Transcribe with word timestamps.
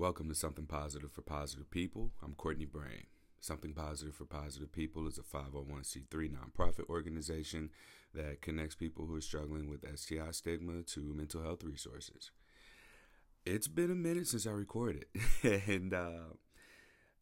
Welcome 0.00 0.28
to 0.28 0.34
Something 0.36 0.66
Positive 0.66 1.10
for 1.10 1.22
Positive 1.22 1.68
People. 1.72 2.12
I'm 2.22 2.34
Courtney 2.34 2.66
Brame. 2.66 3.06
Something 3.40 3.72
Positive 3.72 4.14
for 4.14 4.26
Positive 4.26 4.70
People 4.70 5.08
is 5.08 5.18
a 5.18 5.22
501c3 5.22 6.30
nonprofit 6.30 6.88
organization 6.88 7.70
that 8.14 8.40
connects 8.40 8.76
people 8.76 9.06
who 9.06 9.16
are 9.16 9.20
struggling 9.20 9.68
with 9.68 9.84
STI 9.98 10.30
stigma 10.30 10.82
to 10.82 11.00
mental 11.00 11.42
health 11.42 11.64
resources. 11.64 12.30
It's 13.44 13.66
been 13.66 13.90
a 13.90 13.96
minute 13.96 14.28
since 14.28 14.46
I 14.46 14.52
recorded, 14.52 15.06
and 15.42 15.92
uh, 15.92 16.34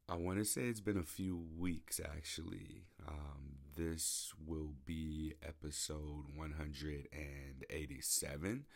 I 0.06 0.16
want 0.16 0.38
to 0.40 0.45
say 0.45 0.64
it's 0.64 0.80
been 0.80 0.98
a 0.98 1.02
few 1.02 1.46
weeks 1.58 1.98
actually. 1.98 2.82
Um, 3.08 3.56
this 3.74 4.34
will 4.46 4.74
be 4.84 5.32
episode 5.43 6.27
187, 6.34 8.66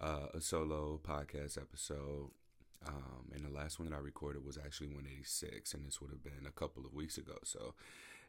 uh, 0.00 0.26
a 0.32 0.40
solo 0.40 0.98
podcast 1.06 1.58
episode 1.58 2.30
um, 2.86 3.30
and 3.32 3.44
the 3.44 3.50
last 3.50 3.78
one 3.78 3.88
that 3.88 3.96
I 3.96 4.00
recorded 4.00 4.44
was 4.44 4.58
actually 4.58 4.88
186, 4.88 5.74
and 5.74 5.86
this 5.86 6.00
would 6.00 6.10
have 6.10 6.22
been 6.22 6.46
a 6.46 6.52
couple 6.52 6.84
of 6.84 6.94
weeks 6.94 7.18
ago. 7.18 7.34
So 7.44 7.74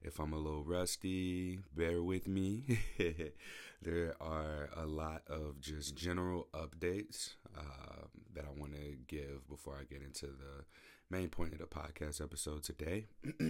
if 0.01 0.19
I'm 0.19 0.33
a 0.33 0.37
little 0.37 0.63
rusty, 0.63 1.59
bear 1.75 2.01
with 2.01 2.27
me. 2.27 2.79
there 3.81 4.15
are 4.21 4.69
a 4.75 4.85
lot 4.85 5.23
of 5.27 5.59
just 5.59 5.95
general 5.95 6.47
updates 6.53 7.33
uh, 7.57 8.05
that 8.33 8.45
I 8.45 8.59
want 8.59 8.73
to 8.73 8.97
give 9.07 9.47
before 9.49 9.77
I 9.79 9.83
get 9.91 10.03
into 10.03 10.27
the 10.27 10.65
main 11.09 11.29
point 11.29 11.53
of 11.53 11.59
the 11.59 11.65
podcast 11.65 12.21
episode 12.21 12.63
today. 12.63 13.07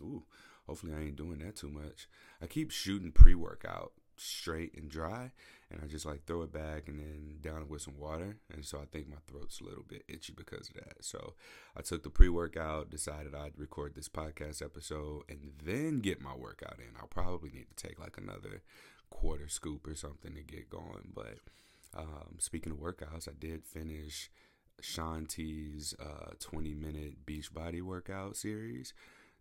Ooh, 0.00 0.24
hopefully 0.66 0.92
I 0.96 1.02
ain't 1.02 1.16
doing 1.16 1.38
that 1.40 1.56
too 1.56 1.68
much. 1.70 2.08
I 2.40 2.46
keep 2.46 2.70
shooting 2.70 3.12
pre 3.12 3.34
workout 3.34 3.92
straight 4.16 4.74
and 4.76 4.88
dry, 4.88 5.32
and 5.70 5.80
I 5.82 5.86
just 5.86 6.06
like 6.06 6.24
throw 6.24 6.42
it 6.42 6.52
back 6.52 6.88
and 6.88 6.98
then 6.98 7.38
down 7.40 7.62
it 7.62 7.68
with 7.68 7.82
some 7.82 7.98
water. 7.98 8.36
And 8.52 8.64
so 8.64 8.78
I 8.78 8.84
think 8.86 9.08
my 9.08 9.16
throat's 9.26 9.60
a 9.60 9.64
little 9.64 9.84
bit 9.86 10.04
itchy 10.08 10.32
because 10.36 10.68
of 10.68 10.74
that. 10.74 11.04
So 11.04 11.34
I 11.76 11.82
took 11.82 12.02
the 12.02 12.10
pre 12.10 12.28
workout, 12.28 12.90
decided 12.90 13.34
I'd 13.34 13.58
record 13.58 13.94
this 13.94 14.08
podcast 14.08 14.62
episode, 14.62 15.22
and 15.28 15.52
then 15.64 16.00
get 16.00 16.20
my 16.20 16.34
workout 16.34 16.78
in. 16.78 16.94
I'll 17.00 17.08
probably 17.08 17.50
need 17.50 17.66
to 17.74 17.86
take 17.86 17.98
like 17.98 18.16
another 18.16 18.62
quarter 19.10 19.48
scoop 19.48 19.86
or 19.86 19.94
something 19.94 20.34
to 20.34 20.42
get 20.42 20.70
going. 20.70 21.12
But 21.14 21.38
um, 21.96 22.36
speaking 22.38 22.72
of 22.72 22.78
workouts, 22.78 23.28
I 23.28 23.32
did 23.38 23.64
finish 23.64 24.30
Shaun 24.80 25.26
T's 25.26 25.94
uh, 26.00 26.32
20 26.40 26.74
minute 26.74 27.26
beach 27.26 27.52
body 27.52 27.80
workout 27.80 28.36
series. 28.36 28.92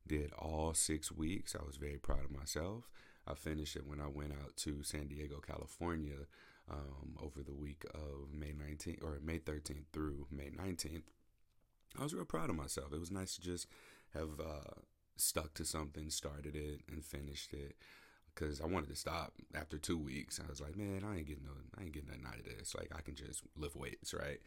Did 0.06 0.32
all 0.34 0.74
six 0.74 1.12
weeks. 1.12 1.56
I 1.60 1.66
was 1.66 1.78
very 1.78 1.98
proud 1.98 2.26
of 2.26 2.32
myself. 2.32 2.90
I 3.28 3.34
finished 3.36 3.76
it 3.76 3.88
when 3.88 4.02
I 4.02 4.08
went 4.08 4.34
out 4.34 4.56
to 4.58 4.84
San 4.84 5.08
Diego, 5.08 5.40
California, 5.46 6.28
um, 6.70 7.18
over 7.22 7.42
the 7.44 7.54
week 7.54 7.84
of 7.94 8.34
May 8.34 8.52
19th 8.52 9.04
or 9.04 9.20
May 9.24 9.40
13th 9.40 9.86
through 9.92 10.28
May 10.32 10.50
19th. 10.50 11.04
I 12.00 12.04
was 12.04 12.14
real 12.14 12.26
proud 12.26 12.50
of 12.50 12.56
myself. 12.56 12.94
It 12.94 13.00
was 13.00 13.12
nice 13.12 13.36
to 13.36 13.42
just 13.42 13.68
have 14.14 14.40
uh, 14.40 14.82
stuck 15.16 15.54
to 15.56 15.66
something, 15.66 16.10
started 16.10 16.56
it, 16.56 16.82
and 16.92 17.04
finished 17.04 17.54
it. 17.54 17.76
Because 18.34 18.60
I 18.62 18.66
wanted 18.66 18.90
to 18.90 18.96
stop 18.96 19.34
after 19.54 19.78
two 19.78 19.98
weeks. 19.98 20.40
I 20.44 20.50
was 20.50 20.60
like, 20.60 20.76
man, 20.76 21.04
I 21.06 21.18
ain't 21.18 21.28
getting 21.28 21.44
no, 21.44 21.52
I 21.78 21.84
ain't 21.84 21.94
getting 21.94 22.10
nothing 22.10 22.26
out 22.28 22.40
of 22.40 22.46
this. 22.46 22.74
Like 22.74 22.92
I 22.96 23.02
can 23.02 23.14
just 23.14 23.44
lift 23.56 23.76
weights, 23.76 24.12
right? 24.14 24.40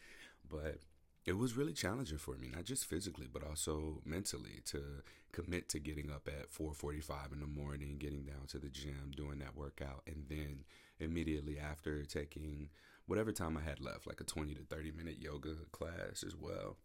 But 0.50 0.80
it 1.26 1.36
was 1.36 1.56
really 1.56 1.72
challenging 1.72 2.18
for 2.18 2.36
me, 2.36 2.48
not 2.54 2.64
just 2.64 2.86
physically, 2.86 3.26
but 3.30 3.42
also 3.42 4.00
mentally 4.04 4.60
to 4.66 5.02
commit 5.32 5.68
to 5.70 5.80
getting 5.80 6.10
up 6.10 6.28
at 6.28 6.52
4:45 6.52 7.32
in 7.32 7.40
the 7.40 7.46
morning, 7.46 7.98
getting 7.98 8.24
down 8.24 8.46
to 8.48 8.58
the 8.58 8.68
gym, 8.68 9.10
doing 9.14 9.40
that 9.40 9.56
workout, 9.56 10.02
and 10.06 10.26
then 10.28 10.64
immediately 11.00 11.58
after 11.58 12.04
taking 12.04 12.70
whatever 13.06 13.32
time 13.32 13.56
I 13.56 13.62
had 13.62 13.80
left, 13.80 14.06
like 14.06 14.20
a 14.20 14.24
20 14.24 14.54
to 14.54 14.62
30 14.62 14.92
minute 14.92 15.18
yoga 15.18 15.54
class 15.72 16.22
as 16.24 16.36
well. 16.36 16.76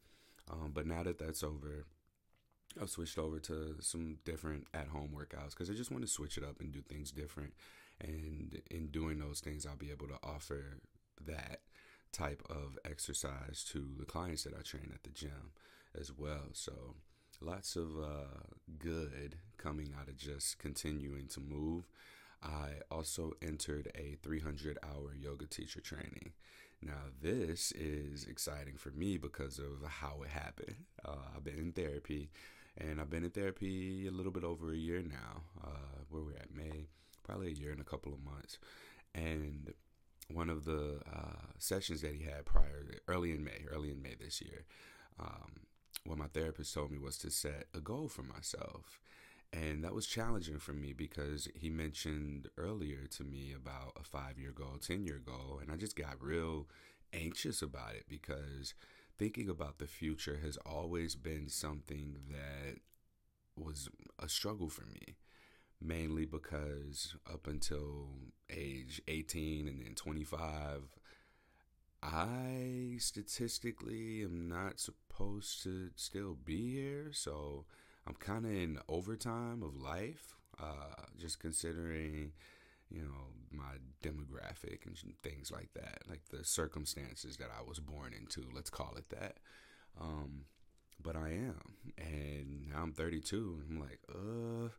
Um, 0.50 0.72
but 0.73 0.88
now 0.88 1.03
that 1.03 1.19
that's 1.19 1.44
over, 1.44 1.86
I've 2.81 2.89
switched 2.89 3.19
over 3.19 3.39
to 3.39 3.75
some 3.80 4.17
different 4.25 4.67
at 4.73 4.88
home 4.88 5.16
workouts 5.16 5.52
because 5.52 5.69
I 5.69 5.73
just 5.73 5.92
want 5.92 6.03
to 6.03 6.12
switch 6.12 6.38
it 6.38 6.44
up 6.44 6.59
and 6.59 6.72
do 6.72 6.81
things 6.81 7.12
different. 7.12 7.53
And 8.00 8.59
in 8.72 8.88
doing 8.88 9.19
those 9.19 9.40
things, 9.40 9.66
I'll 9.66 9.75
be 9.75 9.91
able 9.91 10.07
to 10.07 10.18
offer 10.24 10.80
that 11.25 11.62
type 12.11 12.44
of 12.49 12.77
exercise 12.85 13.63
to 13.72 13.85
the 13.97 14.05
clients 14.05 14.44
that 14.44 14.53
I 14.57 14.61
train 14.61 14.91
at 14.94 15.03
the 15.03 15.09
gym 15.09 15.51
as 15.99 16.11
well. 16.11 16.49
So 16.53 16.95
lots 17.41 17.75
of 17.75 17.97
uh, 17.99 18.45
good 18.79 19.35
coming 19.57 19.94
out 19.99 20.07
of 20.07 20.17
just 20.17 20.59
continuing 20.59 21.27
to 21.29 21.39
move. 21.39 21.88
I 22.44 22.81
also 22.89 23.33
entered 23.41 23.91
a 23.95 24.17
300 24.23 24.79
hour 24.83 25.13
yoga 25.16 25.45
teacher 25.45 25.79
training. 25.79 26.33
Now, 26.81 27.11
this 27.21 27.71
is 27.73 28.25
exciting 28.25 28.75
for 28.77 28.89
me 28.89 29.17
because 29.17 29.59
of 29.59 29.88
how 29.88 30.23
it 30.23 30.29
happened. 30.29 30.75
Uh, 31.05 31.16
I've 31.35 31.44
been 31.44 31.59
in 31.59 31.71
therapy, 31.73 32.31
and 32.75 33.00
I've 33.00 33.11
been 33.11 33.23
in 33.23 33.29
therapy 33.29 34.07
a 34.07 34.11
little 34.11 34.31
bit 34.31 34.44
over 34.44 34.71
a 34.71 34.75
year 34.75 35.03
now. 35.03 35.44
Uh, 35.63 35.91
where 36.09 36.23
we're 36.23 36.38
at 36.38 36.53
May, 36.53 36.88
probably 37.23 37.47
a 37.47 37.55
year 37.55 37.71
and 37.71 37.81
a 37.81 37.85
couple 37.85 38.13
of 38.13 38.23
months. 38.23 38.57
And 39.13 39.73
one 40.29 40.49
of 40.49 40.65
the 40.65 40.99
uh, 41.11 41.47
sessions 41.57 42.01
that 42.01 42.15
he 42.15 42.23
had 42.23 42.45
prior, 42.45 42.85
early 43.07 43.31
in 43.31 43.43
May, 43.43 43.65
early 43.69 43.91
in 43.91 44.01
May 44.01 44.15
this 44.19 44.41
year, 44.41 44.65
um, 45.19 45.67
what 46.05 46.17
my 46.17 46.27
therapist 46.27 46.73
told 46.73 46.91
me 46.91 46.97
was 46.97 47.17
to 47.19 47.29
set 47.29 47.67
a 47.73 47.79
goal 47.79 48.07
for 48.07 48.23
myself. 48.23 48.99
And 49.53 49.83
that 49.83 49.93
was 49.93 50.07
challenging 50.07 50.59
for 50.59 50.71
me 50.71 50.93
because 50.93 51.49
he 51.53 51.69
mentioned 51.69 52.47
earlier 52.57 53.05
to 53.17 53.23
me 53.23 53.53
about 53.53 53.97
a 53.99 54.03
five 54.03 54.39
year 54.39 54.51
goal, 54.51 54.77
10 54.81 55.03
year 55.03 55.21
goal. 55.23 55.59
And 55.61 55.71
I 55.71 55.75
just 55.75 55.97
got 55.97 56.21
real 56.21 56.67
anxious 57.13 57.61
about 57.61 57.95
it 57.95 58.05
because 58.07 58.73
thinking 59.17 59.49
about 59.49 59.77
the 59.77 59.88
future 59.88 60.39
has 60.41 60.57
always 60.65 61.15
been 61.15 61.49
something 61.49 62.15
that 62.29 62.77
was 63.61 63.89
a 64.17 64.29
struggle 64.29 64.69
for 64.69 64.85
me 64.85 65.17
mainly 65.81 66.25
because 66.25 67.16
up 67.31 67.47
until 67.47 68.09
age 68.50 69.02
18 69.08 69.68
and 69.68 69.81
then 69.81 69.96
25 69.96 70.84
I 72.03 72.96
statistically 72.97 74.24
am 74.24 74.47
not 74.50 74.80
supposed 74.80 75.62
to 75.64 75.90
still 75.96 76.34
be 76.34 76.72
here, 76.72 77.12
so 77.14 77.66
I'm 78.08 78.16
kind 78.16 78.46
of 78.46 78.52
in 78.52 78.80
overtime 78.90 79.62
of 79.62 79.75
life, 79.75 80.36
uh, 80.59 81.06
just 81.19 81.40
considering, 81.40 82.31
you 82.90 83.03
know, 83.03 83.36
my 83.52 83.78
demographic 84.03 84.88
and 84.88 84.98
things 85.22 85.52
like 85.52 85.69
that, 85.75 86.02
like 86.09 86.22
the 86.31 86.44
circumstances 86.44 87.38
that 87.38 87.50
I 87.56 87.62
was 87.62 87.80
born 87.80 88.13
into, 88.13 88.46
let's 88.52 88.72
call 88.72 88.96
it 88.98 89.09
that. 89.09 89.38
Um, 90.00 90.46
but 91.03 91.16
I 91.16 91.30
am, 91.30 91.75
and 92.00 92.69
now 92.69 92.81
I'm 92.81 92.94
32, 92.94 93.62
and 93.62 93.78
I'm 93.78 93.80
like, 93.80 94.00
uh, 94.09 94.69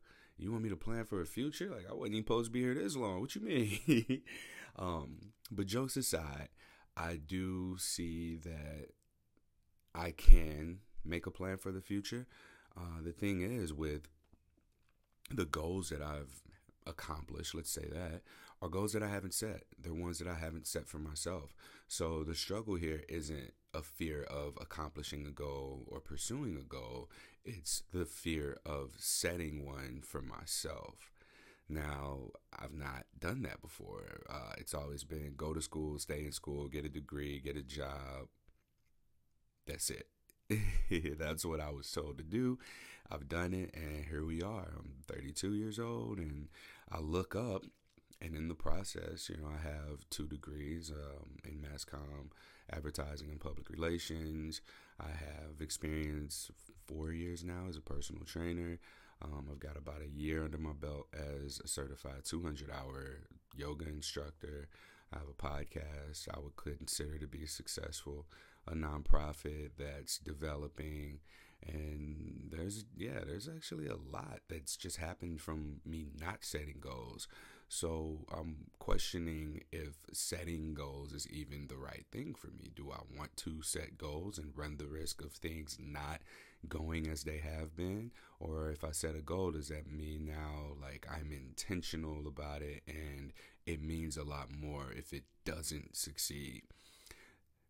you 0.43 0.53
want 0.53 0.65
me 0.65 0.71
to 0.71 0.77
plan 0.77 1.05
for 1.05 1.21
a 1.21 1.27
future? 1.27 1.71
Like 1.71 1.87
I 1.89 1.93
wasn't 1.93 2.15
even 2.15 2.25
supposed 2.25 2.47
to 2.47 2.53
be 2.53 2.61
here 2.61 2.75
this 2.75 2.97
long. 2.97 3.21
What 3.21 3.35
you 3.35 3.43
mean? 3.43 4.23
um, 4.79 5.33
but 5.51 5.67
jokes 5.67 5.97
aside, 5.97 6.49
I 6.97 7.17
do 7.17 7.77
see 7.79 8.37
that 8.37 8.89
I 9.95 10.13
can 10.13 10.81
make 11.05 11.27
a 11.27 11.31
plan 11.31 11.59
for 11.59 11.73
the 11.73 11.81
future. 11.81 12.27
Uh, 12.77 13.03
the 13.03 13.13
thing 13.13 13.43
is, 13.43 13.73
with 13.73 14.09
the 15.31 15.45
goals 15.45 15.91
that 15.91 16.03
I've 16.03 16.43
accomplished, 16.87 17.55
let's 17.55 17.71
say 17.71 17.87
that, 17.93 18.23
are 18.61 18.69
goals 18.69 18.93
that 18.93 19.03
I 19.03 19.09
haven't 19.09 19.35
set. 19.35 19.65
They're 19.79 19.95
ones 19.95 20.19
that 20.19 20.29
I 20.29 20.35
haven't 20.35 20.67
set 20.67 20.87
for 20.87 20.99
myself. 20.99 21.55
So 21.89 22.23
the 22.25 22.35
struggle 22.35 22.77
here 22.77 23.03
isn't 23.09 23.53
a 23.75 23.83
fear 23.83 24.23
of 24.25 24.59
accomplishing 24.61 25.27
a 25.27 25.31
goal 25.31 25.85
or 25.87 26.01
pursuing 26.01 26.57
a 26.57 26.63
goal, 26.63 27.11
it's 27.45 27.83
the 27.93 28.05
fear 28.05 28.59
of 28.65 28.93
setting 28.99 29.65
one 29.65 30.03
for 30.05 30.23
myself. 30.23 31.11
Now, 31.69 32.31
I've 32.57 32.75
not 32.75 33.05
done 33.19 33.43
that 33.43 33.63
before. 33.63 34.25
Uh, 34.29 34.53
it's 34.59 34.75
always 34.75 35.05
been 35.05 35.35
go 35.37 35.55
to 35.55 35.63
school, 35.63 35.99
stay 35.99 36.25
in 36.25 36.33
school, 36.33 36.69
get 36.69 36.85
a 36.85 36.89
degree, 36.89 37.41
get 37.41 37.57
a 37.57 37.63
job. 37.63 38.29
That's 39.67 39.89
it. 39.91 40.07
That's 41.19 41.45
what 41.45 41.61
I 41.61 41.71
was 41.71 41.91
told 41.91 42.19
to 42.19 42.25
do. 42.25 42.59
I've 43.11 43.29
done 43.29 43.53
it, 43.53 43.75
and 43.75 44.05
here 44.09 44.25
we 44.25 44.43
are. 44.43 44.73
I'm 44.77 44.95
32 45.07 45.55
years 45.55 45.79
old, 45.79 46.19
and 46.19 46.49
I 46.91 47.01
look 47.01 47.37
up, 47.37 47.65
and 48.21 48.35
in 48.35 48.49
the 48.49 48.55
process, 48.55 49.29
you 49.29 49.37
know, 49.37 49.49
I 49.49 49.61
have 49.63 50.09
two 50.11 50.27
degrees 50.27 50.91
um, 50.91 51.37
in 51.45 51.61
mass 51.61 51.85
comm, 51.85 52.31
advertising, 52.73 53.31
and 53.31 53.41
public 53.41 53.69
relations. 53.69 54.61
I 55.01 55.09
have 55.09 55.61
experience 55.61 56.51
four 56.87 57.13
years 57.13 57.45
now 57.45 57.67
as 57.69 57.77
a 57.77 57.81
personal 57.81 58.25
trainer. 58.25 58.79
Um, 59.23 59.47
I've 59.51 59.61
got 59.61 59.77
about 59.77 60.03
a 60.03 60.09
year 60.09 60.45
under 60.45 60.59
my 60.59 60.73
belt 60.73 61.07
as 61.15 61.61
a 61.63 61.69
certified 61.69 62.25
200 62.25 62.71
hour 62.71 63.21
yoga 63.57 63.87
instructor. 63.89 64.69
I 65.13 65.19
have 65.19 65.29
a 65.29 65.43
podcast 65.43 66.29
I 66.35 66.41
would 66.41 66.57
consider 66.57 67.19
to 67.19 67.27
be 67.27 67.47
successful, 67.47 68.27
a 68.67 68.75
nonprofit 68.75 69.71
that's 69.79 70.19
developing. 70.19 71.21
And 71.67 72.51
there's, 72.51 72.85
yeah, 72.97 73.21
there's 73.25 73.49
actually 73.49 73.87
a 73.87 73.97
lot 73.97 74.41
that's 74.49 74.77
just 74.77 74.97
happened 74.97 75.41
from 75.41 75.81
me 75.85 76.09
not 76.21 76.39
setting 76.45 76.79
goals. 76.81 77.29
So 77.69 78.27
I'm 78.31 78.67
questioning 78.81 79.63
if 79.73 79.95
setting 80.13 80.75
goals 80.75 81.15
is 81.15 81.27
even 81.29 81.69
the 81.69 81.79
right 81.79 82.05
thing 82.13 82.35
for 82.35 82.49
me. 82.49 82.71
Do 82.75 82.91
I 82.93 83.01
want 83.17 83.35
to 83.39 83.63
set 83.63 83.97
goals 83.97 84.37
and 84.37 84.53
run 84.55 84.77
the 84.77 84.87
risk 84.87 85.23
of 85.23 85.33
things 85.33 85.79
not 85.81 86.21
going 86.69 87.09
as 87.09 87.25
they 87.25 87.39
have 87.39 87.75
been? 87.75 88.11
Or 88.41 88.71
if 88.71 88.85
I 88.85 88.91
set 88.91 89.15
a 89.15 89.23
goal, 89.23 89.53
does 89.53 89.69
that 89.69 89.91
mean 89.91 90.27
now 90.27 90.75
like 90.83 91.07
I'm 91.11 91.33
intentional 91.33 92.27
about 92.27 92.61
it 92.61 92.83
and 92.87 93.33
it 93.65 93.83
means 93.83 94.19
a 94.19 94.25
lot 94.25 94.49
more 94.55 94.93
if 94.95 95.15
it 95.15 95.25
doesn't 95.47 95.97
succeed? 95.97 96.65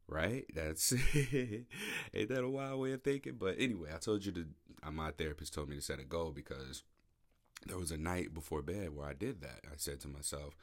Right? 0.09 0.45
That's 0.55 0.93
ain't 1.15 2.29
that 2.29 2.45
a 2.45 2.49
wild 2.49 2.81
way 2.81 2.93
of 2.93 3.03
thinking? 3.03 3.37
But 3.39 3.57
anyway, 3.59 3.91
I 3.95 3.99
told 3.99 4.25
you 4.25 4.33
to 4.33 4.47
my 4.91 5.11
therapist 5.13 5.55
told 5.55 5.69
me 5.69 5.77
to 5.77 5.83
set 5.83 6.01
a 6.01 6.05
goal 6.05 6.33
because 6.33 6.83
there 7.67 7.79
was 7.79 7.91
a 7.91 7.97
night 7.97 8.35
before 8.35 8.63
bed 8.63 8.95
where 8.95 9.09
I 9.09 9.15
did 9.15 9.41
that. 9.43 9.61
I 9.67 9.75
said 9.77 10.01
to 10.01 10.09
myself, 10.09 10.57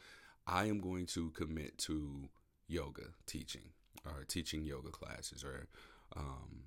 I 0.45 0.65
am 0.65 0.79
going 0.79 1.05
to 1.07 1.29
commit 1.31 1.77
to 1.79 2.29
yoga 2.67 3.03
teaching 3.25 3.69
or 4.05 4.25
teaching 4.27 4.65
yoga 4.65 4.89
classes 4.89 5.43
or, 5.43 5.67
um, 6.15 6.63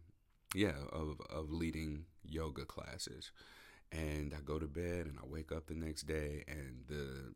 yeah, 0.54 0.72
of, 0.92 1.20
of 1.30 1.52
leading 1.52 2.04
yoga 2.24 2.64
classes. 2.64 3.32
And 3.90 4.32
I 4.34 4.40
go 4.42 4.58
to 4.58 4.66
bed 4.66 5.06
and 5.06 5.18
I 5.18 5.26
wake 5.26 5.52
up 5.52 5.66
the 5.66 5.74
next 5.74 6.04
day 6.04 6.44
and 6.48 6.84
the 6.88 7.34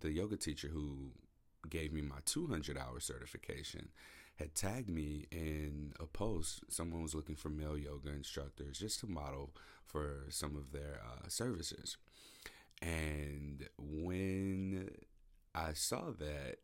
the 0.00 0.10
yoga 0.10 0.36
teacher 0.36 0.66
who 0.66 1.12
gave 1.70 1.92
me 1.92 2.02
my 2.02 2.16
200 2.24 2.76
hour 2.76 2.98
certification 2.98 3.90
had 4.36 4.54
tagged 4.54 4.90
me 4.90 5.26
in 5.30 5.92
a 6.00 6.06
post. 6.06 6.60
Someone 6.68 7.02
was 7.02 7.14
looking 7.14 7.36
for 7.36 7.48
male 7.48 7.78
yoga 7.78 8.10
instructors 8.10 8.78
just 8.78 9.00
to 9.00 9.06
model 9.06 9.50
for 9.84 10.26
some 10.30 10.56
of 10.56 10.72
their 10.72 11.00
uh, 11.04 11.28
services. 11.28 11.96
And 12.80 13.68
when 13.78 14.90
I 15.54 15.72
saw 15.74 16.10
that, 16.18 16.56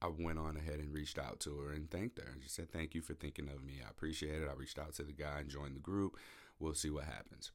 I 0.00 0.06
went 0.06 0.38
on 0.38 0.56
ahead 0.56 0.78
and 0.78 0.94
reached 0.94 1.18
out 1.18 1.40
to 1.40 1.58
her 1.58 1.72
and 1.72 1.90
thanked 1.90 2.18
her. 2.18 2.30
And 2.32 2.42
she 2.42 2.48
said, 2.48 2.70
Thank 2.70 2.94
you 2.94 3.02
for 3.02 3.14
thinking 3.14 3.48
of 3.48 3.64
me. 3.64 3.80
I 3.84 3.90
appreciate 3.90 4.42
it. 4.42 4.48
I 4.48 4.54
reached 4.54 4.78
out 4.78 4.94
to 4.94 5.02
the 5.02 5.12
guy 5.12 5.40
and 5.40 5.48
joined 5.48 5.74
the 5.74 5.80
group. 5.80 6.16
We'll 6.60 6.74
see 6.74 6.90
what 6.90 7.04
happens. 7.04 7.50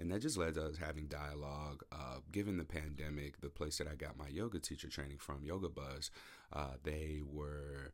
And 0.00 0.12
that 0.12 0.22
just 0.22 0.36
led 0.36 0.54
to 0.54 0.66
us 0.66 0.76
having 0.78 1.06
dialogue. 1.06 1.82
Uh, 1.90 2.18
given 2.30 2.56
the 2.56 2.64
pandemic, 2.64 3.40
the 3.40 3.48
place 3.48 3.78
that 3.78 3.88
I 3.88 3.96
got 3.96 4.16
my 4.16 4.28
yoga 4.28 4.60
teacher 4.60 4.88
training 4.88 5.18
from, 5.18 5.42
Yoga 5.42 5.68
Buzz, 5.68 6.10
uh, 6.52 6.74
they 6.84 7.20
were 7.28 7.92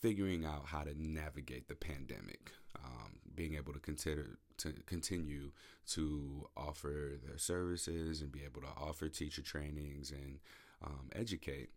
figuring 0.00 0.44
out 0.44 0.66
how 0.66 0.82
to 0.82 0.94
navigate 0.96 1.68
the 1.68 1.74
pandemic, 1.74 2.52
um, 2.84 3.18
being 3.34 3.54
able 3.54 3.72
to 3.72 3.80
consider 3.80 4.38
to 4.58 4.72
continue 4.86 5.50
to 5.86 6.46
offer 6.56 7.12
their 7.24 7.38
services 7.38 8.20
and 8.20 8.32
be 8.32 8.44
able 8.44 8.60
to 8.60 8.68
offer 8.76 9.08
teacher 9.08 9.42
trainings 9.42 10.10
and 10.10 10.38
um, 10.84 11.08
educate. 11.14 11.70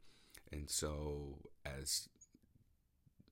And 0.51 0.69
so, 0.69 1.37
as 1.65 2.09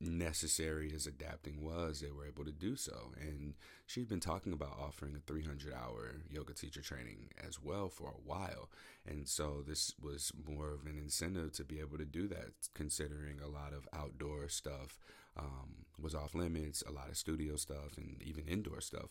necessary 0.01 0.92
as 0.96 1.06
adapting 1.06 1.62
was, 1.62 2.00
they 2.00 2.12
were 2.12 2.25
able 2.25 2.46
to 2.46 2.51
do 2.51 2.75
so. 2.75 3.12
And 3.19 3.56
she'd 3.86 4.07
been 4.07 4.19
talking 4.19 4.54
about 4.54 4.78
offering 4.80 5.16
a 5.16 5.19
300 5.19 5.74
hour 5.74 6.16
yoga 6.30 6.54
teacher 6.54 6.81
training 6.81 7.30
as 7.46 7.62
well 7.62 7.90
for 7.90 8.07
a 8.07 8.22
while. 8.30 8.69
And 9.06 9.28
so 9.28 9.63
this 9.66 9.94
was 10.01 10.31
more 10.48 10.74
of 10.74 10.86
an 10.86 10.98
incentive 10.98 11.54
to 11.54 11.63
be 11.63 11.80
able 11.80 11.98
to 11.98 12.06
do 12.06 12.28
that, 12.30 12.51
considering 12.74 13.40
a 13.42 13.48
lot 13.48 13.74
of 13.74 13.88
outdoor 13.94 14.48
stuff 14.48 15.00
um, 15.38 15.86
was 16.00 16.16
off 16.16 16.36
limits, 16.36 16.84
a 16.88 16.92
lot 16.92 17.10
of 17.10 17.18
studio 17.18 17.56
stuff, 17.56 17.98
and 17.98 18.22
even 18.22 18.46
indoor 18.46 18.81
stuff 18.81 19.10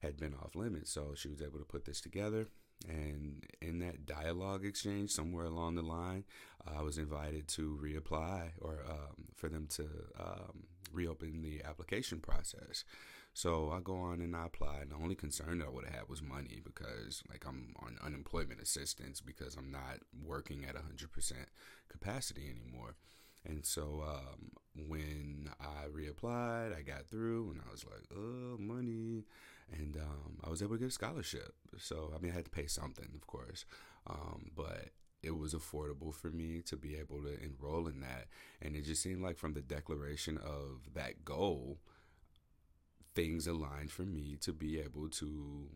had 0.00 0.16
been 0.16 0.34
off 0.34 0.54
limits. 0.54 0.90
So 0.90 1.14
she 1.14 1.28
was 1.28 1.42
able 1.42 1.58
to 1.58 1.64
put 1.64 1.84
this 1.84 2.00
together. 2.00 2.48
And 2.88 3.44
in 3.60 3.78
that 3.80 4.06
dialogue 4.06 4.64
exchange, 4.64 5.10
somewhere 5.10 5.44
along 5.44 5.74
the 5.74 5.82
line, 5.82 6.24
I 6.66 6.82
was 6.82 6.98
invited 6.98 7.48
to 7.48 7.78
reapply 7.82 8.50
or 8.60 8.78
um, 8.88 9.28
for 9.34 9.48
them 9.48 9.66
to 9.70 9.82
um, 10.18 10.64
reopen 10.92 11.42
the 11.42 11.62
application 11.64 12.20
process. 12.20 12.84
So 13.32 13.70
I 13.70 13.80
go 13.80 13.96
on 13.96 14.20
and 14.20 14.34
I 14.34 14.46
apply. 14.46 14.78
And 14.82 14.90
the 14.90 14.96
only 14.96 15.14
concern 15.14 15.58
that 15.58 15.68
I 15.68 15.70
would 15.70 15.84
have 15.84 15.94
had 15.94 16.08
was 16.08 16.20
money 16.20 16.60
because, 16.62 17.22
like, 17.30 17.44
I'm 17.46 17.74
on 17.80 17.96
unemployment 18.04 18.60
assistance 18.60 19.20
because 19.20 19.56
I'm 19.56 19.70
not 19.70 20.00
working 20.26 20.64
at 20.68 20.74
100% 20.74 21.32
capacity 21.88 22.50
anymore. 22.50 22.96
And 23.48 23.64
so 23.64 24.04
um, 24.06 24.50
when 24.74 25.50
I 25.60 25.86
reapplied, 25.88 26.76
I 26.76 26.82
got 26.82 27.06
through 27.06 27.52
and 27.52 27.60
I 27.66 27.70
was 27.70 27.84
like, 27.84 28.02
oh, 28.14 28.58
money 28.58 29.24
and 29.72 29.96
um, 29.96 30.38
I 30.44 30.50
was 30.50 30.62
able 30.62 30.74
to 30.74 30.80
get 30.80 30.88
a 30.88 30.92
scholarship. 30.92 31.54
So 31.78 32.12
I 32.14 32.20
mean, 32.20 32.32
I 32.32 32.36
had 32.36 32.44
to 32.44 32.50
pay 32.50 32.66
something, 32.66 33.08
of 33.14 33.26
course, 33.26 33.64
um, 34.06 34.50
but 34.56 34.90
it 35.22 35.36
was 35.36 35.54
affordable 35.54 36.14
for 36.14 36.28
me 36.28 36.62
to 36.66 36.76
be 36.76 36.96
able 36.96 37.22
to 37.22 37.36
enroll 37.42 37.86
in 37.86 38.00
that, 38.00 38.26
and 38.60 38.74
it 38.76 38.84
just 38.84 39.02
seemed 39.02 39.22
like 39.22 39.38
from 39.38 39.54
the 39.54 39.60
declaration 39.60 40.38
of 40.38 40.94
that 40.94 41.24
goal, 41.24 41.78
things 43.14 43.46
aligned 43.46 43.90
for 43.90 44.02
me 44.02 44.36
to 44.40 44.52
be 44.52 44.78
able 44.78 45.08
to 45.08 45.66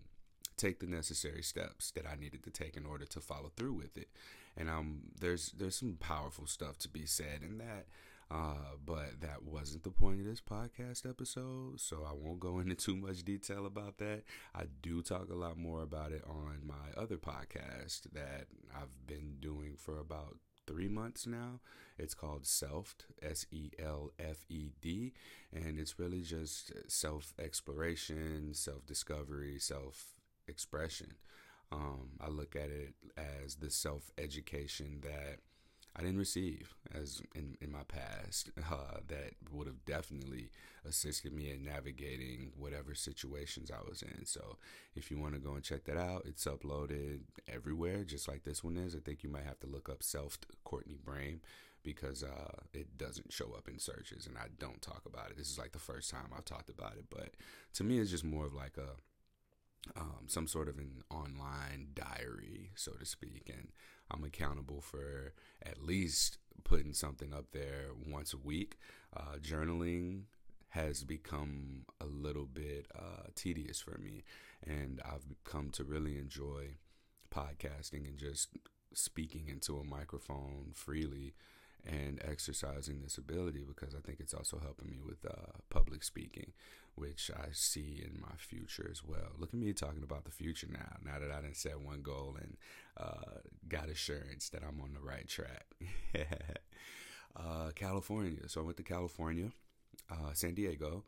take 0.56 0.81
the 0.81 0.87
necessary 0.87 1.43
steps 1.43 1.91
that 1.93 2.06
I 2.06 2.14
needed 2.14 2.43
to 2.44 2.50
take 2.50 2.76
in 2.76 2.87
order 2.87 3.05
to 3.06 3.20
follow 3.20 3.50
through 3.56 3.73
with 3.73 3.96
it. 3.96 4.08
And 4.56 4.69
um, 4.69 5.00
there's 5.19 5.50
there's 5.50 5.76
some 5.76 5.96
powerful 5.99 6.46
stuff 6.46 6.79
to 6.79 6.88
be 6.88 7.06
said 7.06 7.41
in 7.43 7.58
that. 7.58 7.87
Uh, 8.31 8.76
but 8.85 9.21
that 9.21 9.43
wasn't 9.44 9.85
the 9.85 9.91
point 9.91 10.21
of 10.21 10.26
this 10.26 10.41
podcast 10.41 11.09
episode, 11.09 11.79
so 11.79 12.05
I 12.09 12.12
won't 12.15 12.41
go 12.41 12.59
into 12.61 12.75
too 12.75 12.97
much 12.97 13.23
detail 13.23 13.67
about 13.67 13.99
that. 13.99 14.23
I 14.55 14.65
do 14.82 15.03
talk 15.03 15.31
a 15.31 15.35
lot 15.35 15.59
more 15.59 15.82
about 15.82 16.12
it 16.12 16.23
on 16.26 16.61
my 16.67 17.00
other 17.00 17.17
podcast 17.17 18.12
that 18.12 18.47
I've 18.75 19.06
been 19.06 19.37
doing 19.41 19.75
for 19.76 19.99
about 19.99 20.37
three 20.67 20.88
months 20.88 21.26
now. 21.26 21.61
It's 21.99 22.15
called 22.15 22.44
Selfed, 22.44 23.05
S 23.23 23.47
E 23.50 23.71
L 23.79 24.11
F 24.19 24.44
E 24.49 24.70
D, 24.81 25.12
and 25.53 25.79
it's 25.79 25.99
really 25.99 26.23
just 26.23 26.73
self 26.88 27.32
exploration, 27.38 28.55
self 28.55 28.87
discovery, 28.87 29.59
self 29.59 30.15
expression. 30.49 31.15
Um, 31.73 32.11
I 32.20 32.29
look 32.29 32.56
at 32.56 32.70
it 32.70 32.94
as 33.17 33.56
the 33.56 33.70
self 33.70 34.12
education 34.19 35.00
that 35.03 35.38
I 35.96 36.00
didn't 36.00 36.19
receive 36.19 36.75
as 36.93 37.23
in, 37.35 37.56
in 37.61 37.70
my 37.70 37.85
past 37.87 38.50
uh, 38.58 38.99
that 39.06 39.35
would 39.52 39.67
have 39.67 39.85
definitely 39.85 40.50
assisted 40.87 41.32
me 41.32 41.50
in 41.50 41.64
navigating 41.64 42.52
whatever 42.56 42.94
situations 42.94 43.70
I 43.70 43.88
was 43.88 44.02
in. 44.02 44.26
So 44.26 44.56
if 44.96 45.11
you 45.11 45.19
want 45.19 45.35
to 45.35 45.41
go 45.41 45.55
and 45.55 45.62
check 45.62 45.85
that 45.85 45.96
out, 45.96 46.23
it's 46.26 46.44
uploaded 46.46 47.20
everywhere, 47.46 48.05
just 48.05 48.26
like 48.26 48.43
this 48.43 48.64
one 48.64 48.76
is. 48.76 48.96
I 48.96 48.99
think 48.99 49.23
you 49.23 49.31
might 49.31 49.44
have 49.44 49.61
to 49.61 49.67
look 49.69 49.88
up 49.88 50.02
self 50.02 50.38
Courtney 50.64 50.96
Brame 51.02 51.38
because 51.85 52.23
uh, 52.25 52.56
it 52.73 52.99
doesn't 52.99 53.32
show 53.32 53.52
up 53.56 53.69
in 53.69 53.79
searches 53.79 54.26
and 54.26 54.37
I 54.37 54.46
don't 54.58 54.82
talk 54.82 55.02
about 55.06 55.31
it. 55.31 55.37
This 55.37 55.50
is 55.50 55.58
like 55.58 55.73
the 55.73 55.79
first 55.79 56.11
time 56.11 56.29
I've 56.37 56.44
talked 56.44 56.70
about 56.70 56.94
it, 56.94 57.05
but 57.11 57.31
to 57.75 57.85
me, 57.85 57.99
it's 57.99 58.11
just 58.11 58.25
more 58.25 58.46
of 58.46 58.55
like 58.55 58.76
a 58.79 58.96
um, 59.96 60.26
some 60.26 60.46
sort 60.46 60.69
of 60.69 60.79
an 60.79 61.03
online 61.10 61.88
diary, 61.94 62.70
so 62.74 62.93
to 62.93 63.05
speak, 63.05 63.50
and 63.53 63.69
I'm 64.10 64.24
accountable 64.24 64.81
for 64.81 65.32
at 65.64 65.82
least 65.82 66.38
putting 66.64 66.94
something 66.94 67.32
up 67.32 67.46
there 67.53 67.88
once 68.06 68.32
a 68.32 68.38
week. 68.38 68.79
Uh, 69.14 69.36
journaling 69.41 70.22
has 70.70 71.05
become 71.05 71.84
a 72.00 72.06
little 72.06 72.46
bit 72.46 72.86
uh, 72.94 73.29
tedious 73.34 73.81
for 73.81 73.98
me, 73.98 74.24
and 74.67 75.00
I've 75.05 75.24
come 75.44 75.70
to 75.72 75.84
really 75.84 76.19
enjoy 76.19 76.76
podcasting 77.32 78.08
and 78.08 78.19
just 78.19 78.48
speaking 78.93 79.48
into 79.48 79.79
a 79.79 79.84
microphone 79.84 80.70
freely 80.72 81.34
and 81.86 82.20
exercising 82.24 83.03
this 83.03 83.19
ability 83.19 83.64
because 83.67 83.94
I 83.94 84.00
think 84.00 84.19
it's 84.20 84.34
also 84.34 84.58
helping 84.58 84.91
me 84.91 84.98
with 85.05 85.24
uh, 85.26 85.58
public 85.69 86.03
speaking, 86.03 86.53
which 86.96 87.31
I 87.34 87.48
see 87.53 88.03
in 88.05 88.20
my 88.20 88.36
future 88.36 88.89
as 88.91 89.03
well. 89.05 89.32
Look 89.39 89.51
at 89.53 89.58
me 89.58 89.72
talking 89.72 90.03
about 90.03 90.24
the 90.24 90.31
future 90.31 90.69
now, 90.70 90.96
now 91.05 91.19
that 91.19 91.31
I 91.31 91.41
didn't 91.41 91.56
set 91.56 91.81
one 91.81 92.03
goal 92.03 92.36
and 92.41 92.56
uh, 92.96 93.41
got 93.69 93.89
assurance 93.89 94.48
that 94.51 94.63
I'm 94.63 94.81
on 94.81 94.94
the 94.94 95.01
right 95.01 95.27
track. 95.27 95.67
uh, 97.36 97.70
California. 97.74 98.48
So 98.48 98.60
I 98.60 98.65
went 98.65 98.77
to 98.77 98.82
California, 98.82 99.51
uh, 100.10 100.32
San 100.34 100.55
Diego, 100.55 101.05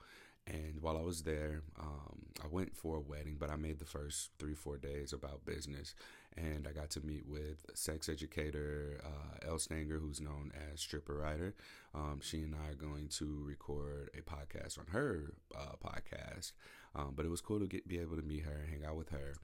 and 0.46 0.80
while 0.80 0.96
I 0.96 1.02
was 1.02 1.22
there, 1.22 1.62
um, 1.78 2.26
I 2.42 2.46
went 2.48 2.76
for 2.76 2.96
a 2.96 3.00
wedding, 3.00 3.36
but 3.38 3.50
I 3.50 3.56
made 3.56 3.78
the 3.80 3.84
first 3.84 4.30
three, 4.38 4.54
four 4.54 4.78
days 4.78 5.12
about 5.12 5.44
business. 5.44 5.94
And 6.36 6.68
I 6.68 6.72
got 6.72 6.90
to 6.90 7.00
meet 7.00 7.26
with 7.26 7.64
sex 7.74 8.08
educator 8.08 9.00
uh, 9.04 9.48
Elle 9.48 9.58
Stanger, 9.58 9.98
who's 9.98 10.20
known 10.20 10.52
as 10.72 10.80
Stripper 10.80 11.14
Writer. 11.14 11.54
Um, 11.94 12.20
she 12.22 12.42
and 12.42 12.54
I 12.54 12.70
are 12.70 12.74
going 12.74 13.08
to 13.18 13.42
record 13.44 14.10
a 14.16 14.20
podcast 14.20 14.78
on 14.78 14.86
her 14.92 15.32
uh, 15.56 15.76
podcast. 15.82 16.52
Um, 16.94 17.14
but 17.16 17.24
it 17.24 17.30
was 17.30 17.40
cool 17.40 17.60
to 17.60 17.66
get 17.66 17.88
be 17.88 17.98
able 17.98 18.16
to 18.16 18.22
meet 18.22 18.44
her, 18.44 18.66
hang 18.70 18.84
out 18.84 18.96
with 18.96 19.10
her. 19.10 19.36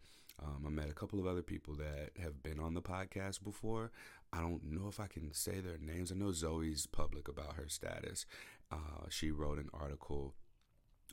Um, 0.42 0.64
I 0.66 0.70
met 0.70 0.90
a 0.90 0.94
couple 0.94 1.20
of 1.20 1.26
other 1.26 1.42
people 1.42 1.74
that 1.76 2.10
have 2.20 2.42
been 2.42 2.58
on 2.58 2.74
the 2.74 2.82
podcast 2.82 3.42
before. 3.42 3.90
I 4.32 4.40
don't 4.40 4.64
know 4.64 4.88
if 4.88 4.98
I 4.98 5.06
can 5.06 5.32
say 5.32 5.60
their 5.60 5.78
names. 5.78 6.10
I 6.10 6.14
know 6.14 6.32
Zoe's 6.32 6.86
public 6.86 7.28
about 7.28 7.54
her 7.56 7.68
status. 7.68 8.26
Uh, 8.70 9.06
she 9.08 9.30
wrote 9.30 9.58
an 9.58 9.68
article 9.74 10.34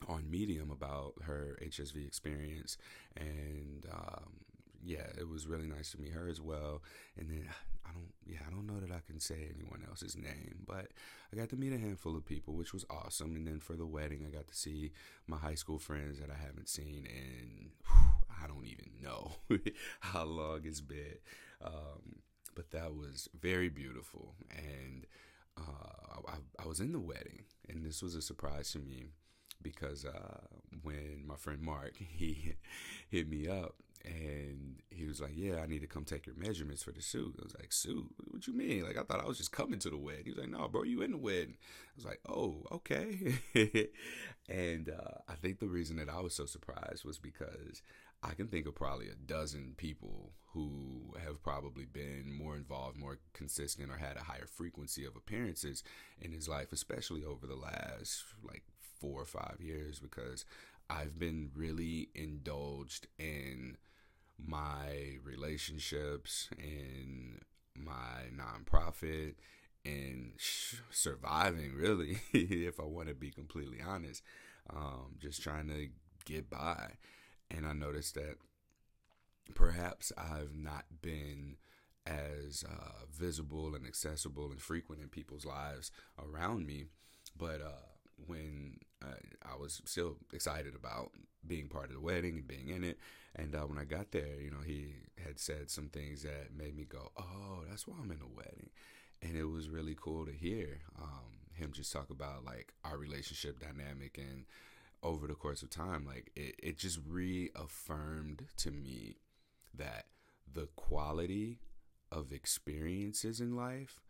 on 0.08 0.30
Medium 0.30 0.70
about 0.70 1.14
her 1.22 1.58
HSV 1.62 2.06
experience, 2.06 2.78
and 3.14 3.86
um, 3.92 4.40
yeah, 4.84 5.06
it 5.18 5.28
was 5.28 5.46
really 5.46 5.66
nice 5.66 5.92
to 5.92 6.00
meet 6.00 6.12
her 6.12 6.28
as 6.28 6.40
well. 6.40 6.82
And 7.16 7.28
then 7.30 7.48
I 7.84 7.92
don't, 7.92 8.12
yeah, 8.26 8.38
I 8.46 8.50
don't 8.50 8.66
know 8.66 8.80
that 8.80 8.94
I 8.94 9.00
can 9.06 9.20
say 9.20 9.48
anyone 9.54 9.84
else's 9.88 10.16
name, 10.16 10.64
but 10.66 10.88
I 11.32 11.36
got 11.36 11.48
to 11.50 11.56
meet 11.56 11.72
a 11.72 11.78
handful 11.78 12.16
of 12.16 12.24
people, 12.24 12.54
which 12.54 12.72
was 12.72 12.84
awesome. 12.90 13.36
And 13.36 13.46
then 13.46 13.60
for 13.60 13.74
the 13.74 13.86
wedding, 13.86 14.24
I 14.26 14.34
got 14.34 14.48
to 14.48 14.56
see 14.56 14.92
my 15.26 15.36
high 15.36 15.54
school 15.54 15.78
friends 15.78 16.18
that 16.18 16.30
I 16.30 16.40
haven't 16.40 16.68
seen 16.68 17.06
in, 17.06 17.70
whew, 17.86 18.36
I 18.42 18.46
don't 18.46 18.66
even 18.66 18.90
know 19.02 19.32
how 20.00 20.24
long 20.24 20.60
it's 20.64 20.80
been. 20.80 21.18
Um, 21.64 22.20
but 22.54 22.70
that 22.70 22.94
was 22.94 23.28
very 23.38 23.68
beautiful. 23.68 24.34
And 24.50 25.06
uh, 25.58 26.20
I, 26.28 26.62
I 26.62 26.66
was 26.66 26.80
in 26.80 26.92
the 26.92 27.00
wedding, 27.00 27.44
and 27.68 27.84
this 27.84 28.02
was 28.02 28.14
a 28.14 28.22
surprise 28.22 28.72
to 28.72 28.78
me 28.78 29.06
because 29.62 30.04
uh, 30.04 30.38
when 30.82 31.24
my 31.26 31.36
friend 31.36 31.60
Mark 31.60 31.94
he 31.98 32.54
hit 33.08 33.28
me 33.28 33.48
up 33.48 33.74
and 34.04 34.82
he 34.90 35.06
was 35.06 35.20
like, 35.20 35.32
"Yeah, 35.34 35.60
I 35.62 35.66
need 35.66 35.80
to 35.80 35.86
come 35.86 36.04
take 36.04 36.26
your 36.26 36.34
measurements 36.36 36.82
for 36.82 36.92
the 36.92 37.02
suit." 37.02 37.36
I 37.38 37.44
was 37.44 37.54
like, 37.58 37.72
"Suit? 37.72 38.06
What 38.30 38.46
you 38.46 38.52
mean?" 38.52 38.84
Like 38.84 38.96
I 38.96 39.02
thought 39.02 39.22
I 39.22 39.28
was 39.28 39.38
just 39.38 39.52
coming 39.52 39.78
to 39.80 39.90
the 39.90 39.96
wedding. 39.96 40.24
He 40.24 40.30
was 40.30 40.38
like, 40.38 40.48
"No, 40.50 40.68
bro, 40.68 40.82
you 40.82 41.02
in 41.02 41.12
the 41.12 41.18
wedding?" 41.18 41.56
I 41.58 41.92
was 41.96 42.04
like, 42.04 42.20
"Oh, 42.28 42.64
okay." 42.72 43.38
and 44.48 44.88
uh, 44.88 45.18
I 45.28 45.34
think 45.34 45.58
the 45.58 45.68
reason 45.68 45.96
that 45.96 46.08
I 46.08 46.20
was 46.20 46.34
so 46.34 46.46
surprised 46.46 47.04
was 47.04 47.18
because 47.18 47.82
I 48.22 48.34
can 48.34 48.48
think 48.48 48.66
of 48.66 48.74
probably 48.74 49.08
a 49.08 49.14
dozen 49.14 49.74
people 49.76 50.32
who 50.52 51.14
have 51.24 51.42
probably 51.42 51.84
been 51.84 52.32
more 52.32 52.56
involved, 52.56 52.98
more 52.98 53.18
consistent, 53.32 53.90
or 53.90 53.96
had 53.96 54.16
a 54.16 54.24
higher 54.24 54.46
frequency 54.46 55.04
of 55.04 55.16
appearances 55.16 55.82
in 56.20 56.32
his 56.32 56.48
life, 56.48 56.72
especially 56.72 57.24
over 57.24 57.46
the 57.46 57.56
last 57.56 58.24
like 58.42 58.64
four 59.00 59.22
or 59.22 59.26
five 59.26 59.56
years, 59.60 60.00
because 60.00 60.44
I've 60.90 61.18
been 61.18 61.50
really 61.54 62.08
indulged 62.14 63.06
in 63.18 63.76
my 64.46 65.16
relationships 65.24 66.48
and 66.58 67.40
my 67.76 68.28
nonprofit 68.34 69.34
and 69.84 70.32
surviving 70.90 71.72
really 71.74 72.18
if 72.32 72.78
i 72.78 72.84
want 72.84 73.08
to 73.08 73.14
be 73.14 73.30
completely 73.30 73.78
honest 73.86 74.22
um, 74.68 75.16
just 75.18 75.42
trying 75.42 75.66
to 75.66 75.88
get 76.24 76.48
by. 76.48 76.92
And 77.50 77.66
i 77.66 77.72
noticed 77.72 78.14
that 78.14 78.36
perhaps 79.54 80.12
i've 80.16 80.54
not 80.54 80.84
been 81.02 81.56
as 82.06 82.64
uh, 82.68 83.04
visible 83.10 83.74
and 83.74 83.86
accessible 83.86 84.50
and 84.50 84.60
frequent 84.60 85.02
in 85.02 85.08
people's 85.08 85.44
lives 85.44 85.90
around 86.18 86.66
me 86.66 86.84
but 87.36 87.60
uh, 87.60 87.86
when 88.26 88.78
uh, 89.02 89.14
I 89.42 89.56
was 89.56 89.80
still 89.84 90.16
excited 90.32 90.74
about 90.74 91.12
being 91.46 91.68
part 91.68 91.86
of 91.86 91.94
the 91.94 92.00
wedding 92.00 92.36
and 92.36 92.48
being 92.48 92.68
in 92.68 92.84
it. 92.84 92.98
And 93.36 93.54
uh, 93.54 93.60
when 93.60 93.78
I 93.78 93.84
got 93.84 94.10
there, 94.10 94.40
you 94.40 94.50
know, 94.50 94.62
he 94.64 94.94
had 95.24 95.38
said 95.38 95.70
some 95.70 95.88
things 95.88 96.22
that 96.22 96.48
made 96.56 96.76
me 96.76 96.84
go, 96.84 97.12
"Oh, 97.16 97.60
that's 97.68 97.86
why 97.86 97.94
I'm 98.00 98.10
in 98.10 98.20
a 98.22 98.36
wedding," 98.36 98.70
and 99.22 99.36
it 99.36 99.44
was 99.44 99.68
really 99.68 99.96
cool 99.98 100.26
to 100.26 100.32
hear 100.32 100.80
um, 101.00 101.40
him 101.52 101.72
just 101.72 101.92
talk 101.92 102.10
about 102.10 102.44
like 102.44 102.72
our 102.84 102.96
relationship 102.96 103.60
dynamic 103.60 104.18
and 104.18 104.46
over 105.02 105.26
the 105.26 105.34
course 105.34 105.62
of 105.62 105.70
time, 105.70 106.04
like 106.06 106.30
it, 106.36 106.54
it 106.62 106.78
just 106.78 106.98
reaffirmed 107.08 108.44
to 108.58 108.70
me 108.70 109.16
that 109.74 110.06
the 110.52 110.66
quality 110.76 111.58
of 112.12 112.32
experiences 112.32 113.40
in 113.40 113.56
life 113.56 114.00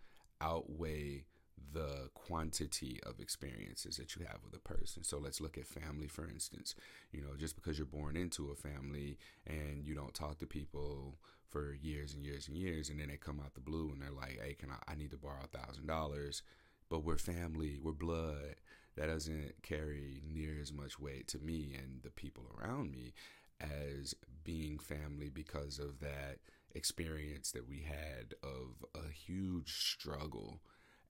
outweigh 0.40 1.26
the 1.72 2.08
quantity 2.14 3.00
of 3.04 3.20
experiences 3.20 3.96
that 3.96 4.16
you 4.16 4.24
have 4.26 4.40
with 4.44 4.54
a 4.54 4.58
person. 4.58 5.04
So 5.04 5.18
let's 5.18 5.40
look 5.40 5.56
at 5.58 5.66
family, 5.66 6.08
for 6.08 6.28
instance. 6.28 6.74
You 7.12 7.22
know, 7.22 7.36
just 7.38 7.56
because 7.56 7.78
you're 7.78 7.86
born 7.86 8.16
into 8.16 8.50
a 8.50 8.56
family 8.56 9.18
and 9.46 9.84
you 9.86 9.94
don't 9.94 10.14
talk 10.14 10.38
to 10.38 10.46
people 10.46 11.18
for 11.48 11.74
years 11.74 12.14
and 12.14 12.24
years 12.24 12.48
and 12.48 12.56
years, 12.56 12.88
and 12.88 12.98
then 13.00 13.08
they 13.08 13.16
come 13.16 13.40
out 13.40 13.54
the 13.54 13.60
blue 13.60 13.90
and 13.92 14.00
they're 14.02 14.10
like, 14.10 14.40
"Hey, 14.40 14.54
can 14.54 14.70
I? 14.70 14.92
I 14.92 14.94
need 14.94 15.10
to 15.10 15.16
borrow 15.16 15.44
a 15.44 15.58
thousand 15.58 15.86
dollars," 15.86 16.42
but 16.88 17.04
we're 17.04 17.18
family, 17.18 17.78
we're 17.80 17.92
blood. 17.92 18.56
That 18.96 19.06
doesn't 19.06 19.62
carry 19.62 20.22
near 20.26 20.58
as 20.60 20.72
much 20.72 20.98
weight 20.98 21.28
to 21.28 21.38
me 21.38 21.74
and 21.74 22.02
the 22.02 22.10
people 22.10 22.44
around 22.58 22.90
me 22.90 23.14
as 23.60 24.14
being 24.44 24.78
family 24.78 25.28
because 25.28 25.78
of 25.78 26.00
that 26.00 26.38
experience 26.74 27.52
that 27.52 27.68
we 27.68 27.80
had 27.80 28.34
of 28.42 28.84
a 28.94 29.10
huge 29.10 29.72
struggle 29.90 30.60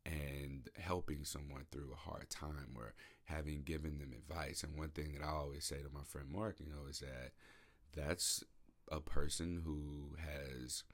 and 0.06 0.68
helping 0.78 1.24
someone 1.24 1.66
through 1.70 1.92
a 1.92 2.10
hard 2.10 2.30
time 2.30 2.74
or 2.76 2.94
having 3.24 3.62
given 3.62 3.98
them 3.98 4.12
advice. 4.12 4.62
And 4.62 4.78
one 4.78 4.90
thing 4.90 5.12
that 5.12 5.24
I 5.24 5.30
always 5.30 5.64
say 5.64 5.76
to 5.76 5.92
my 5.92 6.04
friend 6.04 6.28
Mark, 6.30 6.56
you 6.60 6.66
know, 6.66 6.88
is 6.88 7.00
that 7.00 7.32
that's 7.94 8.42
a 8.90 9.00
person 9.00 9.62
who 9.64 10.16
has 10.18 10.84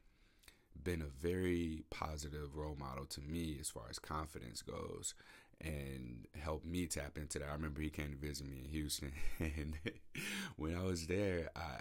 been 0.82 1.02
a 1.02 1.06
very 1.06 1.84
positive 1.90 2.54
role 2.54 2.76
model 2.78 3.06
to 3.06 3.20
me 3.20 3.56
as 3.60 3.70
far 3.70 3.84
as 3.88 3.98
confidence 3.98 4.62
goes 4.62 5.14
and 5.60 6.26
helped 6.38 6.66
me 6.66 6.86
tap 6.86 7.16
into 7.16 7.38
that. 7.38 7.48
I 7.48 7.52
remember 7.52 7.80
he 7.80 7.90
came 7.90 8.10
to 8.10 8.16
visit 8.16 8.46
me 8.46 8.58
in 8.64 8.70
Houston 8.70 9.12
and 9.38 9.78
when 10.56 10.76
I 10.76 10.82
was 10.82 11.06
there, 11.06 11.48
I 11.56 11.80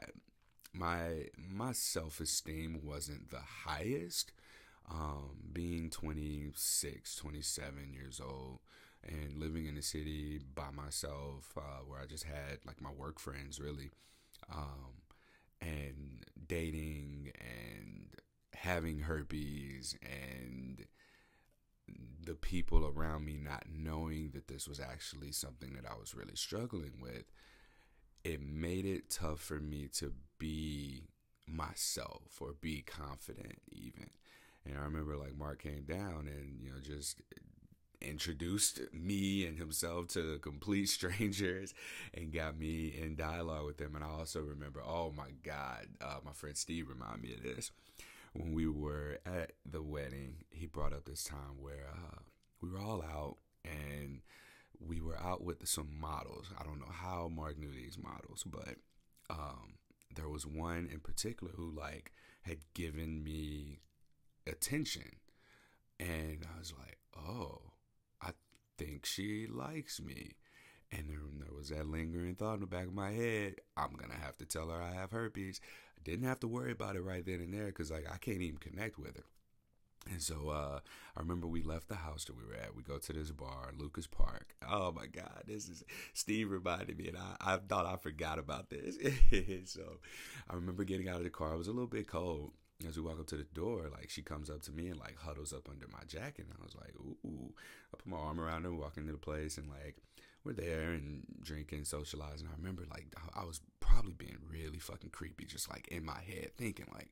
my 0.73 1.27
my 1.37 1.71
self-esteem 1.71 2.81
wasn't 2.83 3.29
the 3.31 3.41
highest 3.65 4.31
um, 4.91 5.31
being 5.53 5.89
26, 5.89 7.15
27 7.15 7.93
years 7.93 8.21
old 8.23 8.59
and 9.03 9.37
living 9.37 9.65
in 9.67 9.75
the 9.75 9.81
city 9.81 10.39
by 10.55 10.71
myself, 10.71 11.53
uh, 11.57 11.83
where 11.87 11.99
I 11.99 12.05
just 12.05 12.23
had 12.23 12.59
like 12.65 12.81
my 12.81 12.91
work 12.91 13.19
friends 13.19 13.59
really, 13.59 13.91
um, 14.53 14.93
and 15.61 16.25
dating 16.47 17.31
and 17.39 18.07
having 18.53 18.99
herpes 18.99 19.95
and 20.01 20.85
the 22.25 22.35
people 22.35 22.85
around 22.87 23.25
me 23.25 23.37
not 23.37 23.63
knowing 23.71 24.31
that 24.33 24.47
this 24.47 24.67
was 24.67 24.79
actually 24.79 25.31
something 25.31 25.73
that 25.73 25.89
I 25.89 25.97
was 25.97 26.15
really 26.15 26.35
struggling 26.35 26.93
with, 26.99 27.25
it 28.23 28.41
made 28.41 28.85
it 28.85 29.09
tough 29.09 29.39
for 29.39 29.59
me 29.59 29.87
to 29.95 30.13
be 30.39 31.03
myself 31.47 32.39
or 32.41 32.53
be 32.59 32.81
confident 32.81 33.61
even. 33.71 34.09
And 34.65 34.77
I 34.77 34.81
remember 34.81 35.15
like 35.15 35.37
Mark 35.37 35.61
came 35.61 35.83
down 35.83 36.27
and, 36.27 36.59
you 36.61 36.71
know, 36.71 36.79
just 36.81 37.21
introduced 38.01 38.81
me 38.93 39.45
and 39.45 39.57
himself 39.57 40.07
to 40.09 40.37
complete 40.39 40.89
strangers 40.89 41.73
and 42.13 42.33
got 42.33 42.57
me 42.57 42.87
in 42.99 43.15
dialogue 43.15 43.65
with 43.65 43.77
them. 43.77 43.95
And 43.95 44.03
I 44.03 44.09
also 44.09 44.41
remember, 44.41 44.81
oh 44.85 45.13
my 45.15 45.31
God, 45.43 45.87
uh, 46.01 46.17
my 46.23 46.31
friend 46.31 46.57
Steve 46.57 46.89
reminded 46.89 47.21
me 47.21 47.33
of 47.33 47.43
this. 47.43 47.71
When 48.33 48.53
we 48.53 48.67
were 48.67 49.19
at 49.25 49.53
the 49.69 49.81
wedding, 49.81 50.43
he 50.49 50.65
brought 50.65 50.93
up 50.93 51.05
this 51.05 51.23
time 51.23 51.61
where 51.61 51.87
uh, 51.89 52.19
we 52.61 52.69
were 52.69 52.79
all 52.79 53.01
out 53.01 53.37
and 53.63 54.21
we 54.85 54.99
were 54.99 55.17
out 55.17 55.41
with 55.41 55.65
some 55.67 55.89
models. 55.99 56.47
I 56.59 56.63
don't 56.63 56.79
know 56.79 56.91
how 56.91 57.29
Mark 57.33 57.57
knew 57.57 57.71
these 57.71 57.97
models, 57.97 58.43
but 58.45 58.75
um, 59.29 59.75
there 60.15 60.27
was 60.27 60.45
one 60.45 60.89
in 60.91 60.99
particular 60.99 61.53
who 61.55 61.71
like 61.71 62.11
had 62.41 62.57
given 62.73 63.23
me 63.23 63.79
attention. 64.47 65.17
And 65.99 66.45
I 66.53 66.59
was 66.59 66.73
like, 66.77 66.97
oh, 67.17 67.61
I 68.21 68.31
think 68.77 69.05
she 69.05 69.47
likes 69.47 70.01
me. 70.01 70.35
And 70.91 71.09
then 71.09 71.39
there 71.39 71.55
was 71.55 71.69
that 71.69 71.87
lingering 71.87 72.35
thought 72.35 72.55
in 72.55 72.59
the 72.61 72.67
back 72.67 72.87
of 72.87 72.93
my 72.93 73.11
head 73.11 73.55
I'm 73.75 73.93
going 73.93 74.11
to 74.11 74.17
have 74.17 74.37
to 74.37 74.45
tell 74.45 74.69
her 74.69 74.81
I 74.81 74.93
have 74.93 75.11
herpes. 75.11 75.59
I 75.97 76.01
didn't 76.03 76.27
have 76.27 76.39
to 76.41 76.47
worry 76.47 76.71
about 76.71 76.95
it 76.95 77.01
right 77.01 77.25
then 77.25 77.41
and 77.41 77.53
there 77.53 77.67
because, 77.67 77.91
like, 77.91 78.05
I 78.11 78.17
can't 78.17 78.41
even 78.41 78.57
connect 78.57 78.97
with 78.99 79.17
her. 79.17 79.23
And 80.11 80.21
so 80.21 80.49
uh, 80.49 80.79
I 81.17 81.19
remember 81.19 81.47
we 81.47 81.63
left 81.63 81.87
the 81.87 81.95
house 81.95 82.25
that 82.25 82.37
we 82.37 82.43
were 82.45 82.55
at. 82.55 82.75
We 82.75 82.83
go 82.83 82.99
to 82.99 83.13
this 83.13 83.31
bar, 83.31 83.71
Lucas 83.77 84.05
Park. 84.05 84.55
Oh 84.69 84.91
my 84.91 85.07
God, 85.07 85.43
this 85.47 85.67
is 85.67 85.83
Steve 86.13 86.51
reminded 86.51 86.97
me, 86.97 87.07
and 87.07 87.17
I, 87.17 87.55
I 87.55 87.57
thought 87.57 87.87
I 87.87 87.97
forgot 87.97 88.37
about 88.37 88.69
this. 88.69 88.97
so 89.71 89.99
I 90.49 90.53
remember 90.53 90.83
getting 90.83 91.09
out 91.09 91.17
of 91.17 91.23
the 91.23 91.31
car. 91.31 91.53
It 91.53 91.57
was 91.57 91.67
a 91.67 91.71
little 91.71 91.87
bit 91.87 92.07
cold, 92.07 92.51
as 92.87 92.97
we 92.97 93.03
walk 93.03 93.19
up 93.19 93.27
to 93.27 93.37
the 93.37 93.45
door, 93.53 93.89
like 93.91 94.09
she 94.09 94.21
comes 94.21 94.49
up 94.49 94.61
to 94.63 94.71
me 94.71 94.87
and 94.87 94.99
like 94.99 95.17
huddles 95.17 95.53
up 95.53 95.69
under 95.69 95.87
my 95.87 96.03
jacket. 96.07 96.45
And 96.49 96.57
I 96.59 96.63
was 96.63 96.75
like, 96.75 96.93
ooh, 96.99 97.53
I 97.93 97.97
put 97.97 98.07
my 98.07 98.17
arm 98.17 98.39
around 98.39 98.63
her, 98.63 98.73
walk 98.73 98.97
into 98.97 99.11
the 99.13 99.17
place, 99.17 99.57
and 99.57 99.69
like 99.69 99.95
we're 100.43 100.53
there 100.53 100.91
and 100.91 101.23
drinking, 101.41 101.85
socializing. 101.85 102.47
I 102.47 102.55
remember 102.57 102.83
like 102.91 103.07
I 103.35 103.45
was 103.45 103.61
probably 103.79 104.13
being 104.13 104.37
really 104.49 104.79
fucking 104.79 105.11
creepy, 105.11 105.45
just 105.45 105.69
like 105.69 105.87
in 105.87 106.05
my 106.05 106.19
head, 106.27 106.51
thinking 106.57 106.87
like, 106.93 107.09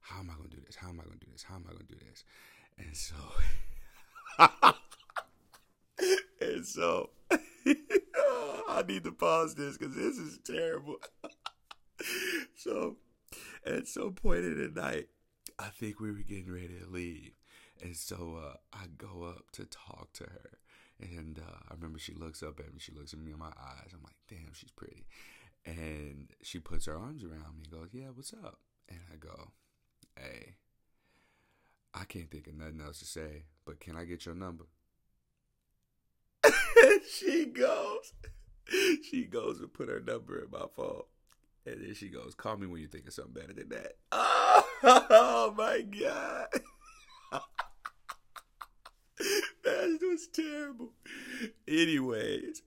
how 0.00 0.20
am 0.20 0.30
I 0.30 0.34
gonna 0.36 0.48
do 0.48 0.60
this? 0.64 0.76
How 0.76 0.88
am 0.88 1.00
I 1.00 1.04
gonna 1.04 1.16
do 1.16 1.26
this? 1.32 1.42
How 1.42 1.56
am 1.56 1.64
I 1.68 1.72
gonna 1.72 1.84
do 1.84 1.96
this? 2.06 2.24
And 2.78 2.96
so, 2.96 3.14
and 6.40 6.64
so, 6.66 7.10
I 8.68 8.82
need 8.86 9.04
to 9.04 9.12
pause 9.12 9.54
this 9.54 9.78
because 9.78 9.94
this 9.96 10.18
is 10.18 10.38
terrible. 10.44 10.96
so 12.56 12.96
at 13.68 13.86
some 13.86 14.12
point 14.12 14.44
in 14.44 14.72
the 14.74 14.80
night, 14.80 15.08
I 15.58 15.68
think 15.68 16.00
we 16.00 16.10
were 16.10 16.18
getting 16.18 16.52
ready 16.52 16.78
to 16.80 16.90
leave. 16.90 17.32
And 17.82 17.96
so 17.96 18.40
uh, 18.44 18.56
I 18.72 18.86
go 18.96 19.22
up 19.24 19.50
to 19.52 19.64
talk 19.66 20.12
to 20.14 20.24
her. 20.24 20.58
And 21.00 21.38
uh, 21.38 21.58
I 21.68 21.74
remember 21.74 21.98
she 21.98 22.14
looks 22.14 22.42
up 22.42 22.58
at 22.58 22.72
me. 22.72 22.80
She 22.80 22.92
looks 22.92 23.12
at 23.12 23.20
me 23.20 23.32
in 23.32 23.38
my 23.38 23.46
eyes. 23.46 23.92
I'm 23.92 24.02
like, 24.02 24.16
damn, 24.28 24.52
she's 24.52 24.72
pretty. 24.72 25.06
And 25.64 26.30
she 26.42 26.58
puts 26.58 26.86
her 26.86 26.96
arms 26.96 27.22
around 27.22 27.56
me 27.56 27.64
and 27.64 27.70
goes, 27.70 27.90
yeah, 27.92 28.08
what's 28.14 28.32
up? 28.32 28.58
and 28.88 29.00
I 29.12 29.16
go, 29.16 29.52
"Hey, 30.16 30.54
I 31.94 32.04
can't 32.04 32.30
think 32.30 32.46
of 32.46 32.54
nothing 32.54 32.80
else 32.80 32.98
to 33.00 33.04
say, 33.04 33.44
but 33.64 33.80
can 33.80 33.96
I 33.96 34.04
get 34.04 34.26
your 34.26 34.34
number?" 34.34 34.64
she 37.10 37.46
goes, 37.46 38.12
she 39.10 39.24
goes 39.24 39.60
and 39.60 39.72
put 39.72 39.88
her 39.88 40.00
number 40.00 40.38
in 40.38 40.50
my 40.50 40.66
phone. 40.74 41.02
And 41.72 41.96
she 41.96 42.08
goes, 42.08 42.34
call 42.34 42.56
me 42.56 42.66
when 42.66 42.80
you 42.80 42.88
think 42.88 43.06
of 43.06 43.12
something 43.12 43.34
better 43.34 43.52
than 43.52 43.68
that. 43.70 43.92
Oh, 44.12 44.64
oh 44.82 45.54
my 45.56 45.82
God. 45.82 46.46
that 49.64 49.98
was 50.02 50.28
terrible. 50.28 50.92
Anyways, 51.66 52.62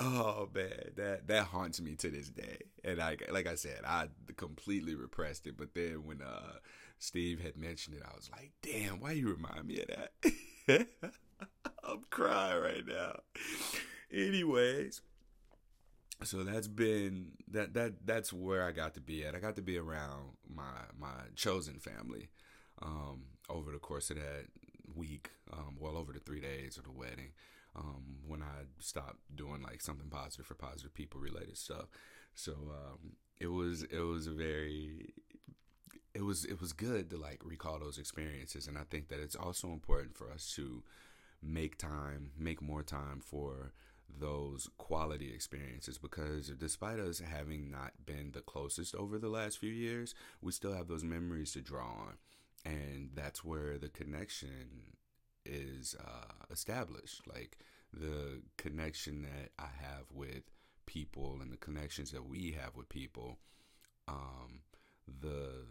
oh 0.00 0.48
man, 0.54 0.92
that 0.96 1.28
that 1.28 1.44
haunts 1.46 1.80
me 1.80 1.96
to 1.96 2.10
this 2.10 2.28
day. 2.28 2.58
And 2.84 3.00
I 3.00 3.16
like 3.30 3.46
I 3.46 3.54
said, 3.54 3.80
I 3.86 4.08
completely 4.36 4.94
repressed 4.94 5.46
it. 5.46 5.56
But 5.56 5.74
then 5.74 6.04
when 6.04 6.22
uh 6.22 6.58
Steve 6.98 7.40
had 7.40 7.56
mentioned 7.56 7.96
it, 7.96 8.02
I 8.04 8.14
was 8.16 8.30
like, 8.30 8.52
damn, 8.62 9.00
why 9.00 9.12
you 9.12 9.28
remind 9.30 9.66
me 9.66 9.80
of 9.80 9.88
that? 9.88 10.86
I'm 11.84 12.04
crying 12.10 12.60
right 12.60 12.86
now. 12.86 13.20
Anyways, 14.12 15.00
so 16.24 16.42
that's 16.42 16.68
been 16.68 17.32
that 17.50 17.74
that 17.74 18.06
that's 18.06 18.32
where 18.32 18.66
I 18.66 18.72
got 18.72 18.94
to 18.94 19.00
be 19.00 19.24
at. 19.24 19.34
I 19.34 19.38
got 19.38 19.56
to 19.56 19.62
be 19.62 19.78
around 19.78 20.36
my 20.48 20.84
my 20.98 21.14
chosen 21.36 21.78
family 21.78 22.28
um, 22.82 23.24
over 23.48 23.70
the 23.72 23.78
course 23.78 24.10
of 24.10 24.16
that 24.16 24.46
week, 24.94 25.30
um, 25.52 25.76
well 25.78 25.96
over 25.96 26.12
the 26.12 26.20
three 26.20 26.40
days 26.40 26.76
of 26.76 26.84
the 26.84 26.92
wedding. 26.92 27.32
Um, 27.76 28.16
when 28.26 28.42
I 28.42 28.64
stopped 28.80 29.18
doing 29.34 29.62
like 29.62 29.80
something 29.80 30.08
positive 30.08 30.46
for 30.46 30.54
positive 30.54 30.92
people 30.94 31.20
related 31.20 31.56
stuff, 31.56 31.86
so 32.34 32.52
um, 32.52 33.12
it 33.38 33.48
was 33.48 33.84
it 33.84 34.00
was 34.00 34.26
a 34.26 34.32
very 34.32 35.12
it 36.14 36.22
was 36.22 36.44
it 36.44 36.60
was 36.60 36.72
good 36.72 37.10
to 37.10 37.16
like 37.16 37.40
recall 37.44 37.78
those 37.78 37.98
experiences, 37.98 38.66
and 38.66 38.76
I 38.76 38.82
think 38.90 39.08
that 39.08 39.20
it's 39.20 39.36
also 39.36 39.68
important 39.68 40.16
for 40.16 40.30
us 40.32 40.52
to 40.56 40.82
make 41.42 41.78
time, 41.78 42.32
make 42.36 42.60
more 42.60 42.82
time 42.82 43.20
for 43.20 43.72
those 44.08 44.68
quality 44.78 45.32
experiences 45.32 45.98
because 45.98 46.48
despite 46.48 46.98
us 46.98 47.20
having 47.20 47.70
not 47.70 47.92
been 48.06 48.32
the 48.32 48.40
closest 48.40 48.94
over 48.94 49.18
the 49.18 49.28
last 49.28 49.58
few 49.58 49.70
years, 49.70 50.14
we 50.40 50.52
still 50.52 50.72
have 50.72 50.88
those 50.88 51.04
memories 51.04 51.52
to 51.52 51.60
draw 51.60 51.86
on. 51.86 52.18
And 52.64 53.10
that's 53.14 53.44
where 53.44 53.78
the 53.78 53.88
connection 53.88 54.94
is 55.44 55.94
uh, 56.00 56.32
established. 56.50 57.22
Like 57.26 57.58
the 57.92 58.42
connection 58.56 59.22
that 59.22 59.50
I 59.58 59.68
have 59.80 60.06
with 60.12 60.42
people 60.86 61.38
and 61.40 61.52
the 61.52 61.56
connections 61.56 62.10
that 62.12 62.26
we 62.26 62.56
have 62.60 62.76
with 62.76 62.88
people, 62.88 63.38
um, 64.06 64.60
the 65.20 65.66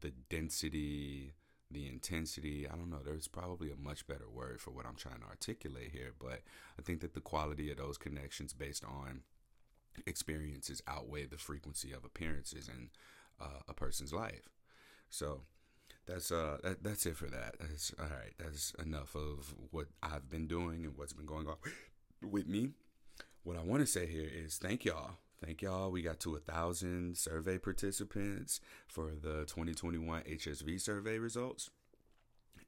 the 0.00 0.12
density, 0.28 1.32
the 1.70 1.88
intensity. 1.88 2.66
I 2.68 2.76
don't 2.76 2.90
know. 2.90 3.00
There's 3.04 3.28
probably 3.28 3.70
a 3.70 3.76
much 3.76 4.06
better 4.06 4.28
word 4.28 4.60
for 4.60 4.70
what 4.70 4.86
I'm 4.86 4.96
trying 4.96 5.20
to 5.20 5.26
articulate 5.26 5.90
here, 5.92 6.12
but 6.18 6.42
I 6.78 6.82
think 6.82 7.00
that 7.00 7.14
the 7.14 7.20
quality 7.20 7.70
of 7.70 7.78
those 7.78 7.98
connections 7.98 8.52
based 8.52 8.84
on 8.84 9.22
experiences 10.06 10.82
outweigh 10.86 11.26
the 11.26 11.38
frequency 11.38 11.92
of 11.92 12.04
appearances 12.04 12.68
in 12.68 12.90
uh, 13.40 13.60
a 13.68 13.74
person's 13.74 14.12
life. 14.12 14.48
So 15.10 15.42
that's 16.06 16.30
uh 16.30 16.58
that, 16.62 16.82
that's 16.82 17.06
it 17.06 17.16
for 17.16 17.26
that. 17.26 17.56
That's 17.58 17.92
all 17.98 18.06
right. 18.06 18.34
That's 18.38 18.72
enough 18.82 19.14
of 19.14 19.54
what 19.70 19.86
I've 20.02 20.30
been 20.30 20.46
doing 20.46 20.84
and 20.84 20.96
what's 20.96 21.12
been 21.12 21.26
going 21.26 21.48
on 21.48 21.56
with 22.22 22.46
me. 22.46 22.70
What 23.42 23.56
I 23.56 23.62
want 23.62 23.80
to 23.80 23.86
say 23.86 24.06
here 24.06 24.28
is 24.32 24.58
thank 24.58 24.84
y'all 24.84 25.12
Thank 25.44 25.62
y'all. 25.62 25.90
We 25.90 26.02
got 26.02 26.18
to 26.20 26.34
a 26.34 26.40
thousand 26.40 27.18
survey 27.18 27.58
participants 27.58 28.60
for 28.88 29.10
the 29.10 29.44
2021 29.46 30.22
HSV 30.22 30.80
survey 30.80 31.18
results. 31.18 31.70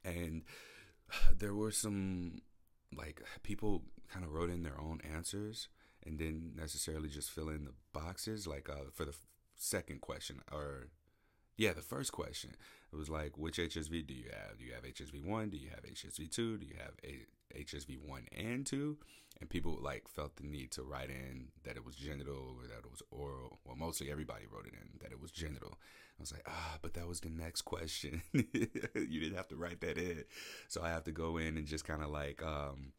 And 0.05 0.43
there 1.37 1.55
were 1.55 1.71
some, 1.71 2.41
like, 2.95 3.21
people 3.43 3.83
kind 4.11 4.23
of 4.23 4.31
wrote 4.31 4.49
in 4.49 4.63
their 4.63 4.79
own 4.79 5.01
answers 5.13 5.67
and 6.05 6.17
didn't 6.17 6.55
necessarily 6.55 7.09
just 7.09 7.31
fill 7.31 7.49
in 7.49 7.65
the 7.65 7.73
boxes. 7.91 8.45
Like, 8.45 8.69
uh, 8.69 8.91
for 8.93 9.05
the 9.05 9.15
second 9.55 10.01
question, 10.01 10.41
or 10.51 10.89
yeah, 11.57 11.73
the 11.73 11.81
first 11.81 12.11
question, 12.11 12.51
it 12.91 12.95
was 12.95 13.09
like, 13.09 13.37
which 13.37 13.57
HSV 13.57 14.07
do 14.07 14.13
you 14.13 14.29
have? 14.31 14.57
Do 14.57 14.63
you 14.63 14.73
have 14.73 14.83
HSV 14.83 15.25
1? 15.25 15.49
Do 15.49 15.57
you 15.57 15.69
have 15.69 15.83
HSV 15.83 16.31
2? 16.31 16.57
Do 16.57 16.65
you 16.65 16.75
have 16.77 16.93
a- 17.53 17.63
HSV 17.63 17.97
1 18.05 18.27
and 18.37 18.65
2? 18.65 18.97
and 19.39 19.49
people 19.49 19.77
like 19.81 20.07
felt 20.07 20.35
the 20.35 20.43
need 20.43 20.71
to 20.71 20.83
write 20.83 21.09
in 21.09 21.47
that 21.63 21.77
it 21.77 21.85
was 21.85 21.95
genital 21.95 22.55
or 22.57 22.67
that 22.67 22.79
it 22.79 22.91
was 22.91 23.01
oral. 23.11 23.59
Well, 23.63 23.75
mostly 23.75 24.11
everybody 24.11 24.45
wrote 24.51 24.67
it 24.67 24.73
in 24.73 24.99
that 25.01 25.11
it 25.11 25.21
was 25.21 25.31
genital. 25.31 25.77
I 26.19 26.21
was 26.21 26.33
like, 26.33 26.43
ah, 26.47 26.77
but 26.81 26.93
that 26.95 27.07
was 27.07 27.21
the 27.21 27.29
next 27.29 27.61
question. 27.61 28.21
you 28.33 29.19
didn't 29.19 29.37
have 29.37 29.47
to 29.49 29.55
write 29.55 29.79
that 29.81 29.97
in, 29.97 30.25
so 30.67 30.81
I 30.81 30.89
have 30.89 31.05
to 31.05 31.11
go 31.11 31.37
in 31.37 31.55
and 31.57 31.65
just 31.65 31.85
kind 31.85 32.03
of 32.03 32.09
like 32.09 32.43
um, 32.43 32.91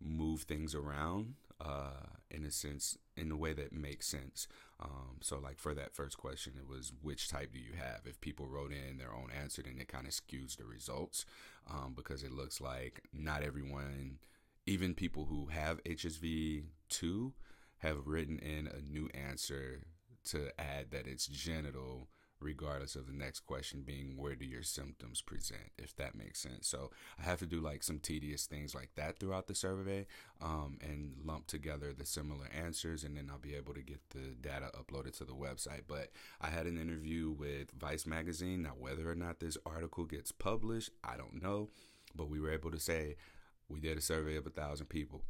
move 0.00 0.42
things 0.42 0.74
around 0.74 1.34
uh, 1.64 2.06
in 2.30 2.44
a 2.44 2.50
sense, 2.50 2.98
in 3.16 3.30
a 3.30 3.36
way 3.36 3.52
that 3.52 3.72
makes 3.72 4.06
sense. 4.06 4.48
Um, 4.80 5.18
so, 5.20 5.38
like 5.38 5.58
for 5.58 5.74
that 5.74 5.94
first 5.94 6.18
question, 6.18 6.54
it 6.58 6.68
was 6.68 6.92
which 7.02 7.28
type 7.28 7.52
do 7.52 7.58
you 7.58 7.74
have? 7.78 8.00
If 8.04 8.20
people 8.20 8.48
wrote 8.48 8.72
in 8.72 8.98
their 8.98 9.14
own 9.14 9.28
answer, 9.30 9.62
then 9.62 9.78
it 9.78 9.88
kind 9.88 10.06
of 10.06 10.12
skews 10.12 10.56
the 10.56 10.64
results 10.64 11.24
um, 11.70 11.94
because 11.96 12.22
it 12.22 12.32
looks 12.32 12.60
like 12.60 13.02
not 13.12 13.42
everyone 13.42 14.18
even 14.66 14.94
people 14.94 15.26
who 15.26 15.46
have 15.46 15.82
HSV 15.84 16.64
2 16.88 17.32
have 17.78 18.06
written 18.06 18.38
in 18.38 18.68
a 18.68 18.80
new 18.80 19.08
answer 19.12 19.80
to 20.24 20.48
add 20.58 20.90
that 20.92 21.06
it's 21.06 21.26
genital 21.26 22.08
regardless 22.42 22.96
of 22.96 23.06
the 23.06 23.12
next 23.12 23.40
question 23.40 23.82
being 23.84 24.16
where 24.16 24.34
do 24.34 24.44
your 24.44 24.62
symptoms 24.62 25.20
present 25.22 25.70
if 25.78 25.94
that 25.96 26.14
makes 26.14 26.40
sense 26.40 26.66
so 26.66 26.90
i 27.18 27.22
have 27.22 27.38
to 27.38 27.46
do 27.46 27.60
like 27.60 27.82
some 27.82 27.98
tedious 27.98 28.46
things 28.46 28.74
like 28.74 28.90
that 28.94 29.18
throughout 29.18 29.46
the 29.46 29.54
survey 29.54 30.06
um, 30.40 30.78
and 30.82 31.14
lump 31.24 31.46
together 31.46 31.92
the 31.92 32.06
similar 32.06 32.46
answers 32.52 33.04
and 33.04 33.16
then 33.16 33.28
i'll 33.30 33.38
be 33.38 33.54
able 33.54 33.74
to 33.74 33.82
get 33.82 34.00
the 34.10 34.34
data 34.40 34.70
uploaded 34.78 35.16
to 35.16 35.24
the 35.24 35.32
website 35.32 35.82
but 35.86 36.10
i 36.40 36.48
had 36.48 36.66
an 36.66 36.80
interview 36.80 37.30
with 37.30 37.70
vice 37.78 38.06
magazine 38.06 38.62
now 38.62 38.72
whether 38.78 39.08
or 39.10 39.14
not 39.14 39.40
this 39.40 39.56
article 39.64 40.04
gets 40.04 40.32
published 40.32 40.90
i 41.04 41.16
don't 41.16 41.42
know 41.42 41.68
but 42.14 42.28
we 42.28 42.40
were 42.40 42.52
able 42.52 42.70
to 42.70 42.78
say 42.78 43.16
we 43.68 43.80
did 43.80 43.98
a 43.98 44.02
survey 44.02 44.36
of 44.36 44.46
a 44.46 44.50
thousand 44.50 44.86
people. 44.86 45.22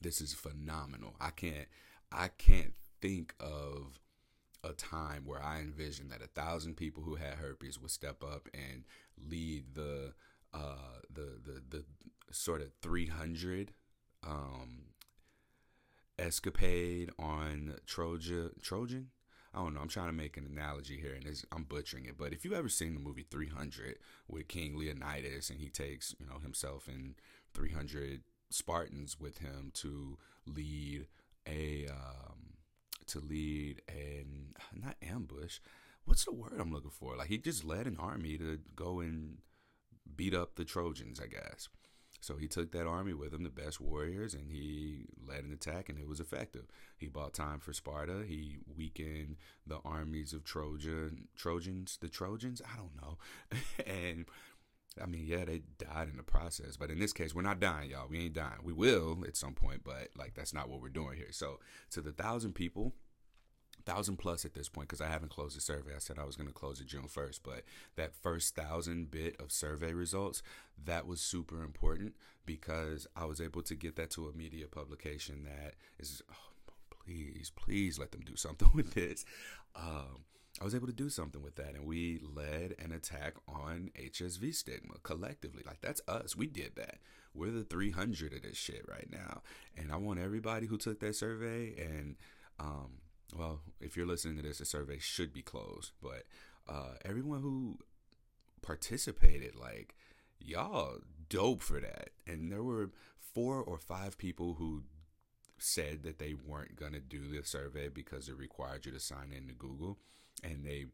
This 0.00 0.20
is 0.20 0.32
phenomenal. 0.32 1.14
I 1.20 1.30
can't 1.30 1.66
I 2.12 2.28
can't 2.28 2.74
think 3.00 3.34
of 3.40 3.98
a 4.62 4.72
time 4.72 5.22
where 5.24 5.42
I 5.42 5.60
envisioned 5.60 6.10
that 6.10 6.22
a 6.22 6.26
thousand 6.26 6.76
people 6.76 7.02
who 7.02 7.14
had 7.14 7.34
herpes 7.34 7.78
would 7.80 7.90
step 7.90 8.22
up 8.22 8.48
and 8.52 8.84
lead 9.28 9.74
the 9.74 10.12
uh, 10.52 11.00
the 11.12 11.38
the 11.44 11.62
the 11.68 11.84
sort 12.30 12.60
of 12.60 12.70
300 12.82 13.72
um, 14.26 14.82
escapade 16.18 17.10
on 17.18 17.76
Trojan 17.86 18.50
Trojan. 18.62 19.08
I 19.52 19.58
don't 19.58 19.74
know. 19.74 19.80
I'm 19.80 19.88
trying 19.88 20.06
to 20.06 20.12
make 20.12 20.36
an 20.36 20.46
analogy 20.46 20.96
here, 21.00 21.12
and 21.12 21.44
I'm 21.50 21.64
butchering 21.64 22.04
it. 22.04 22.16
But 22.16 22.32
if 22.32 22.44
you 22.44 22.54
ever 22.54 22.68
seen 22.68 22.94
the 22.94 23.00
movie 23.00 23.26
300 23.28 23.98
with 24.28 24.46
King 24.46 24.78
Leonidas, 24.78 25.50
and 25.50 25.58
he 25.60 25.68
takes 25.68 26.14
you 26.20 26.26
know 26.26 26.38
himself 26.38 26.86
and 26.86 27.14
300 27.54 28.22
Spartans 28.50 29.18
with 29.18 29.38
him 29.38 29.70
to 29.74 30.18
lead 30.46 31.06
a 31.46 31.88
um, 31.88 32.58
to 33.10 33.20
lead 33.20 33.82
and 33.88 34.56
uh, 34.58 34.86
not 34.86 34.96
ambush. 35.02 35.58
What's 36.04 36.24
the 36.24 36.32
word 36.32 36.58
I'm 36.58 36.72
looking 36.72 36.90
for? 36.90 37.16
Like 37.16 37.28
he 37.28 37.38
just 37.38 37.64
led 37.64 37.86
an 37.86 37.96
army 37.98 38.36
to 38.38 38.58
go 38.74 39.00
and 39.00 39.38
beat 40.16 40.34
up 40.34 40.56
the 40.56 40.64
Trojans, 40.64 41.20
I 41.20 41.26
guess. 41.26 41.68
So 42.20 42.36
he 42.36 42.48
took 42.48 42.72
that 42.72 42.86
army 42.86 43.14
with 43.14 43.32
him, 43.32 43.44
the 43.44 43.48
best 43.50 43.80
warriors, 43.80 44.34
and 44.34 44.50
he 44.50 45.06
led 45.26 45.42
an 45.44 45.52
attack, 45.52 45.88
and 45.88 45.98
it 45.98 46.06
was 46.06 46.20
effective. 46.20 46.66
He 46.98 47.08
bought 47.08 47.32
time 47.32 47.60
for 47.60 47.72
Sparta. 47.72 48.24
He 48.26 48.58
weakened 48.76 49.36
the 49.66 49.78
armies 49.86 50.34
of 50.34 50.44
Trojan 50.44 51.28
Trojans, 51.34 51.96
the 52.00 52.08
Trojans. 52.08 52.60
I 52.62 52.76
don't 52.76 52.96
know, 53.00 53.18
and 53.86 54.26
I 55.00 55.06
mean, 55.06 55.24
yeah, 55.26 55.44
they 55.44 55.62
died 55.78 56.08
in 56.08 56.16
the 56.16 56.22
process, 56.22 56.76
but 56.76 56.90
in 56.90 56.98
this 56.98 57.12
case, 57.12 57.34
we're 57.34 57.42
not 57.42 57.60
dying, 57.60 57.90
y'all. 57.90 58.08
We 58.08 58.20
ain't 58.24 58.34
dying. 58.34 58.60
We 58.62 58.72
will 58.72 59.22
at 59.26 59.36
some 59.36 59.54
point, 59.54 59.82
but 59.84 60.08
like 60.16 60.34
that's 60.34 60.52
not 60.52 60.68
what 60.68 60.80
we're 60.80 60.88
doing 60.88 61.16
here. 61.16 61.30
So, 61.30 61.60
to 61.90 62.00
the 62.00 62.12
thousand 62.12 62.54
people, 62.54 62.92
thousand 63.86 64.16
plus 64.16 64.44
at 64.44 64.54
this 64.54 64.68
point, 64.68 64.88
because 64.88 65.00
I 65.00 65.08
haven't 65.08 65.30
closed 65.30 65.56
the 65.56 65.60
survey. 65.60 65.92
I 65.94 66.00
said 66.00 66.18
I 66.18 66.24
was 66.24 66.36
going 66.36 66.48
to 66.48 66.54
close 66.54 66.80
it 66.80 66.86
June 66.86 67.06
first, 67.06 67.42
but 67.44 67.62
that 67.96 68.14
first 68.14 68.56
thousand 68.56 69.10
bit 69.10 69.36
of 69.40 69.52
survey 69.52 69.92
results 69.92 70.42
that 70.84 71.06
was 71.06 71.20
super 71.20 71.62
important 71.62 72.14
because 72.44 73.06
I 73.14 73.26
was 73.26 73.40
able 73.40 73.62
to 73.62 73.74
get 73.76 73.94
that 73.96 74.10
to 74.12 74.28
a 74.28 74.32
media 74.32 74.66
publication 74.66 75.44
that 75.44 75.74
is. 75.98 76.22
Oh, 76.30 76.50
please, 77.04 77.50
please 77.54 77.98
let 77.98 78.12
them 78.12 78.22
do 78.24 78.36
something 78.36 78.70
with 78.74 78.94
this. 78.94 79.24
Um, 79.74 80.24
I 80.60 80.64
was 80.64 80.74
able 80.74 80.86
to 80.86 80.92
do 80.92 81.08
something 81.08 81.42
with 81.42 81.56
that. 81.56 81.74
And 81.74 81.86
we 81.86 82.20
led 82.22 82.74
an 82.78 82.92
attack 82.92 83.34
on 83.48 83.90
HSV 83.98 84.54
stigma 84.54 84.94
collectively. 85.02 85.62
Like, 85.66 85.80
that's 85.80 86.00
us. 86.08 86.36
We 86.36 86.46
did 86.46 86.76
that. 86.76 86.98
We're 87.34 87.50
the 87.50 87.64
300 87.64 88.32
of 88.32 88.42
this 88.42 88.56
shit 88.56 88.84
right 88.88 89.08
now. 89.10 89.42
And 89.76 89.92
I 89.92 89.96
want 89.96 90.18
everybody 90.18 90.66
who 90.66 90.76
took 90.76 91.00
that 91.00 91.14
survey, 91.14 91.74
and, 91.78 92.16
um, 92.58 92.98
well, 93.36 93.60
if 93.80 93.96
you're 93.96 94.06
listening 94.06 94.36
to 94.36 94.42
this, 94.42 94.58
the 94.58 94.64
survey 94.64 94.98
should 94.98 95.32
be 95.32 95.42
closed. 95.42 95.92
But 96.02 96.24
uh, 96.68 96.94
everyone 97.04 97.42
who 97.42 97.78
participated, 98.62 99.54
like 99.54 99.94
y'all 100.40 100.98
dope 101.28 101.62
for 101.62 101.80
that. 101.80 102.10
And 102.26 102.50
there 102.50 102.62
were 102.62 102.90
four 103.18 103.62
or 103.62 103.78
five 103.78 104.18
people 104.18 104.54
who 104.54 104.84
said 105.58 106.02
that 106.02 106.18
they 106.18 106.34
weren't 106.34 106.76
gonna 106.76 107.00
do 107.00 107.28
the 107.28 107.44
survey 107.44 107.88
because 107.88 108.28
it 108.28 108.36
required 108.36 108.86
you 108.86 108.92
to 108.92 109.00
sign 109.00 109.32
in 109.36 109.46
to 109.48 109.54
Google, 109.54 109.98
and 110.42 110.64
they 110.64 110.86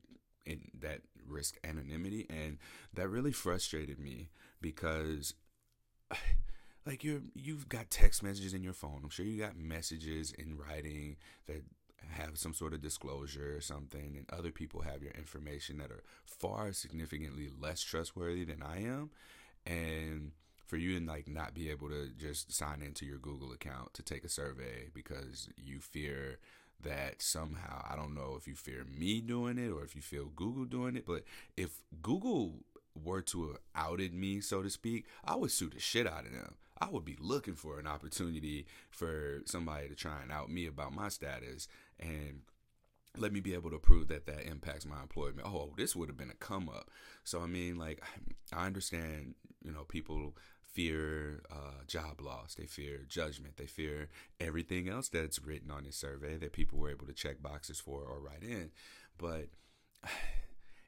in 0.44 0.70
that 0.80 1.00
risk 1.26 1.56
anonymity, 1.64 2.26
and 2.30 2.58
that 2.94 3.08
really 3.08 3.32
frustrated 3.32 3.98
me 3.98 4.30
because. 4.60 5.34
Like 6.88 7.02
you're, 7.02 7.22
you've 7.34 7.68
got 7.68 7.90
text 7.90 8.22
messages 8.22 8.54
in 8.54 8.62
your 8.62 8.72
phone. 8.72 9.00
I'm 9.02 9.10
sure 9.10 9.26
you 9.26 9.42
got 9.42 9.56
messages 9.56 10.30
in 10.30 10.56
writing 10.56 11.16
that 11.48 11.64
have 12.10 12.38
some 12.38 12.54
sort 12.54 12.72
of 12.72 12.82
disclosure 12.82 13.56
or 13.56 13.60
something, 13.60 14.14
and 14.16 14.26
other 14.30 14.50
people 14.50 14.82
have 14.82 15.02
your 15.02 15.12
information 15.12 15.78
that 15.78 15.90
are 15.90 16.02
far 16.24 16.72
significantly 16.72 17.48
less 17.60 17.82
trustworthy 17.82 18.44
than 18.44 18.62
I 18.62 18.82
am, 18.82 19.10
and 19.66 20.32
for 20.66 20.76
you 20.76 20.98
to 20.98 21.06
like 21.06 21.28
not 21.28 21.54
be 21.54 21.70
able 21.70 21.88
to 21.88 22.08
just 22.16 22.52
sign 22.52 22.82
into 22.82 23.06
your 23.06 23.18
Google 23.18 23.52
account 23.52 23.94
to 23.94 24.02
take 24.02 24.24
a 24.24 24.28
survey 24.28 24.88
because 24.92 25.48
you 25.56 25.78
fear 25.78 26.38
that 26.82 27.22
somehow 27.22 27.84
I 27.88 27.96
don't 27.96 28.14
know 28.14 28.36
if 28.38 28.46
you 28.46 28.54
fear 28.54 28.84
me 28.84 29.20
doing 29.20 29.58
it 29.58 29.70
or 29.70 29.84
if 29.84 29.96
you 29.96 30.02
feel 30.02 30.26
Google 30.36 30.64
doing 30.64 30.96
it, 30.96 31.06
but 31.06 31.24
if 31.56 31.80
Google 32.02 32.60
were 33.04 33.22
to 33.22 33.48
have 33.48 33.58
outed 33.74 34.14
me, 34.14 34.40
so 34.40 34.62
to 34.62 34.70
speak, 34.70 35.06
I 35.24 35.36
would 35.36 35.50
sue 35.50 35.70
the 35.70 35.80
shit 35.80 36.06
out 36.06 36.26
of 36.26 36.32
them. 36.32 36.54
I 36.78 36.88
would 36.90 37.04
be 37.04 37.16
looking 37.18 37.54
for 37.54 37.78
an 37.78 37.86
opportunity 37.86 38.66
for 38.90 39.42
somebody 39.46 39.88
to 39.88 39.94
try 39.94 40.20
and 40.22 40.30
out 40.30 40.50
me 40.50 40.66
about 40.66 40.94
my 40.94 41.08
status 41.08 41.68
and 41.98 42.42
let 43.16 43.32
me 43.32 43.40
be 43.40 43.54
able 43.54 43.70
to 43.70 43.78
prove 43.78 44.08
that 44.08 44.26
that 44.26 44.46
impacts 44.46 44.84
my 44.84 45.00
employment. 45.00 45.46
Oh, 45.46 45.72
this 45.76 45.96
would 45.96 46.08
have 46.08 46.18
been 46.18 46.30
a 46.30 46.34
come 46.34 46.68
up. 46.68 46.90
So 47.24 47.40
I 47.40 47.46
mean, 47.46 47.76
like, 47.76 48.02
I 48.52 48.66
understand, 48.66 49.34
you 49.64 49.72
know, 49.72 49.84
people 49.84 50.36
fear 50.76 51.40
uh, 51.50 51.82
job 51.86 52.20
loss, 52.20 52.54
they 52.54 52.66
fear 52.66 53.00
judgment, 53.08 53.56
they 53.56 53.64
fear 53.64 54.10
everything 54.38 54.90
else 54.90 55.08
that's 55.08 55.42
written 55.42 55.70
on 55.70 55.84
this 55.84 55.96
survey 55.96 56.36
that 56.36 56.52
people 56.52 56.78
were 56.78 56.90
able 56.90 57.06
to 57.06 57.14
check 57.14 57.42
boxes 57.42 57.80
for 57.80 58.02
or 58.02 58.20
write 58.20 58.42
in. 58.42 58.70
But 59.16 59.48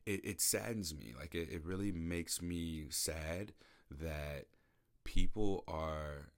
it, 0.07 0.21
it 0.25 0.41
saddens 0.43 0.95
me. 0.95 1.15
Like, 1.19 1.35
it, 1.35 1.49
it 1.51 1.65
really 1.65 1.91
makes 1.91 2.43
me 2.43 2.85
sad 2.91 3.55
that 3.91 4.45
people 5.05 5.65
are 5.67 6.33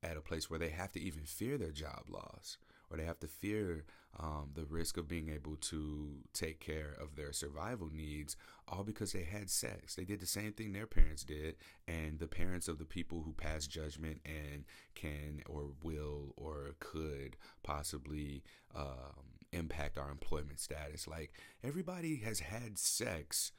at 0.00 0.16
a 0.16 0.20
place 0.20 0.48
where 0.48 0.60
they 0.60 0.68
have 0.68 0.92
to 0.92 1.00
even 1.00 1.24
fear 1.24 1.58
their 1.58 1.72
job 1.72 2.04
loss 2.08 2.58
or 2.94 2.96
they 2.98 3.04
have 3.04 3.18
to 3.20 3.26
fear 3.26 3.84
um, 4.20 4.50
the 4.54 4.64
risk 4.64 4.96
of 4.96 5.08
being 5.08 5.28
able 5.28 5.56
to 5.56 6.08
take 6.32 6.60
care 6.60 6.96
of 7.00 7.16
their 7.16 7.32
survival 7.32 7.90
needs, 7.92 8.36
all 8.68 8.84
because 8.84 9.12
they 9.12 9.24
had 9.24 9.50
sex. 9.50 9.96
They 9.96 10.04
did 10.04 10.20
the 10.20 10.26
same 10.26 10.52
thing 10.52 10.72
their 10.72 10.86
parents 10.86 11.24
did, 11.24 11.56
and 11.88 12.18
the 12.18 12.28
parents 12.28 12.68
of 12.68 12.78
the 12.78 12.84
people 12.84 13.22
who 13.22 13.32
pass 13.32 13.66
judgment 13.66 14.20
and 14.24 14.64
can 14.94 15.42
or 15.48 15.70
will 15.82 16.32
or 16.36 16.76
could 16.78 17.36
possibly 17.64 18.44
um, 18.74 19.40
impact 19.52 19.98
our 19.98 20.10
employment 20.10 20.60
status. 20.60 21.08
Like 21.08 21.32
everybody 21.64 22.16
has 22.18 22.38
had 22.38 22.78
sex 22.78 23.50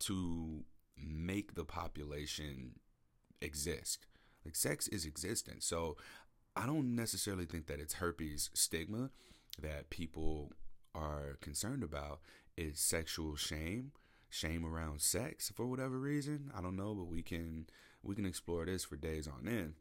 to 0.00 0.64
make 0.96 1.54
the 1.54 1.64
population 1.64 2.72
exist. 3.42 4.06
Like 4.44 4.56
sex 4.56 4.88
is 4.88 5.04
existent. 5.04 5.64
So 5.64 5.96
I 6.56 6.66
don't 6.66 6.96
necessarily 6.96 7.44
think 7.44 7.66
that 7.66 7.80
it's 7.80 7.94
herpes 7.94 8.50
stigma 8.54 9.10
that 9.60 9.90
people 9.90 10.52
are 10.94 11.36
concerned 11.40 11.82
about 11.82 12.20
It's 12.56 12.80
sexual 12.80 13.36
shame, 13.36 13.92
shame 14.30 14.64
around 14.64 15.02
sex 15.02 15.52
for 15.54 15.66
whatever 15.66 15.98
reason. 15.98 16.50
I 16.56 16.62
don't 16.62 16.76
know, 16.76 16.94
but 16.94 17.08
we 17.08 17.22
can 17.22 17.66
we 18.02 18.14
can 18.14 18.24
explore 18.24 18.64
this 18.64 18.84
for 18.84 18.96
days 18.96 19.28
on 19.28 19.46
end. 19.46 19.74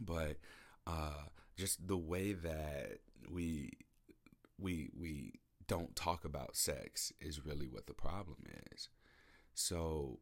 But 0.00 0.38
uh, 0.86 1.24
just 1.56 1.86
the 1.86 1.98
way 1.98 2.32
that 2.32 3.00
we 3.30 3.72
we 4.58 4.88
we 4.98 5.40
don't 5.66 5.94
talk 5.94 6.24
about 6.24 6.56
sex 6.56 7.12
is 7.20 7.44
really 7.44 7.68
what 7.68 7.86
the 7.86 7.94
problem 7.94 8.38
is. 8.72 8.88
So 9.54 10.20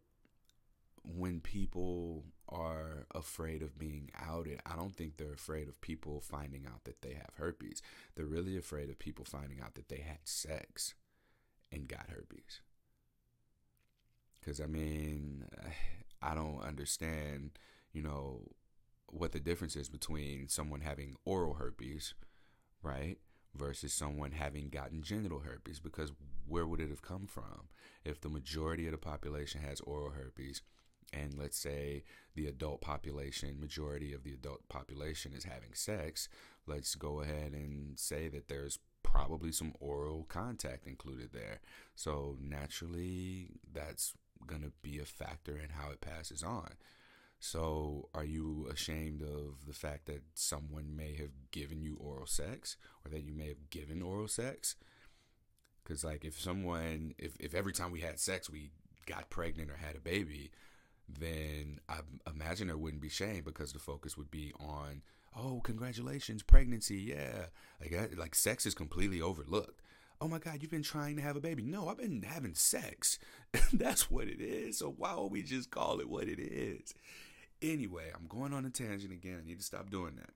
when 1.05 1.41
people 1.41 2.25
are 2.49 3.07
afraid 3.15 3.63
of 3.63 3.79
being 3.79 4.11
outed, 4.19 4.61
I 4.65 4.77
don't 4.77 4.97
think 4.97 5.17
they're 5.17 5.33
afraid 5.33 5.69
of 5.69 5.81
people 5.81 6.21
finding 6.21 6.67
out 6.67 6.85
that 6.85 7.03
they 7.03 7.15
have 7.15 7.35
herpes. 7.37 7.83
They're 8.15 8.27
really 8.27 8.57
afraid 8.57 8.91
of 8.91 8.99
people 8.99 9.25
finding 9.25 9.61
out 9.61 9.75
that 9.75 9.89
they 9.89 9.99
had 10.01 10.19
sex 10.25 10.95
and 11.71 11.89
got 11.89 12.11
herpes. 12.11 12.61
Because, 14.41 14.61
I 14.61 14.67
mean, 14.67 15.45
I 16.23 16.35
don't 16.35 16.61
understand, 16.63 17.59
you 17.93 18.03
know, 18.03 18.43
what 19.11 19.33
the 19.33 19.41
difference 19.41 19.77
is 19.77 19.89
between 19.89 20.49
someone 20.49 20.81
having 20.81 21.17
oral 21.25 21.55
herpes, 21.55 22.15
right? 22.83 23.19
Versus 23.55 23.93
someone 23.93 24.33
having 24.33 24.69
gotten 24.69 25.03
genital 25.03 25.41
herpes. 25.41 25.81
Because 25.81 26.13
where 26.47 26.67
would 26.67 26.81
it 26.81 26.91
have 26.91 27.03
come 27.03 27.27
from? 27.27 27.69
If 28.05 28.21
the 28.21 28.29
majority 28.29 28.87
of 28.87 28.93
the 28.93 28.99
population 28.99 29.61
has 29.61 29.81
oral 29.81 30.11
herpes, 30.11 30.63
and 31.13 31.39
let's 31.39 31.59
say 31.59 32.05
the 32.35 32.47
adult 32.47 32.81
population, 32.81 33.61
majority 33.61 34.13
of 34.13 34.25
the 34.25 34.33
adult 34.33 34.69
population 34.69 35.33
is 35.37 35.45
having 35.45 35.75
sex, 35.75 36.29
let's 36.67 36.95
go 36.95 37.21
ahead 37.21 37.53
and 37.53 37.99
say 37.99 38.29
that 38.29 38.49
there's 38.49 38.79
probably 39.03 39.53
some 39.53 39.75
oral 39.81 40.27
contact 40.29 40.87
included 40.87 41.31
there. 41.33 41.61
So 41.95 42.37
naturally, 42.41 43.49
that's 43.73 44.15
going 44.47 44.63
to 44.63 44.73
be 44.83 44.99
a 44.99 45.05
factor 45.05 45.57
in 45.57 45.71
how 45.71 45.91
it 45.91 46.01
passes 46.01 46.43
on. 46.43 46.75
So, 47.41 48.09
are 48.15 48.25
you 48.25 48.69
ashamed 48.71 49.23
of 49.23 49.67
the 49.67 49.73
fact 49.73 50.07
that 50.07 50.23
someone 50.35 50.97
may 50.97 51.15
have 51.15 51.31
given 51.53 51.81
you 51.81 51.97
oral 52.01 52.27
sex 52.27 52.77
or 53.05 53.13
that 53.13 53.23
you 53.23 53.33
may 53.33 53.47
have 53.47 53.71
given 53.71 54.03
oral 54.03 54.27
sex? 54.27 54.75
Because, 55.85 56.03
like, 56.03 56.25
if 56.25 56.41
someone, 56.41 57.15
if, 57.17 57.37
if 57.39 57.55
every 57.55 57.73
time 57.73 57.93
we 57.93 58.01
had 58.01 58.19
sex 58.19 58.51
we 58.51 58.71
got 59.07 59.31
pregnant 59.31 59.71
or 59.71 59.77
had 59.77 59.95
a 59.95 60.01
baby, 60.01 60.51
then 61.09 61.81
I 61.89 62.01
imagine 62.29 62.69
there 62.69 62.77
wouldn't 62.77 63.03
be 63.03 63.09
shame 63.09 63.43
because 63.45 63.73
the 63.73 63.79
focus 63.79 64.17
would 64.17 64.31
be 64.31 64.53
on, 64.61 65.03
oh, 65.37 65.61
congratulations, 65.65 66.43
pregnancy, 66.43 66.97
yeah. 66.97 67.47
Like, 67.81 68.17
like 68.17 68.35
sex 68.35 68.67
is 68.67 68.75
completely 68.75 69.21
overlooked. 69.21 69.81
Oh 70.21 70.29
my 70.29 70.39
God, 70.39 70.59
you've 70.61 70.71
been 70.71 70.83
trying 70.83 71.17
to 71.17 71.23
have 71.23 71.37
a 71.37 71.41
baby. 71.41 71.63
No, 71.63 71.89
I've 71.89 71.99
been 71.99 72.23
having 72.23 72.55
sex. 72.55 73.19
That's 73.73 74.11
what 74.11 74.27
it 74.27 74.41
is. 74.41 74.79
So 74.79 74.93
why 74.97 75.13
don't 75.13 75.31
we 75.31 75.43
just 75.43 75.71
call 75.71 76.01
it 76.01 76.09
what 76.09 76.25
it 76.25 76.41
is? 76.41 76.93
Anyway, 77.63 78.11
I'm 78.15 78.27
going 78.27 78.53
on 78.53 78.65
a 78.65 78.71
tangent 78.71 79.13
again. 79.13 79.41
I 79.43 79.47
need 79.47 79.59
to 79.59 79.65
stop 79.65 79.91
doing 79.91 80.17
that. 80.17 80.31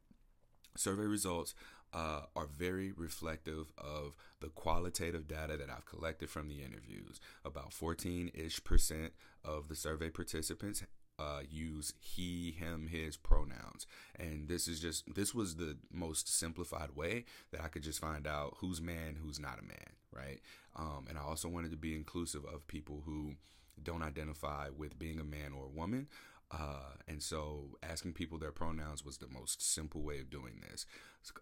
Survey 0.76 1.02
results 1.02 1.54
uh, 1.92 2.22
are 2.34 2.46
very 2.46 2.92
reflective 2.92 3.66
of 3.76 4.16
the 4.40 4.48
qualitative 4.48 5.28
data 5.28 5.56
that 5.56 5.70
I've 5.70 5.86
collected 5.86 6.30
from 6.30 6.48
the 6.48 6.62
interviews. 6.62 7.20
About 7.44 7.72
14 7.72 8.30
ish 8.34 8.62
percent 8.64 9.12
of 9.44 9.68
the 9.68 9.76
survey 9.76 10.10
participants 10.10 10.82
uh, 11.18 11.40
use 11.48 11.92
he, 12.00 12.52
him, 12.52 12.88
his 12.88 13.16
pronouns. 13.16 13.86
And 14.18 14.48
this 14.48 14.66
is 14.66 14.80
just, 14.80 15.14
this 15.14 15.34
was 15.34 15.56
the 15.56 15.76
most 15.92 16.28
simplified 16.28 16.96
way 16.96 17.24
that 17.52 17.60
I 17.60 17.68
could 17.68 17.82
just 17.82 18.00
find 18.00 18.26
out 18.26 18.56
who's 18.58 18.80
man, 18.80 19.18
who's 19.22 19.38
not 19.38 19.58
a 19.58 19.62
man, 19.62 19.92
right? 20.12 20.40
Um, 20.76 21.06
and 21.08 21.18
I 21.18 21.22
also 21.22 21.48
wanted 21.48 21.70
to 21.72 21.76
be 21.76 21.94
inclusive 21.94 22.44
of 22.44 22.66
people 22.66 23.02
who 23.04 23.34
don't 23.82 24.02
identify 24.02 24.68
with 24.76 24.98
being 24.98 25.18
a 25.18 25.24
man 25.24 25.52
or 25.56 25.66
a 25.66 25.76
woman, 25.76 26.08
uh, 26.52 26.96
and 27.08 27.22
so 27.22 27.78
asking 27.82 28.12
people 28.12 28.38
their 28.38 28.52
pronouns 28.52 29.04
was 29.04 29.18
the 29.18 29.28
most 29.28 29.62
simple 29.62 30.02
way 30.02 30.20
of 30.20 30.30
doing 30.30 30.60
this. 30.70 30.86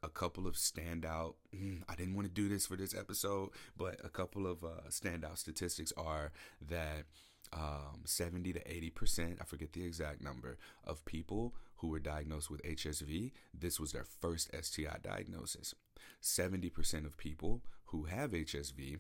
A 0.03 0.09
couple 0.09 0.47
of 0.47 0.55
standout, 0.55 1.35
mm, 1.55 1.83
I 1.89 1.95
didn't 1.95 2.15
want 2.15 2.29
to 2.29 2.33
do 2.33 2.49
this 2.49 2.67
for 2.67 2.77
this 2.77 2.95
episode, 2.95 3.51
but 3.77 3.99
a 4.05 4.09
couple 4.09 4.47
of 4.47 4.63
uh, 4.63 4.89
standout 4.89 5.39
statistics 5.39 5.93
are 5.97 6.33
that 6.69 7.07
um, 7.53 8.03
70 8.05 8.53
to 8.53 8.61
80%, 8.61 9.41
I 9.41 9.45
forget 9.45 9.73
the 9.73 9.85
exact 9.85 10.23
number, 10.23 10.59
of 10.85 11.05
people 11.05 11.55
who 11.77 11.89
were 11.89 11.99
diagnosed 11.99 12.51
with 12.51 12.63
HSV, 12.63 13.33
this 13.53 13.81
was 13.81 13.93
their 13.93 14.05
first 14.05 14.51
STI 14.55 14.99
diagnosis. 15.03 15.75
70% 16.23 17.07
of 17.07 17.17
people 17.17 17.63
who 17.87 18.05
have 18.05 18.31
HSV 18.33 18.99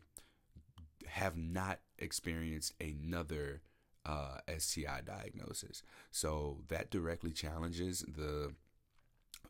have 1.06 1.36
not 1.36 1.80
experienced 1.98 2.72
another 2.80 3.60
uh, 4.06 4.38
STI 4.58 5.00
diagnosis. 5.04 5.82
So 6.10 6.58
that 6.68 6.90
directly 6.90 7.32
challenges 7.32 8.00
the 8.00 8.54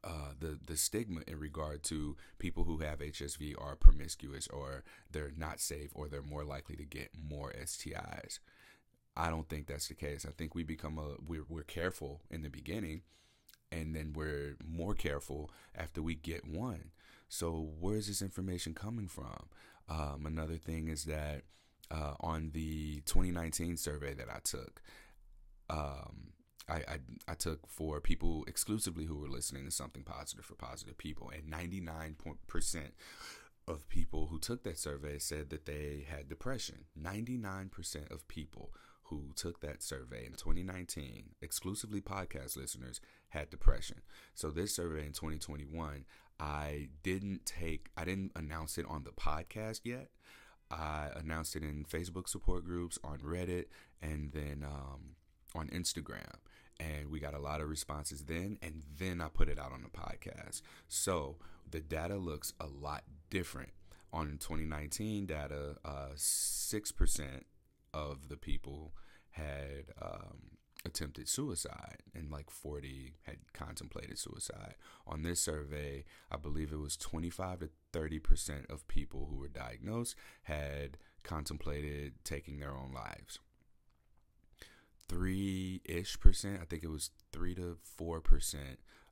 uh, 0.02 0.32
the 0.38 0.58
the 0.64 0.76
stigma 0.76 1.20
in 1.26 1.38
regard 1.38 1.82
to 1.84 2.16
people 2.38 2.64
who 2.64 2.78
have 2.78 3.00
HSV 3.00 3.54
are 3.60 3.76
promiscuous 3.76 4.48
or 4.48 4.82
they're 5.10 5.32
not 5.36 5.60
safe 5.60 5.90
or 5.94 6.08
they're 6.08 6.22
more 6.22 6.44
likely 6.44 6.76
to 6.76 6.84
get 6.84 7.10
more 7.22 7.52
STIs. 7.52 8.38
I 9.16 9.28
don't 9.28 9.48
think 9.48 9.66
that's 9.66 9.88
the 9.88 9.94
case. 9.94 10.24
I 10.26 10.30
think 10.30 10.54
we 10.54 10.62
become 10.62 10.98
a 10.98 11.16
we're 11.26 11.44
we're 11.48 11.62
careful 11.62 12.22
in 12.30 12.42
the 12.42 12.48
beginning, 12.48 13.02
and 13.70 13.94
then 13.94 14.12
we're 14.14 14.56
more 14.66 14.94
careful 14.94 15.50
after 15.74 16.00
we 16.00 16.14
get 16.14 16.46
one. 16.46 16.92
So 17.28 17.72
where 17.78 17.96
is 17.96 18.08
this 18.08 18.22
information 18.22 18.74
coming 18.74 19.06
from? 19.06 19.48
Um, 19.88 20.24
another 20.24 20.56
thing 20.56 20.88
is 20.88 21.04
that 21.04 21.42
uh, 21.90 22.14
on 22.20 22.50
the 22.52 23.00
2019 23.06 23.76
survey 23.76 24.14
that 24.14 24.28
I 24.30 24.38
took. 24.42 24.80
Um, 25.68 26.32
I, 26.68 26.74
I, 26.76 26.98
I 27.28 27.34
took 27.34 27.68
for 27.68 28.00
people 28.00 28.44
exclusively 28.46 29.04
who 29.04 29.18
were 29.18 29.28
listening 29.28 29.64
to 29.64 29.70
something 29.70 30.04
positive 30.04 30.44
for 30.44 30.54
positive 30.54 30.96
people, 30.98 31.30
and 31.30 31.52
99% 31.52 32.16
of 33.66 33.88
people 33.88 34.26
who 34.26 34.38
took 34.38 34.64
that 34.64 34.78
survey 34.78 35.18
said 35.18 35.50
that 35.50 35.66
they 35.66 36.06
had 36.08 36.28
depression. 36.28 36.86
99% 37.00 38.10
of 38.10 38.26
people 38.28 38.72
who 39.04 39.32
took 39.34 39.60
that 39.60 39.82
survey 39.82 40.24
in 40.24 40.32
2019, 40.32 41.30
exclusively 41.42 42.00
podcast 42.00 42.56
listeners, 42.56 43.00
had 43.30 43.50
depression. 43.50 44.02
So 44.34 44.50
this 44.50 44.74
survey 44.74 45.06
in 45.06 45.12
2021, 45.12 46.04
I 46.38 46.88
didn't 47.02 47.44
take, 47.44 47.88
I 47.96 48.04
didn't 48.04 48.32
announce 48.36 48.78
it 48.78 48.86
on 48.88 49.04
the 49.04 49.10
podcast 49.10 49.80
yet. 49.84 50.10
I 50.70 51.08
announced 51.16 51.56
it 51.56 51.62
in 51.62 51.84
Facebook 51.84 52.28
support 52.28 52.64
groups, 52.64 52.98
on 53.02 53.18
Reddit, 53.18 53.66
and 54.00 54.32
then 54.32 54.64
um, 54.64 55.16
on 55.54 55.68
Instagram. 55.68 56.34
And 56.78 57.10
we 57.10 57.20
got 57.20 57.34
a 57.34 57.38
lot 57.38 57.60
of 57.60 57.68
responses 57.68 58.24
then, 58.24 58.58
and 58.62 58.82
then 58.98 59.20
I 59.20 59.28
put 59.28 59.48
it 59.48 59.58
out 59.58 59.72
on 59.72 59.82
the 59.82 59.88
podcast. 59.88 60.62
So 60.88 61.36
the 61.70 61.80
data 61.80 62.16
looks 62.16 62.54
a 62.60 62.66
lot 62.66 63.02
different. 63.28 63.70
On 64.12 64.38
2019 64.38 65.26
data, 65.26 65.76
uh, 65.84 66.08
6% 66.16 67.42
of 67.92 68.28
the 68.28 68.36
people 68.36 68.92
had 69.30 69.84
um, 70.00 70.58
attempted 70.84 71.28
suicide 71.28 71.98
and 72.14 72.30
like 72.30 72.50
40 72.50 73.14
had 73.24 73.36
contemplated 73.52 74.18
suicide. 74.18 74.76
On 75.06 75.22
this 75.22 75.40
survey, 75.40 76.04
I 76.30 76.36
believe 76.36 76.72
it 76.72 76.80
was 76.80 76.96
25 76.96 77.60
to 77.60 77.70
30% 77.92 78.70
of 78.70 78.88
people 78.88 79.28
who 79.30 79.36
were 79.36 79.48
diagnosed 79.48 80.14
had 80.44 80.96
contemplated 81.22 82.14
taking 82.24 82.60
their 82.60 82.74
own 82.74 82.92
lives. 82.94 83.38
3 85.08 85.82
ish 85.84 86.20
percent, 86.20 86.60
I 86.62 86.64
think 86.64 86.84
it 86.84 86.90
was 86.90 87.10
3 87.32 87.54
to 87.56 87.78
4% 88.00 88.56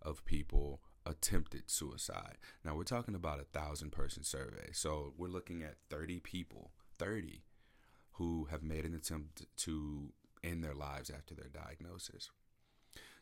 of 0.01 0.25
people 0.25 0.81
attempted 1.05 1.69
suicide. 1.69 2.37
Now 2.65 2.77
we're 2.77 2.85
talking 2.85 3.15
about 3.15 3.41
a 3.41 3.59
thousand 3.59 3.93
person 3.93 4.23
survey. 4.23 4.71
So 4.73 5.13
we're 5.17 5.29
looking 5.29 5.63
at 5.63 5.77
30 5.91 6.21
people, 6.21 6.71
30 6.99 7.43
who 8.13 8.49
have 8.51 8.63
made 8.63 8.85
an 8.85 8.95
attempt 8.95 9.47
to 9.57 10.13
end 10.43 10.63
their 10.63 10.75
lives 10.75 11.11
after 11.11 11.35
their 11.35 11.49
diagnosis. 11.49 12.31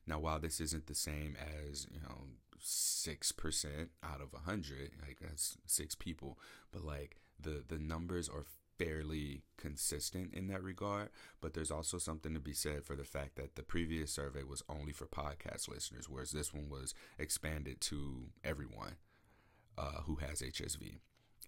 Now, 0.07 0.21
while 0.21 0.39
this 0.39 0.61
isn't 0.61 0.87
the 0.87 0.95
same 0.95 1.37
as, 1.37 1.87
you 1.91 2.01
know, 2.01 2.27
6% 2.63 3.67
out 4.03 4.21
of 4.21 4.33
100, 4.33 4.93
like 5.05 5.19
that's 5.21 5.59
six 5.67 5.95
people, 5.95 6.39
but 6.71 6.85
like 6.85 7.17
the, 7.41 7.65
the 7.67 7.79
numbers 7.79 8.29
are 8.29 8.45
fairly 8.79 9.43
consistent 9.57 10.33
in 10.35 10.49
that 10.49 10.63
regard. 10.63 11.09
But 11.41 11.55
there's 11.55 11.71
also 11.71 11.99
something 11.99 12.35
to 12.35 12.41
be 12.41 12.53
said 12.53 12.85
for 12.85 12.95
the 12.95 13.05
fact 13.05 13.37
that 13.37 13.57
the 13.57 13.63
previous 13.63 14.13
survey 14.13 14.43
was 14.43 14.63
only 14.69 14.93
for 14.93 15.07
podcast 15.07 15.69
listeners, 15.69 16.09
whereas 16.09 16.33
this 16.33 16.53
one 16.55 16.69
was 16.69 16.95
expanded 17.19 17.81
to 17.83 18.27
everyone 18.45 18.97
uh, 19.77 20.03
who 20.05 20.17
has 20.17 20.41
HSV 20.41 20.99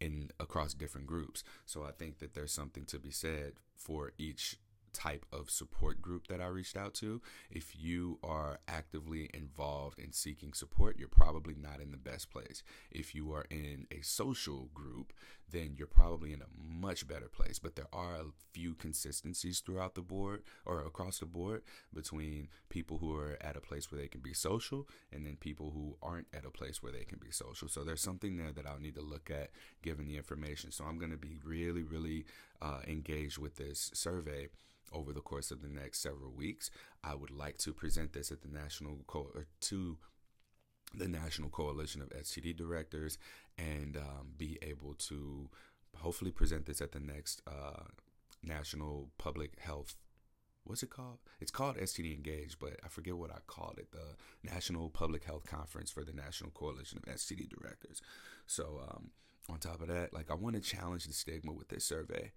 in 0.01 0.31
across 0.39 0.75
different 0.75 1.07
groups. 1.07 1.43
So 1.65 1.85
I 1.85 1.93
think 1.93 2.19
that 2.19 2.35
there's 2.35 2.53
something 2.53 2.85
to 2.87 2.99
be 2.99 3.11
said 3.11 3.55
for 3.75 4.13
each 4.19 4.57
type 4.99 5.25
of 5.33 5.49
support 5.49 6.03
group 6.03 6.27
that 6.27 6.41
I 6.41 6.47
reached 6.47 6.77
out 6.77 6.95
to. 6.95 7.21
If 7.51 7.73
you 7.79 8.19
are 8.23 8.59
actively 8.67 9.31
involved 9.33 9.99
in 9.99 10.13
seeking 10.13 10.53
support, 10.53 10.99
you're 10.99 11.09
probably 11.09 11.55
not 11.55 11.81
in 11.81 11.93
the 11.93 11.97
best 11.97 12.31
place. 12.31 12.63
If 12.91 13.15
you 13.15 13.33
are 13.33 13.47
in 13.51 13.87
a 13.93 14.01
social 14.03 14.69
group, 14.75 15.13
then 15.51 15.75
you're 15.77 15.87
probably 15.87 16.33
in 16.33 16.43
a 16.43 16.79
much 16.81 17.07
better 17.07 17.29
place. 17.29 17.59
But 17.59 17.77
there 17.77 17.89
are 17.93 18.15
a 18.15 18.33
few 18.53 18.75
consistencies 18.75 19.61
throughout 19.61 19.95
the 19.95 20.03
board 20.03 20.43
or 20.65 20.83
across 20.83 21.19
the 21.19 21.27
board 21.27 21.63
between 21.93 22.49
people 22.69 22.99
who 22.99 23.17
are 23.17 23.39
at 23.41 23.57
a 23.57 23.61
place 23.61 23.91
where 23.91 24.01
they 24.01 24.09
can 24.09 24.21
be 24.21 24.35
social 24.35 24.89
and 25.13 25.25
then 25.27 25.37
people 25.37 25.71
who 25.71 25.97
aren't 26.03 26.27
at 26.35 26.45
a 26.45 26.51
place 26.51 26.83
where 26.83 26.93
they 26.93 27.05
can 27.05 27.19
be 27.19 27.31
social. 27.31 27.69
So 27.69 27.85
there's 27.85 28.01
something 28.01 28.37
there 28.37 28.53
that 28.53 28.67
I'll 28.67 28.81
need 28.81 28.97
to 28.97 29.03
look 29.03 29.31
at 29.31 29.51
given 29.83 30.07
the 30.07 30.17
information. 30.17 30.71
So 30.71 30.85
I'm 30.85 30.99
going 30.99 31.13
to 31.13 31.17
be 31.17 31.39
really, 31.45 31.83
really 31.83 32.25
uh, 32.61 32.81
engaged 32.87 33.39
with 33.39 33.57
this 33.57 33.91
survey 33.95 34.49
over 34.93 35.13
the 35.13 35.21
course 35.21 35.51
of 35.51 35.63
the 35.63 35.69
next 35.69 36.01
several 36.01 36.33
weeks. 36.33 36.71
I 37.05 37.15
would 37.15 37.31
like 37.31 37.59
to 37.59 37.73
present 37.73 38.13
this 38.13 38.31
at 38.31 38.43
the 38.43 38.49
national 38.49 39.01
co- 39.07 39.31
or 39.35 39.47
to 39.61 39.99
the 40.95 41.09
National 41.09 41.49
Coalition 41.49 42.03
of 42.03 42.11
STD 42.11 42.57
Directors 42.57 43.19
and 43.59 43.97
um, 43.97 44.33
be 44.37 44.59
able 44.63 44.95
to 44.95 45.49
hopefully 45.97 46.31
present 46.31 46.67
this 46.67 46.81
at 46.81 46.93
the 46.93 47.01
next 47.01 47.43
uh, 47.47 47.85
National 48.43 49.11
Public 49.19 49.59
Health. 49.59 49.97
What's 50.65 50.83
it 50.83 50.91
called? 50.91 51.19
It's 51.41 51.51
called 51.51 51.77
STD 51.77 52.15
Engage, 52.15 52.59
but 52.59 52.79
I 52.85 52.89
forget 52.89 53.17
what 53.17 53.31
I 53.31 53.39
called 53.47 53.79
it. 53.79 53.91
The 53.93 54.17
National 54.51 54.91
Public 54.91 55.25
Health 55.25 55.47
Conference 55.47 55.91
for 55.91 56.05
the 56.05 56.13
National 56.13 56.51
Coalition 56.51 56.99
of 56.99 57.15
STD 57.15 57.49
Directors. 57.49 58.03
So, 58.47 58.81
um, 58.91 59.11
on 59.51 59.59
top 59.59 59.81
of 59.81 59.89
that, 59.89 60.13
like 60.13 60.31
I 60.31 60.35
want 60.35 60.57
to 60.57 60.61
challenge 60.61 61.07
the 61.07 61.15
stigma 61.15 61.53
with 61.53 61.69
this 61.69 61.85
survey 61.85 62.33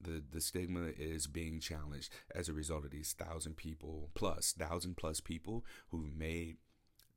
the 0.00 0.22
the 0.32 0.40
stigma 0.40 0.88
is 0.98 1.26
being 1.26 1.60
challenged 1.60 2.10
as 2.34 2.48
a 2.48 2.52
result 2.52 2.84
of 2.84 2.90
these 2.90 3.12
thousand 3.12 3.56
people 3.56 4.10
plus 4.14 4.52
thousand 4.52 4.96
plus 4.96 5.20
people 5.20 5.64
who've 5.90 6.14
made 6.16 6.56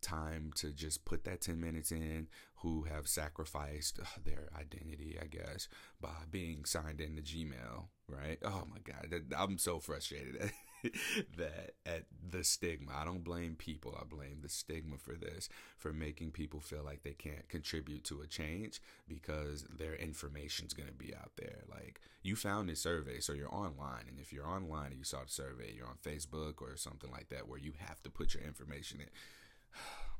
time 0.03 0.51
to 0.55 0.71
just 0.71 1.05
put 1.05 1.23
that 1.23 1.41
10 1.41 1.59
minutes 1.59 1.91
in 1.91 2.27
who 2.57 2.83
have 2.83 3.07
sacrificed 3.07 3.99
uh, 3.99 4.05
their 4.23 4.49
identity 4.59 5.17
i 5.21 5.25
guess 5.25 5.67
by 5.99 6.09
being 6.29 6.65
signed 6.65 7.01
into 7.01 7.21
gmail 7.21 7.85
right 8.07 8.37
oh 8.43 8.63
my 8.69 8.77
god 8.83 9.23
i'm 9.37 9.57
so 9.57 9.79
frustrated 9.79 10.51
that 11.37 11.71
at 11.85 12.03
the 12.29 12.43
stigma. 12.43 12.91
I 12.93 13.05
don't 13.05 13.23
blame 13.23 13.55
people. 13.55 13.97
I 13.99 14.03
blame 14.03 14.39
the 14.41 14.49
stigma 14.49 14.97
for 14.97 15.13
this, 15.13 15.49
for 15.77 15.93
making 15.93 16.31
people 16.31 16.59
feel 16.59 16.83
like 16.83 17.03
they 17.03 17.13
can't 17.13 17.47
contribute 17.49 18.03
to 18.05 18.21
a 18.21 18.27
change 18.27 18.81
because 19.07 19.65
their 19.77 19.95
information's 19.95 20.73
going 20.73 20.89
to 20.89 20.93
be 20.93 21.13
out 21.15 21.31
there. 21.37 21.63
Like 21.69 22.01
you 22.21 22.35
found 22.35 22.69
this 22.69 22.81
survey, 22.81 23.19
so 23.19 23.33
you're 23.33 23.53
online. 23.53 24.05
And 24.07 24.19
if 24.19 24.33
you're 24.33 24.47
online 24.47 24.87
and 24.87 24.97
you 24.97 25.03
saw 25.03 25.23
the 25.23 25.31
survey, 25.31 25.73
you're 25.75 25.87
on 25.87 25.97
Facebook 26.03 26.61
or 26.61 26.75
something 26.75 27.11
like 27.11 27.29
that 27.29 27.47
where 27.47 27.59
you 27.59 27.73
have 27.87 28.01
to 28.03 28.09
put 28.09 28.33
your 28.33 28.43
information 28.43 28.99
in. 28.99 29.07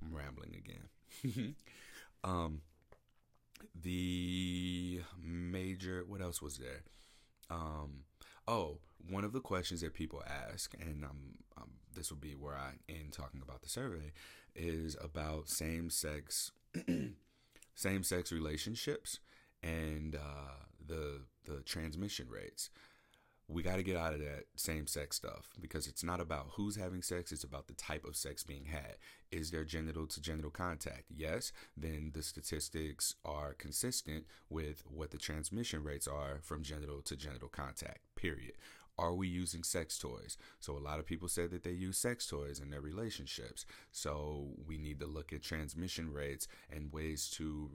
I'm 0.02 0.16
rambling 0.16 0.56
again. 0.56 1.56
um, 2.24 2.62
the 3.80 5.02
major, 5.22 6.04
what 6.08 6.22
else 6.22 6.42
was 6.42 6.58
there? 6.58 6.84
Um, 7.50 8.04
oh, 8.48 8.80
one 9.10 9.24
of 9.24 9.34
the 9.34 9.40
questions 9.40 9.82
that 9.82 9.94
people 9.94 10.24
ask, 10.28 10.74
and 10.80 11.04
um, 11.04 11.36
um, 11.58 11.70
this 11.96 12.10
will 12.10 12.18
be 12.18 12.36
where 12.36 12.56
I 12.56 12.74
end 12.90 13.14
talking 13.14 13.42
about 13.42 13.62
the 13.62 13.70
survey, 13.70 14.12
is 14.56 14.96
about 15.02 15.50
same 15.50 15.90
sex 15.90 16.52
same 17.76 18.04
sex 18.04 18.32
relationships 18.32 19.20
and 19.62 20.16
uh, 20.16 20.66
the 20.86 21.22
the 21.46 21.62
transmission 21.62 22.28
rates 22.30 22.70
we 23.48 23.62
got 23.62 23.76
to 23.76 23.84
get 23.84 23.98
out 23.98 24.14
of 24.14 24.20
that 24.20 24.46
same 24.56 24.88
sex 24.88 25.18
stuff 25.18 25.50
because 25.60 25.88
it's 25.88 26.04
not 26.04 26.22
about 26.22 26.48
who's 26.54 26.78
having 26.78 27.02
sex, 27.02 27.32
it's 27.32 27.44
about 27.44 27.68
the 27.68 27.74
type 27.74 28.06
of 28.06 28.16
sex 28.16 28.44
being 28.44 28.66
had. 28.66 28.96
Is 29.32 29.52
there 29.52 29.66
genital 29.66 30.08
to 30.08 30.22
genital 30.22 30.52
contact? 30.52 31.04
Yes, 31.10 31.52
then 31.76 32.12
the 32.14 32.24
statistics 32.24 33.16
are 33.26 33.54
consistent 33.54 34.26
with 34.50 34.84
what 34.88 35.12
the 35.12 35.18
transmission 35.18 35.84
rates 35.84 36.08
are 36.08 36.40
from 36.42 36.64
genital 36.64 37.02
to 37.02 37.16
genital 37.16 37.50
contact, 37.50 38.00
period. 38.16 38.54
Are 38.98 39.14
we 39.14 39.28
using 39.28 39.64
sex 39.64 39.98
toys? 39.98 40.38
So, 40.60 40.78
a 40.78 40.80
lot 40.80 41.00
of 41.00 41.08
people 41.08 41.28
say 41.28 41.48
that 41.48 41.64
they 41.64 41.72
use 41.72 41.98
sex 41.98 42.28
toys 42.28 42.60
in 42.60 42.70
their 42.70 42.80
relationships. 42.80 43.66
So, 43.92 44.50
we 44.68 44.78
need 44.78 45.00
to 45.00 45.08
look 45.08 45.34
at 45.34 45.42
transmission 45.42 46.14
rates 46.14 46.48
and 46.72 46.94
ways 46.94 47.28
to 47.32 47.72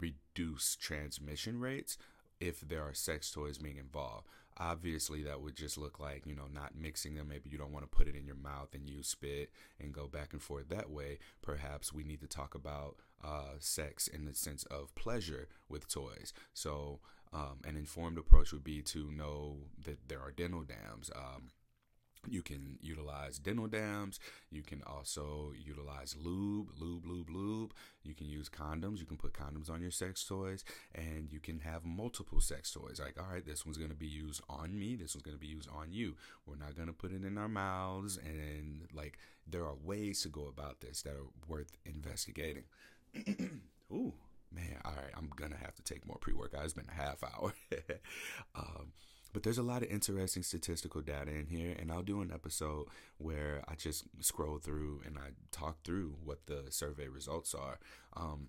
reduce 0.00 0.74
transmission 0.74 1.60
rates 1.60 1.96
if 2.40 2.60
there 2.60 2.82
are 2.82 2.94
sex 2.94 3.30
toys 3.30 3.58
being 3.58 3.76
involved 3.76 4.26
obviously 4.58 5.22
that 5.22 5.40
would 5.40 5.56
just 5.56 5.78
look 5.78 6.00
like 6.00 6.26
you 6.26 6.34
know 6.34 6.48
not 6.52 6.72
mixing 6.76 7.14
them. 7.14 7.28
Maybe 7.28 7.50
you 7.50 7.58
don't 7.58 7.72
want 7.72 7.90
to 7.90 7.96
put 7.96 8.08
it 8.08 8.16
in 8.16 8.26
your 8.26 8.36
mouth 8.36 8.74
and 8.74 8.88
you 8.88 9.02
spit 9.02 9.50
and 9.80 9.92
go 9.92 10.06
back 10.06 10.32
and 10.32 10.42
forth 10.42 10.68
that 10.68 10.90
way. 10.90 11.18
Perhaps 11.42 11.92
we 11.92 12.04
need 12.04 12.20
to 12.20 12.26
talk 12.26 12.54
about 12.54 12.96
uh, 13.24 13.54
sex 13.58 14.08
in 14.08 14.24
the 14.24 14.34
sense 14.34 14.64
of 14.64 14.94
pleasure 14.94 15.48
with 15.68 15.88
toys. 15.88 16.32
So 16.54 17.00
um, 17.32 17.58
an 17.64 17.76
informed 17.76 18.18
approach 18.18 18.52
would 18.52 18.64
be 18.64 18.80
to 18.82 19.10
know 19.10 19.56
that 19.84 20.08
there 20.08 20.20
are 20.20 20.30
dental 20.30 20.62
dams 20.62 21.10
um, 21.14 21.48
you 22.26 22.42
can 22.42 22.78
utilize 22.80 23.38
dental 23.38 23.66
dams. 23.66 24.18
You 24.50 24.62
can 24.62 24.82
also 24.84 25.52
utilize 25.56 26.16
lube, 26.18 26.70
lube, 26.78 27.06
lube, 27.06 27.30
lube. 27.30 27.72
You 28.02 28.14
can 28.14 28.28
use 28.28 28.48
condoms. 28.48 28.98
You 28.98 29.06
can 29.06 29.16
put 29.16 29.32
condoms 29.32 29.70
on 29.70 29.80
your 29.80 29.90
sex 29.90 30.24
toys, 30.24 30.64
and 30.94 31.32
you 31.32 31.40
can 31.40 31.60
have 31.60 31.84
multiple 31.84 32.40
sex 32.40 32.72
toys. 32.72 33.00
Like, 33.02 33.18
all 33.18 33.32
right, 33.32 33.44
this 33.44 33.64
one's 33.64 33.78
going 33.78 33.90
to 33.90 33.96
be 33.96 34.06
used 34.06 34.42
on 34.48 34.78
me. 34.78 34.96
This 34.96 35.14
one's 35.14 35.24
going 35.24 35.36
to 35.36 35.40
be 35.40 35.46
used 35.46 35.68
on 35.68 35.92
you. 35.92 36.16
We're 36.46 36.56
not 36.56 36.74
going 36.74 36.88
to 36.88 36.94
put 36.94 37.12
it 37.12 37.24
in 37.24 37.38
our 37.38 37.48
mouths. 37.48 38.18
And 38.18 38.88
like, 38.92 39.18
there 39.46 39.64
are 39.64 39.76
ways 39.82 40.22
to 40.22 40.28
go 40.28 40.46
about 40.46 40.80
this 40.80 41.02
that 41.02 41.12
are 41.14 41.26
worth 41.46 41.76
investigating. 41.84 42.64
Ooh, 43.92 44.14
man. 44.52 44.80
All 44.84 44.92
right, 44.92 45.12
I'm 45.16 45.30
going 45.34 45.52
to 45.52 45.58
have 45.58 45.74
to 45.76 45.82
take 45.82 46.06
more 46.06 46.18
pre 46.20 46.32
workout. 46.32 46.64
It's 46.64 46.74
been 46.74 46.88
a 46.88 47.02
half 47.02 47.22
hour. 47.22 47.52
um, 48.54 48.92
but 49.38 49.44
there's 49.44 49.58
a 49.58 49.62
lot 49.62 49.84
of 49.84 49.88
interesting 49.88 50.42
statistical 50.42 51.00
data 51.00 51.30
in 51.30 51.46
here, 51.46 51.72
and 51.78 51.92
I'll 51.92 52.02
do 52.02 52.22
an 52.22 52.32
episode 52.34 52.86
where 53.18 53.62
I 53.68 53.76
just 53.76 54.02
scroll 54.18 54.58
through 54.58 55.02
and 55.06 55.16
I 55.16 55.28
talk 55.52 55.84
through 55.84 56.16
what 56.24 56.46
the 56.46 56.64
survey 56.70 57.06
results 57.06 57.54
are. 57.54 57.78
Um, 58.16 58.48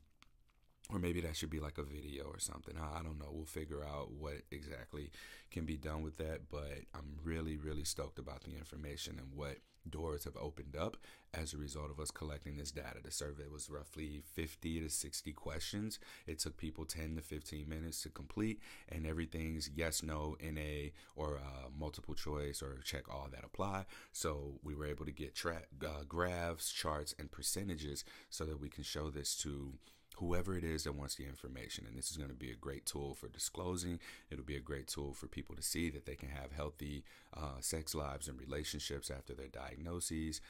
or 0.91 0.99
maybe 0.99 1.21
that 1.21 1.35
should 1.35 1.49
be 1.51 1.59
like 1.59 1.77
a 1.77 1.83
video 1.83 2.25
or 2.25 2.39
something. 2.39 2.75
I, 2.77 3.03
don't 3.03 3.19
know. 3.19 3.29
We'll 3.31 3.45
figure 3.45 3.83
out 3.83 4.11
what 4.11 4.41
exactly 4.51 5.11
can 5.51 5.65
be 5.65 5.77
done 5.77 6.01
with 6.01 6.17
that. 6.17 6.49
But 6.49 6.85
I'm 6.95 7.17
really, 7.23 7.57
really 7.57 7.83
stoked 7.83 8.17
about 8.17 8.43
the 8.43 8.55
information 8.57 9.19
and 9.19 9.27
what 9.35 9.57
doors 9.87 10.23
have 10.23 10.35
opened 10.35 10.75
up 10.75 10.97
as 11.33 11.53
a 11.53 11.57
result 11.57 11.91
of 11.91 11.99
us 11.99 12.09
collecting 12.09 12.57
this 12.57 12.71
data. 12.71 12.97
The 13.03 13.11
survey 13.11 13.43
was 13.51 13.69
roughly 13.69 14.23
50 14.33 14.81
to 14.81 14.89
60 14.89 15.31
questions. 15.33 15.99
It 16.25 16.39
took 16.39 16.57
people 16.57 16.85
10 16.85 17.15
to 17.17 17.21
15 17.21 17.69
minutes 17.69 18.01
to 18.01 18.09
complete, 18.09 18.59
and 18.89 19.05
everything's 19.05 19.69
yes, 19.75 20.01
no, 20.01 20.35
NA, 20.41 20.89
or 21.15 21.37
uh, 21.37 21.69
multiple 21.77 22.15
choice, 22.15 22.63
or 22.63 22.79
check 22.83 23.03
all 23.09 23.27
that 23.31 23.43
apply. 23.43 23.85
So 24.11 24.59
we 24.63 24.73
were 24.73 24.87
able 24.87 25.05
to 25.05 25.11
get 25.11 25.35
tra- 25.35 25.63
uh, 25.83 26.03
graphs, 26.07 26.71
charts, 26.71 27.13
and 27.19 27.31
percentages 27.31 28.03
so 28.29 28.43
that 28.45 28.59
we 28.59 28.69
can 28.69 28.83
show 28.83 29.11
this 29.11 29.35
to 29.37 29.73
whoever 30.19 30.57
it 30.57 30.63
is 30.63 30.83
that 30.83 30.95
wants 30.95 31.15
the 31.15 31.25
information. 31.25 31.85
And 31.87 31.97
this 31.97 32.11
is 32.11 32.17
going 32.17 32.29
to 32.29 32.35
be 32.35 32.51
a 32.51 32.55
great 32.55 32.85
tool 32.85 33.13
for 33.13 33.27
disclosing. 33.27 33.99
It'll 34.29 34.45
be 34.45 34.55
a 34.55 34.61
great 34.61 34.87
tool 34.87 35.13
for 35.13 35.27
people 35.27 35.55
to 35.55 35.61
see 35.61 35.89
that 35.91 36.05
they 36.05 36.15
can 36.15 36.29
have 36.29 36.51
healthy 36.51 37.03
uh, 37.35 37.59
sex 37.61 37.95
lives 37.95 38.27
and 38.27 38.39
relationships 38.39 39.09
after 39.09 39.33
their 39.33 39.47
diagnoses. 39.47 40.41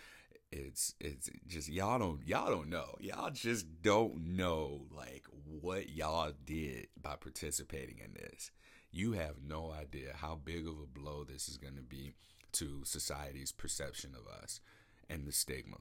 It's 0.51 0.95
it's 0.99 1.29
just 1.47 1.69
y'all 1.69 1.99
don't 1.99 2.27
y'all 2.27 2.49
don't 2.49 2.69
know 2.69 2.95
y'all 2.99 3.29
just 3.29 3.67
don't 3.83 4.35
know 4.35 4.87
like 4.91 5.25
what 5.61 5.89
y'all 5.89 6.31
did 6.43 6.87
by 6.99 7.15
participating 7.15 7.99
in 8.03 8.13
this. 8.13 8.49
You 8.91 9.11
have 9.13 9.35
no 9.47 9.71
idea 9.71 10.13
how 10.15 10.39
big 10.43 10.67
of 10.67 10.79
a 10.79 10.87
blow 10.87 11.23
this 11.23 11.47
is 11.47 11.57
going 11.57 11.75
to 11.75 11.83
be 11.83 12.13
to 12.53 12.83
society's 12.83 13.51
perception 13.51 14.15
of 14.15 14.25
us 14.41 14.59
and 15.07 15.27
the 15.27 15.31
stigma. 15.31 15.77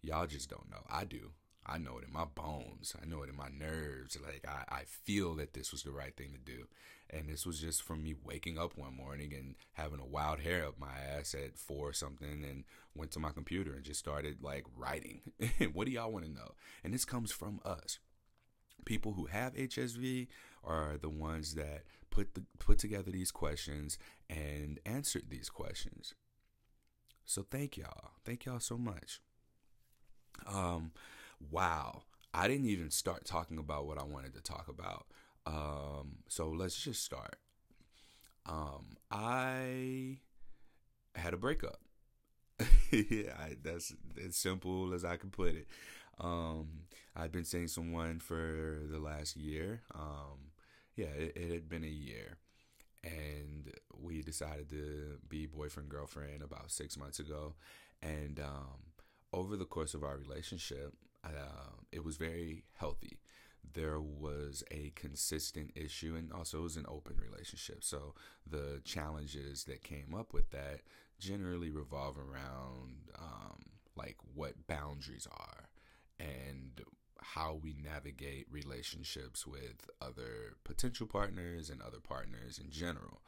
Y'all 0.00 0.26
just 0.26 0.48
don't 0.48 0.70
know. 0.70 0.84
I 0.90 1.04
do. 1.04 1.32
I 1.64 1.78
know 1.78 1.98
it 1.98 2.04
in 2.04 2.12
my 2.12 2.24
bones. 2.24 2.94
I 3.00 3.06
know 3.06 3.22
it 3.22 3.30
in 3.30 3.36
my 3.36 3.48
nerves. 3.48 4.18
Like 4.22 4.44
I, 4.48 4.76
I 4.76 4.82
feel 4.84 5.34
that 5.36 5.54
this 5.54 5.70
was 5.72 5.82
the 5.82 5.92
right 5.92 6.16
thing 6.16 6.32
to 6.32 6.38
do. 6.38 6.66
And 7.10 7.28
this 7.28 7.46
was 7.46 7.60
just 7.60 7.82
from 7.82 8.02
me 8.02 8.14
waking 8.24 8.58
up 8.58 8.76
one 8.76 8.96
morning 8.96 9.32
and 9.34 9.54
having 9.74 10.00
a 10.00 10.06
wild 10.06 10.40
hair 10.40 10.66
up 10.66 10.78
my 10.78 10.94
ass 11.16 11.34
at 11.34 11.58
four 11.58 11.88
or 11.88 11.92
something 11.92 12.44
and 12.44 12.64
went 12.94 13.10
to 13.12 13.20
my 13.20 13.30
computer 13.30 13.74
and 13.74 13.84
just 13.84 14.00
started 14.00 14.38
like 14.42 14.64
writing. 14.76 15.20
what 15.72 15.86
do 15.86 15.92
y'all 15.92 16.10
want 16.10 16.24
to 16.24 16.30
know? 16.30 16.52
And 16.82 16.92
this 16.92 17.04
comes 17.04 17.30
from 17.30 17.60
us. 17.64 17.98
People 18.84 19.12
who 19.12 19.26
have 19.26 19.54
HSV 19.54 20.26
are 20.64 20.96
the 21.00 21.10
ones 21.10 21.54
that 21.54 21.84
put 22.10 22.34
the 22.34 22.44
put 22.58 22.78
together 22.78 23.10
these 23.10 23.30
questions 23.30 23.98
and 24.28 24.80
answered 24.84 25.24
these 25.28 25.48
questions. 25.48 26.14
So 27.24 27.46
thank 27.48 27.76
y'all. 27.76 28.10
Thank 28.24 28.46
y'all 28.46 28.58
so 28.58 28.76
much. 28.76 29.20
Um 30.46 30.92
wow, 31.50 32.02
I 32.34 32.48
didn't 32.48 32.66
even 32.66 32.90
start 32.90 33.24
talking 33.24 33.58
about 33.58 33.86
what 33.86 33.98
I 33.98 34.04
wanted 34.04 34.34
to 34.34 34.40
talk 34.42 34.68
about. 34.68 35.06
Um, 35.46 36.18
so 36.28 36.48
let's 36.48 36.76
just 36.82 37.04
start. 37.04 37.36
Um, 38.46 38.96
I 39.10 40.18
had 41.14 41.34
a 41.34 41.36
breakup. 41.36 41.80
yeah, 42.90 43.48
that's 43.62 43.94
as 44.24 44.36
simple 44.36 44.94
as 44.94 45.04
I 45.04 45.16
can 45.16 45.30
put 45.30 45.54
it. 45.54 45.66
Um, 46.20 46.68
I've 47.16 47.32
been 47.32 47.44
seeing 47.44 47.68
someone 47.68 48.20
for 48.20 48.78
the 48.90 48.98
last 48.98 49.36
year. 49.36 49.82
Um, 49.94 50.52
yeah, 50.96 51.06
it, 51.06 51.32
it 51.36 51.50
had 51.52 51.68
been 51.68 51.84
a 51.84 51.88
year, 51.88 52.38
and 53.02 53.72
we 53.98 54.22
decided 54.22 54.68
to 54.70 55.18
be 55.28 55.46
boyfriend 55.46 55.88
girlfriend 55.88 56.42
about 56.42 56.70
six 56.70 56.96
months 56.96 57.18
ago. 57.18 57.54
And 58.02 58.40
um, 58.40 58.92
over 59.32 59.56
the 59.56 59.64
course 59.64 59.94
of 59.94 60.04
our 60.04 60.16
relationship, 60.16 60.94
uh, 61.24 61.76
it 61.90 62.04
was 62.04 62.16
very 62.16 62.64
healthy. 62.74 63.18
There 63.74 64.00
was 64.00 64.62
a 64.70 64.92
consistent 64.94 65.70
issue, 65.74 66.14
and 66.16 66.32
also 66.32 66.58
it 66.58 66.62
was 66.62 66.76
an 66.76 66.86
open 66.88 67.16
relationship. 67.16 67.84
So 67.84 68.14
the 68.46 68.80
challenges 68.84 69.64
that 69.64 69.82
came 69.82 70.14
up 70.14 70.34
with 70.34 70.50
that 70.50 70.80
generally 71.18 71.70
revolve 71.70 72.18
around 72.18 73.10
um, 73.18 73.60
like 73.96 74.16
what 74.34 74.66
boundaries 74.66 75.26
are 75.30 75.68
and 76.18 76.82
how 77.20 77.58
we 77.62 77.74
navigate 77.82 78.46
relationships 78.50 79.46
with 79.46 79.88
other 80.00 80.56
potential 80.64 81.06
partners 81.06 81.70
and 81.70 81.80
other 81.80 82.00
partners 82.00 82.58
in 82.62 82.70
general. 82.70 83.22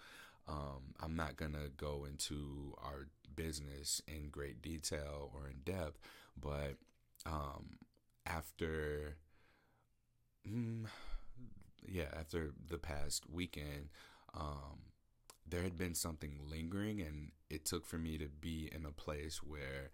Um, 0.48 0.94
I'm 1.00 1.16
not 1.16 1.36
going 1.36 1.52
to 1.52 1.70
go 1.76 2.04
into 2.04 2.74
our 2.82 3.06
business 3.34 4.02
in 4.06 4.28
great 4.30 4.60
detail 4.60 5.30
or 5.34 5.48
in 5.48 5.60
depth, 5.64 5.98
but 6.38 6.74
um, 7.26 7.78
after, 8.26 9.16
mm, 10.46 10.86
yeah, 11.86 12.08
after 12.18 12.52
the 12.68 12.78
past 12.78 13.24
weekend, 13.30 13.88
um, 14.34 14.90
there 15.46 15.62
had 15.62 15.76
been 15.76 15.94
something 15.94 16.40
lingering, 16.48 17.00
and 17.00 17.32
it 17.50 17.64
took 17.64 17.86
for 17.86 17.98
me 17.98 18.18
to 18.18 18.28
be 18.28 18.70
in 18.74 18.86
a 18.86 18.90
place 18.92 19.42
where 19.42 19.90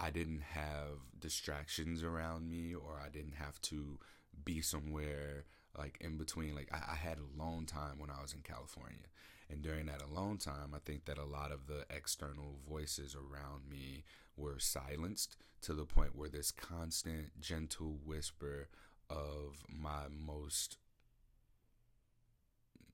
I 0.00 0.10
didn't 0.10 0.42
have 0.42 0.98
distractions 1.18 2.02
around 2.02 2.50
me, 2.50 2.74
or 2.74 3.00
I 3.04 3.08
didn't 3.08 3.36
have 3.36 3.60
to 3.62 3.98
be 4.44 4.60
somewhere 4.62 5.44
like 5.78 5.98
in 6.00 6.18
between. 6.18 6.54
Like 6.54 6.70
I, 6.72 6.92
I 6.92 6.96
had 6.96 7.18
alone 7.18 7.66
time 7.66 7.98
when 7.98 8.10
I 8.10 8.22
was 8.22 8.34
in 8.34 8.42
California. 8.42 9.08
And 9.50 9.62
during 9.62 9.86
that 9.86 10.02
alone 10.02 10.38
time, 10.38 10.72
I 10.74 10.78
think 10.84 11.04
that 11.06 11.18
a 11.18 11.24
lot 11.24 11.52
of 11.52 11.66
the 11.66 11.84
external 11.94 12.56
voices 12.68 13.14
around 13.14 13.68
me 13.70 14.04
were 14.36 14.58
silenced 14.58 15.36
to 15.62 15.74
the 15.74 15.84
point 15.84 16.16
where 16.16 16.28
this 16.28 16.50
constant, 16.50 17.40
gentle 17.40 17.98
whisper 18.04 18.68
of 19.08 19.64
my 19.68 20.06
most 20.10 20.78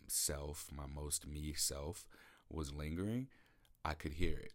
self, 0.06 0.68
my 0.74 0.86
most 0.86 1.26
me 1.26 1.52
self, 1.54 2.06
was 2.50 2.72
lingering. 2.72 3.28
I 3.84 3.94
could 3.94 4.14
hear 4.14 4.36
it. 4.36 4.52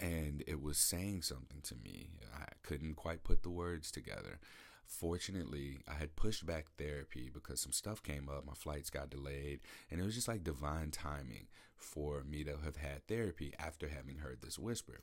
And 0.00 0.44
it 0.46 0.62
was 0.62 0.78
saying 0.78 1.22
something 1.22 1.60
to 1.64 1.74
me. 1.74 2.10
I 2.34 2.46
couldn't 2.62 2.94
quite 2.94 3.24
put 3.24 3.42
the 3.42 3.50
words 3.50 3.90
together. 3.90 4.38
Fortunately, 4.86 5.78
I 5.86 5.94
had 5.94 6.16
pushed 6.16 6.46
back 6.46 6.66
therapy 6.78 7.30
because 7.32 7.60
some 7.60 7.72
stuff 7.72 8.02
came 8.02 8.28
up. 8.28 8.46
My 8.46 8.54
flights 8.54 8.90
got 8.90 9.10
delayed, 9.10 9.60
and 9.90 10.00
it 10.00 10.04
was 10.04 10.14
just 10.14 10.28
like 10.28 10.42
divine 10.44 10.90
timing 10.90 11.48
for 11.76 12.24
me 12.24 12.42
to 12.44 12.56
have 12.64 12.76
had 12.76 13.06
therapy 13.06 13.52
after 13.58 13.88
having 13.88 14.18
heard 14.18 14.40
this 14.40 14.58
whisper. 14.58 15.00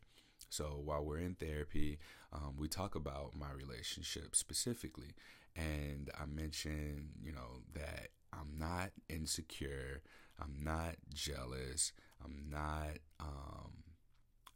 So 0.49 0.79
while 0.83 1.03
we're 1.03 1.19
in 1.19 1.35
therapy, 1.35 1.99
um, 2.31 2.55
we 2.57 2.67
talk 2.67 2.95
about 2.95 3.35
my 3.35 3.51
relationship 3.51 4.35
specifically. 4.35 5.15
And 5.55 6.09
I 6.19 6.25
mentioned, 6.25 7.09
you 7.23 7.31
know, 7.31 7.61
that 7.73 8.09
I'm 8.33 8.57
not 8.57 8.91
insecure, 9.09 10.01
I'm 10.41 10.55
not 10.63 10.95
jealous, 11.13 11.93
I'm 12.23 12.47
not, 12.49 12.97
um, 13.19 13.71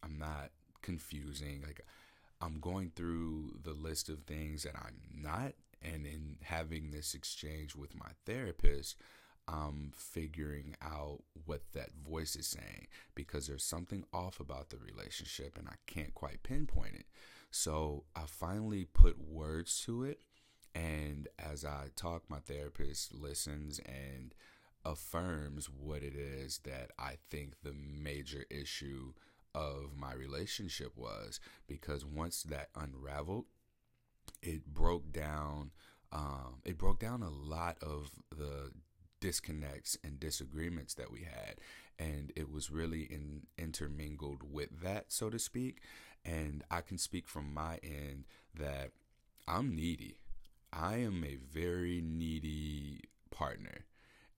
I'm 0.03 0.17
not 0.17 0.51
confusing. 0.81 1.63
Like, 1.65 1.85
I'm 2.41 2.59
going 2.59 2.91
through 2.95 3.59
the 3.63 3.73
list 3.73 4.09
of 4.09 4.23
things 4.23 4.63
that 4.63 4.75
I'm 4.75 4.99
not. 5.13 5.53
And 5.81 6.05
in 6.05 6.37
having 6.43 6.91
this 6.91 7.13
exchange 7.13 7.75
with 7.75 7.95
my 7.95 8.09
therapist, 8.25 8.97
I'm 9.49 9.93
figuring 9.97 10.75
out 10.81 11.23
what 11.45 11.61
that 11.73 11.89
voice 11.95 12.35
is 12.35 12.45
saying 12.45 12.87
because 13.15 13.47
there's 13.47 13.63
something 13.63 14.03
off 14.13 14.39
about 14.39 14.69
the 14.69 14.77
relationship 14.77 15.57
and 15.57 15.67
I 15.67 15.75
can't 15.87 16.13
quite 16.13 16.43
pinpoint 16.43 16.93
it. 16.93 17.05
So 17.49 18.03
I 18.15 18.21
finally 18.27 18.85
put 18.85 19.17
words 19.19 19.81
to 19.85 20.03
it. 20.03 20.19
And 20.75 21.27
as 21.39 21.65
I 21.65 21.87
talk, 21.95 22.23
my 22.29 22.37
therapist 22.37 23.13
listens 23.13 23.79
and 23.79 24.35
affirms 24.85 25.65
what 25.65 26.03
it 26.03 26.15
is 26.15 26.59
that 26.59 26.91
I 26.99 27.13
think 27.31 27.55
the 27.63 27.73
major 27.73 28.45
issue 28.51 29.13
of 29.55 29.97
my 29.97 30.13
relationship 30.13 30.91
was. 30.95 31.39
Because 31.67 32.05
once 32.05 32.43
that 32.43 32.69
unraveled, 32.75 33.45
it 34.43 34.67
broke 34.67 35.11
down. 35.11 35.71
Um, 36.11 36.61
it 36.63 36.77
broke 36.77 36.99
down 36.99 37.23
a 37.23 37.29
lot 37.29 37.77
of 37.81 38.11
the 38.29 38.71
disconnects 39.19 39.97
and 40.03 40.19
disagreements 40.19 40.93
that 40.95 41.11
we 41.11 41.21
had. 41.21 41.55
And 41.97 42.31
it 42.35 42.51
was 42.51 42.71
really 42.71 43.01
in, 43.01 43.43
intermingled 43.57 44.43
with 44.49 44.81
that 44.81 45.05
so 45.09 45.29
to 45.29 45.39
speak. 45.39 45.81
And 46.25 46.63
i 46.69 46.81
can 46.81 46.97
speak 46.97 47.27
from 47.27 47.53
my 47.53 47.79
end 47.83 48.25
that 48.55 48.91
i'm 49.47 49.75
needy. 49.75 50.17
I 50.71 50.97
am 50.97 51.23
a 51.23 51.37
very 51.37 52.01
needy 52.01 53.01
partner 53.31 53.85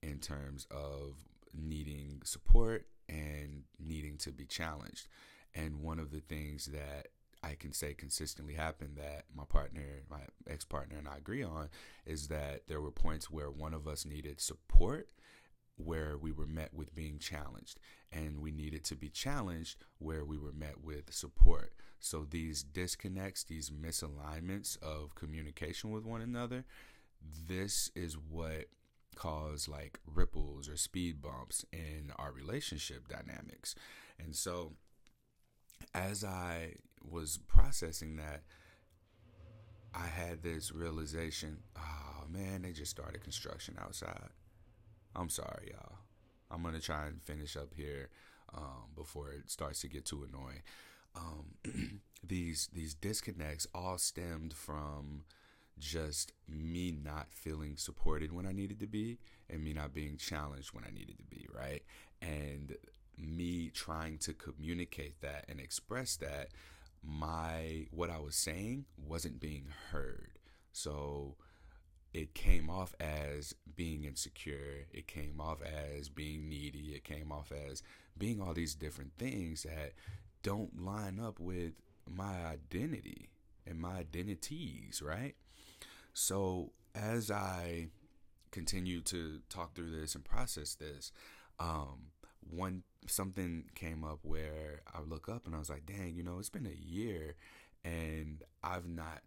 in 0.02 0.20
terms 0.20 0.68
of 0.72 1.16
needing 1.54 2.22
support 2.24 2.86
and 3.10 3.64
needing 3.80 4.18
to 4.20 4.32
be 4.32 4.46
challenged. 4.46 5.08
And 5.54 5.82
one 5.82 6.00
of 6.00 6.12
the 6.12 6.22
things 6.22 6.68
that 6.68 7.08
I 7.44 7.56
can 7.56 7.74
say 7.74 7.94
consistently 7.94 8.54
happened 8.54 8.98
that 8.98 9.26
my 9.36 9.44
partner, 9.46 10.04
my 10.10 10.22
ex 10.48 10.64
partner, 10.64 10.98
and 10.98 11.08
I 11.08 11.18
agree 11.18 11.44
on 11.44 11.70
is 12.06 12.28
that 12.28 12.68
there 12.68 12.82
were 12.82 12.92
points 12.92 13.32
where 13.32 13.50
one 13.50 13.74
of 13.74 13.88
us 13.88 14.06
needed 14.06 14.40
support 14.40 15.10
where 15.78 16.18
we 16.18 16.32
were 16.32 16.46
met 16.46 16.74
with 16.74 16.94
being 16.94 17.18
challenged, 17.18 17.80
and 18.12 18.40
we 18.40 18.52
needed 18.52 18.84
to 18.84 18.96
be 18.96 19.10
challenged 19.10 19.78
where 19.98 20.24
we 20.24 20.38
were 20.38 20.52
met 20.52 20.84
with 20.84 21.14
support. 21.14 21.74
So 22.00 22.26
these 22.30 22.64
disconnects, 22.64 23.44
these 23.44 23.70
misalignments 23.70 24.82
of 24.82 25.16
communication 25.16 25.92
with 25.92 26.06
one 26.06 26.22
another, 26.22 26.66
this 27.48 27.92
is 27.96 28.18
what 28.18 28.66
cause 29.16 29.68
like 29.68 30.00
ripples 30.06 30.70
or 30.70 30.78
speed 30.78 31.22
bumps 31.22 31.66
in 31.72 32.12
our 32.18 32.32
relationship 32.32 33.08
dynamics. 33.08 33.76
And 34.20 34.36
so 34.36 34.74
as 35.94 36.24
I 36.24 36.76
was 37.10 37.40
processing 37.48 38.18
that, 38.18 38.44
I 39.94 40.08
had 40.08 40.42
this 40.42 40.72
realization 40.72 41.58
oh 41.78 42.26
man, 42.30 42.62
they 42.62 42.72
just 42.72 42.92
started 42.92 43.24
construction 43.24 43.76
outside. 43.80 44.30
I'm 45.16 45.30
sorry, 45.30 45.72
y'all. 45.74 45.98
I'm 46.50 46.62
going 46.62 46.76
to 46.76 46.82
try 46.82 47.08
and 47.08 47.22
finish 47.22 47.56
up 47.56 47.74
here 47.76 48.10
um, 48.56 48.92
before 48.96 49.32
it 49.32 49.50
starts 49.50 49.82
to 49.82 49.88
get 49.88 50.06
too 50.06 50.28
annoying. 50.28 50.62
Um, 51.16 52.02
these 52.24 52.70
these 52.74 52.94
disconnects 52.94 53.68
all 53.74 53.98
stemmed 53.98 54.54
from 54.54 55.24
just 55.80 56.34
me 56.48 56.92
not 56.92 57.28
feeling 57.32 57.76
supported 57.76 58.32
when 58.32 58.46
I 58.46 58.52
needed 58.52 58.80
to 58.82 58.88
be 58.88 59.18
and 59.50 59.64
me 59.64 59.74
not 59.74 59.94
being 59.94 60.18
challenged 60.18 60.74
when 60.74 60.84
I 60.84 60.92
needed 60.92 61.18
to 61.18 61.24
be, 61.24 61.48
right? 61.54 61.84
And 62.22 62.76
me 63.18 63.72
trying 63.74 64.18
to 64.20 64.34
communicate 64.34 65.22
that 65.22 65.46
and 65.50 65.60
express 65.60 66.16
that 66.18 66.50
my 67.04 67.88
what 67.92 68.10
I 68.10 68.20
was 68.20 68.36
saying 68.36 68.86
wasn't 68.98 69.40
being 69.40 69.68
heard. 69.92 70.40
So 70.72 71.36
it 72.14 72.34
came 72.34 72.70
off 72.70 72.94
as 73.00 73.56
being 73.76 74.04
insecure. 74.04 74.86
It 74.92 75.08
came 75.08 75.40
off 75.40 75.60
as 75.62 76.10
being 76.10 76.50
needy. 76.50 76.94
It 76.94 77.04
came 77.04 77.32
off 77.32 77.52
as 77.52 77.82
being 78.18 78.42
all 78.42 78.54
these 78.54 78.76
different 78.76 79.14
things 79.18 79.64
that 79.64 79.94
don't 80.44 80.84
line 80.84 81.20
up 81.20 81.40
with 81.40 81.74
my 82.10 82.46
identity 82.46 83.30
and 83.66 83.80
my 83.80 84.00
identities, 84.00 85.02
right? 85.02 85.36
So 86.14 86.72
as 86.94 87.32
I 87.32 87.88
continue 88.52 89.02
to 89.02 89.40
talk 89.50 89.74
through 89.76 89.92
this 89.92 90.16
and 90.16 90.26
process 90.26 90.76
this, 90.76 91.12
um, 91.60 92.08
one 92.50 92.84
something 93.08 93.66
came 93.76 94.04
up 94.04 94.20
where 94.24 94.82
I 94.94 95.02
look 95.02 95.30
up 95.30 95.46
and 95.46 95.56
I 95.56 95.60
was 95.60 95.70
like, 95.70 95.86
dang, 95.86 96.16
you 96.16 96.24
know, 96.24 96.40
it's 96.40 96.50
been 96.50 96.68
a 96.68 96.92
year 96.92 97.36
and 97.84 98.44
I've 98.64 98.88
not 98.88 99.22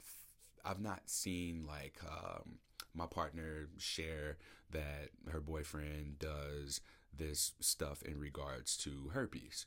I've 0.64 0.80
not 0.80 1.02
seen 1.06 1.64
like 1.66 1.98
um, 2.08 2.58
my 2.94 3.06
partner 3.06 3.68
share 3.78 4.38
that 4.70 5.10
her 5.30 5.40
boyfriend 5.40 6.18
does 6.18 6.80
this 7.16 7.52
stuff 7.60 8.02
in 8.02 8.18
regards 8.18 8.76
to 8.78 9.10
herpes. 9.12 9.66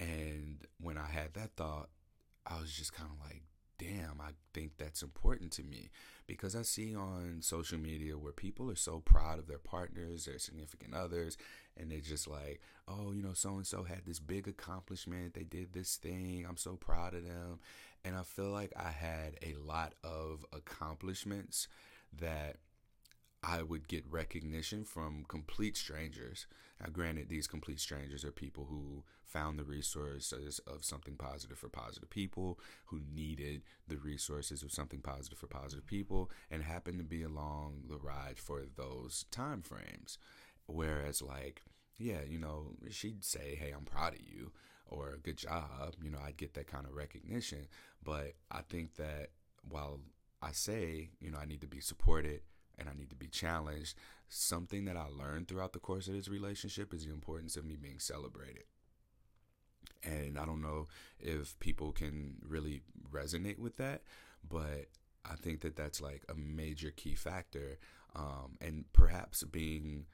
And 0.00 0.66
when 0.80 0.98
I 0.98 1.06
had 1.06 1.34
that 1.34 1.56
thought, 1.56 1.88
I 2.46 2.60
was 2.60 2.72
just 2.72 2.92
kind 2.92 3.08
of 3.10 3.24
like, 3.26 3.42
damn, 3.78 4.20
I 4.20 4.30
think 4.52 4.72
that's 4.78 5.02
important 5.02 5.50
to 5.52 5.62
me 5.62 5.90
because 6.26 6.54
I 6.54 6.62
see 6.62 6.94
on 6.94 7.38
social 7.40 7.78
media 7.78 8.16
where 8.16 8.32
people 8.32 8.70
are 8.70 8.76
so 8.76 9.00
proud 9.00 9.38
of 9.38 9.46
their 9.46 9.58
partners, 9.58 10.24
their 10.24 10.38
significant 10.38 10.94
others, 10.94 11.36
and 11.76 11.90
they're 11.90 12.00
just 12.00 12.28
like, 12.28 12.60
oh, 12.88 13.12
you 13.12 13.22
know, 13.22 13.32
so 13.32 13.50
and 13.56 13.66
so 13.66 13.84
had 13.84 14.04
this 14.06 14.20
big 14.20 14.48
accomplishment. 14.48 15.34
They 15.34 15.44
did 15.44 15.72
this 15.72 15.96
thing. 15.96 16.46
I'm 16.48 16.56
so 16.56 16.76
proud 16.76 17.14
of 17.14 17.24
them. 17.24 17.60
And 18.04 18.16
I 18.16 18.22
feel 18.22 18.50
like 18.50 18.72
I 18.76 18.90
had 18.90 19.36
a 19.42 19.54
lot 19.54 19.94
of 20.04 20.44
accomplishments 20.52 21.68
that 22.18 22.56
I 23.46 23.62
would 23.62 23.88
get 23.88 24.04
recognition 24.10 24.84
from 24.84 25.24
complete 25.28 25.76
strangers. 25.76 26.46
Now, 26.80 26.88
granted, 26.90 27.28
these 27.28 27.46
complete 27.46 27.78
strangers 27.78 28.24
are 28.24 28.32
people 28.32 28.66
who 28.70 29.04
found 29.26 29.58
the 29.58 29.64
resources 29.64 30.60
of 30.66 30.84
something 30.84 31.16
positive 31.16 31.58
for 31.58 31.68
positive 31.68 32.08
people, 32.08 32.58
who 32.86 33.00
needed 33.12 33.62
the 33.86 33.96
resources 33.96 34.62
of 34.62 34.72
something 34.72 35.00
positive 35.00 35.38
for 35.38 35.46
positive 35.46 35.86
people, 35.86 36.30
and 36.50 36.62
happened 36.62 36.98
to 36.98 37.04
be 37.04 37.22
along 37.22 37.82
the 37.88 37.98
ride 37.98 38.38
for 38.38 38.62
those 38.76 39.26
time 39.30 39.60
frames. 39.60 40.16
Whereas, 40.66 41.20
like, 41.20 41.62
yeah, 41.98 42.22
you 42.26 42.38
know, 42.38 42.72
she'd 42.90 43.24
say, 43.24 43.56
Hey, 43.60 43.72
I'm 43.76 43.84
proud 43.84 44.14
of 44.14 44.20
you, 44.20 44.52
or 44.86 45.18
good 45.22 45.36
job. 45.36 45.96
You 46.02 46.10
know, 46.10 46.18
I'd 46.24 46.38
get 46.38 46.54
that 46.54 46.66
kind 46.66 46.86
of 46.86 46.94
recognition. 46.94 47.66
But 48.02 48.34
I 48.50 48.62
think 48.62 48.96
that 48.96 49.30
while 49.68 50.00
I 50.40 50.52
say, 50.52 51.10
you 51.20 51.30
know, 51.30 51.38
I 51.38 51.44
need 51.44 51.60
to 51.60 51.66
be 51.66 51.80
supported 51.80 52.40
and 52.78 52.88
I 52.88 52.92
need 52.94 53.10
to 53.10 53.16
be 53.16 53.28
challenged, 53.28 53.96
something 54.28 54.84
that 54.86 54.96
I 54.96 55.06
learned 55.08 55.48
throughout 55.48 55.72
the 55.72 55.78
course 55.78 56.08
of 56.08 56.14
this 56.14 56.28
relationship 56.28 56.92
is 56.92 57.04
the 57.04 57.12
importance 57.12 57.56
of 57.56 57.64
me 57.64 57.76
being 57.76 57.98
celebrated. 57.98 58.64
And 60.02 60.38
I 60.38 60.44
don't 60.44 60.62
know 60.62 60.86
if 61.18 61.58
people 61.60 61.92
can 61.92 62.36
really 62.46 62.82
resonate 63.10 63.58
with 63.58 63.76
that, 63.76 64.02
but 64.48 64.86
I 65.24 65.36
think 65.36 65.60
that 65.60 65.76
that's 65.76 66.00
like 66.00 66.24
a 66.28 66.34
major 66.34 66.90
key 66.90 67.14
factor. 67.14 67.78
Um, 68.14 68.56
and 68.60 68.84
perhaps 68.92 69.42
being 69.44 70.06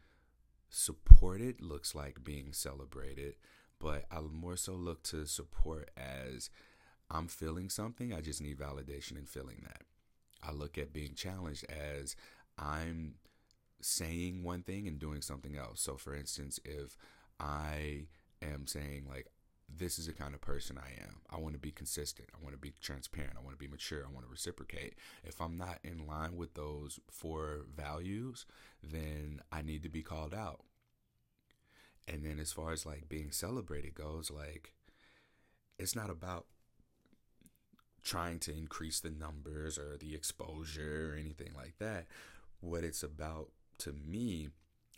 supported 0.68 1.60
looks 1.60 1.94
like 1.94 2.24
being 2.24 2.52
celebrated, 2.52 3.34
but 3.78 4.04
I 4.10 4.20
more 4.20 4.56
so 4.56 4.72
look 4.72 5.02
to 5.04 5.26
support 5.26 5.90
as 5.96 6.50
I'm 7.10 7.26
feeling 7.26 7.68
something, 7.68 8.14
I 8.14 8.20
just 8.20 8.40
need 8.40 8.58
validation 8.58 9.18
in 9.18 9.26
feeling 9.26 9.62
that. 9.64 9.82
I 10.42 10.52
look 10.52 10.78
at 10.78 10.92
being 10.92 11.14
challenged 11.14 11.66
as 11.68 12.16
I'm 12.60 13.14
saying 13.80 14.44
one 14.44 14.62
thing 14.62 14.86
and 14.86 14.98
doing 14.98 15.22
something 15.22 15.56
else. 15.56 15.80
So, 15.80 15.96
for 15.96 16.14
instance, 16.14 16.60
if 16.64 16.96
I 17.38 18.06
am 18.42 18.66
saying, 18.66 19.06
like, 19.08 19.26
this 19.74 19.98
is 19.98 20.06
the 20.06 20.12
kind 20.12 20.34
of 20.34 20.40
person 20.40 20.78
I 20.78 21.00
am. 21.02 21.20
I 21.30 21.38
want 21.38 21.54
to 21.54 21.60
be 21.60 21.70
consistent. 21.70 22.28
I 22.34 22.42
want 22.42 22.54
to 22.54 22.60
be 22.60 22.72
transparent. 22.82 23.34
I 23.36 23.40
want 23.40 23.52
to 23.52 23.64
be 23.64 23.70
mature. 23.70 24.04
I 24.04 24.12
want 24.12 24.26
to 24.26 24.30
reciprocate. 24.30 24.94
If 25.24 25.40
I'm 25.40 25.56
not 25.56 25.78
in 25.84 26.06
line 26.06 26.36
with 26.36 26.54
those 26.54 26.98
four 27.10 27.66
values, 27.74 28.46
then 28.82 29.40
I 29.52 29.62
need 29.62 29.82
to 29.84 29.88
be 29.88 30.02
called 30.02 30.34
out. 30.34 30.64
And 32.08 32.24
then 32.24 32.40
as 32.40 32.52
far 32.52 32.72
as 32.72 32.84
like 32.84 33.08
being 33.08 33.30
celebrated 33.30 33.94
goes, 33.94 34.30
like 34.30 34.72
it's 35.78 35.94
not 35.94 36.10
about 36.10 36.46
trying 38.02 38.38
to 38.40 38.56
increase 38.56 39.00
the 39.00 39.10
numbers 39.10 39.78
or 39.78 39.96
the 39.96 40.14
exposure 40.14 41.12
or 41.12 41.16
anything 41.16 41.52
like 41.56 41.74
that. 41.78 42.06
What 42.60 42.84
it's 42.84 43.02
about 43.02 43.48
to 43.78 43.92
me 43.92 44.48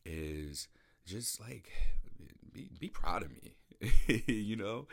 is 0.05 0.69
just 1.07 1.41
like 1.41 1.71
be 2.53 2.71
be 2.79 2.89
proud 2.89 3.23
of 3.23 3.31
me. 3.31 3.55
you 4.27 4.57
know? 4.57 4.87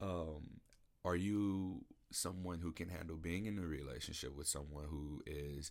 Um 0.00 0.60
are 1.04 1.16
you 1.16 1.84
someone 2.10 2.60
who 2.60 2.72
can 2.72 2.88
handle 2.88 3.16
being 3.16 3.46
in 3.46 3.58
a 3.58 3.66
relationship 3.66 4.36
with 4.36 4.46
someone 4.46 4.84
who 4.90 5.22
is 5.26 5.70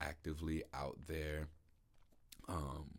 actively 0.00 0.62
out 0.74 0.98
there 1.06 1.48
um 2.48 2.98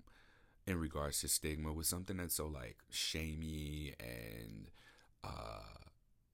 in 0.67 0.79
regards 0.79 1.21
to 1.21 1.27
stigma 1.27 1.73
with 1.73 1.85
something 1.85 2.17
that's 2.17 2.35
so 2.35 2.47
like 2.47 2.77
shamey 2.89 3.93
and 3.99 4.69
uh 5.23 5.61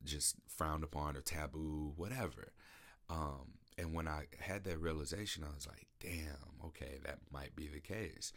just 0.03 0.35
frowned 0.47 0.83
upon 0.83 1.17
or 1.17 1.21
taboo, 1.21 1.93
whatever. 1.95 2.53
Um, 3.09 3.53
and 3.77 3.93
when 3.93 4.07
I 4.07 4.25
had 4.39 4.63
that 4.65 4.79
realization, 4.79 5.43
I 5.43 5.53
was 5.53 5.67
like, 5.67 5.85
damn, 5.99 6.65
okay, 6.67 6.97
that 7.05 7.19
might 7.31 7.55
be 7.55 7.67
the 7.67 7.79
case. 7.79 8.31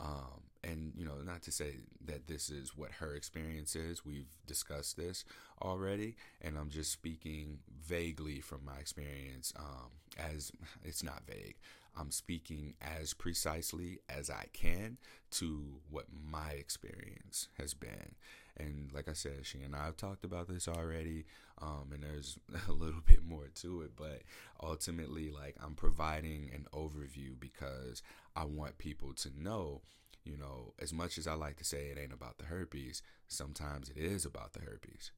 Um, 0.00 0.44
and 0.64 0.92
you 0.96 1.04
know, 1.04 1.16
not 1.24 1.42
to 1.42 1.52
say 1.52 1.76
that 2.06 2.26
this 2.26 2.48
is 2.48 2.74
what 2.74 2.90
her 2.92 3.14
experience 3.14 3.76
is. 3.76 4.04
We've 4.04 4.30
discussed 4.46 4.96
this 4.96 5.24
already, 5.60 6.16
and 6.40 6.56
I'm 6.56 6.70
just 6.70 6.90
speaking 6.90 7.58
vaguely 7.84 8.40
from 8.40 8.64
my 8.64 8.78
experience. 8.78 9.52
Um, 9.58 9.90
as 10.18 10.52
it's 10.82 11.02
not 11.02 11.22
vague, 11.26 11.56
I'm 11.96 12.10
speaking 12.10 12.74
as 12.80 13.12
precisely 13.12 13.98
as 14.08 14.30
I 14.30 14.46
can 14.52 14.96
to 15.32 15.80
what 15.90 16.06
my 16.10 16.52
experience 16.52 17.48
has 17.58 17.74
been. 17.74 18.14
And 18.60 18.90
like 18.92 19.08
I 19.08 19.14
said, 19.14 19.44
she 19.44 19.60
and 19.62 19.74
I 19.74 19.86
have 19.86 19.96
talked 19.96 20.24
about 20.24 20.48
this 20.48 20.68
already, 20.68 21.24
um, 21.60 21.90
and 21.92 22.02
there's 22.02 22.38
a 22.68 22.72
little 22.72 23.00
bit 23.04 23.24
more 23.24 23.48
to 23.56 23.82
it, 23.82 23.92
but 23.96 24.22
ultimately, 24.62 25.30
like 25.30 25.56
I'm 25.62 25.74
providing 25.74 26.50
an 26.54 26.66
overview 26.72 27.38
because 27.38 28.02
I 28.36 28.44
want 28.44 28.78
people 28.78 29.14
to 29.14 29.30
know, 29.36 29.80
you 30.24 30.36
know, 30.36 30.74
as 30.78 30.92
much 30.92 31.16
as 31.18 31.26
I 31.26 31.34
like 31.34 31.56
to 31.56 31.64
say 31.64 31.86
it 31.86 31.98
ain't 32.00 32.12
about 32.12 32.38
the 32.38 32.44
herpes, 32.44 33.02
sometimes 33.28 33.88
it 33.88 33.98
is 33.98 34.24
about 34.24 34.52
the 34.52 34.60
herpes. 34.60 35.10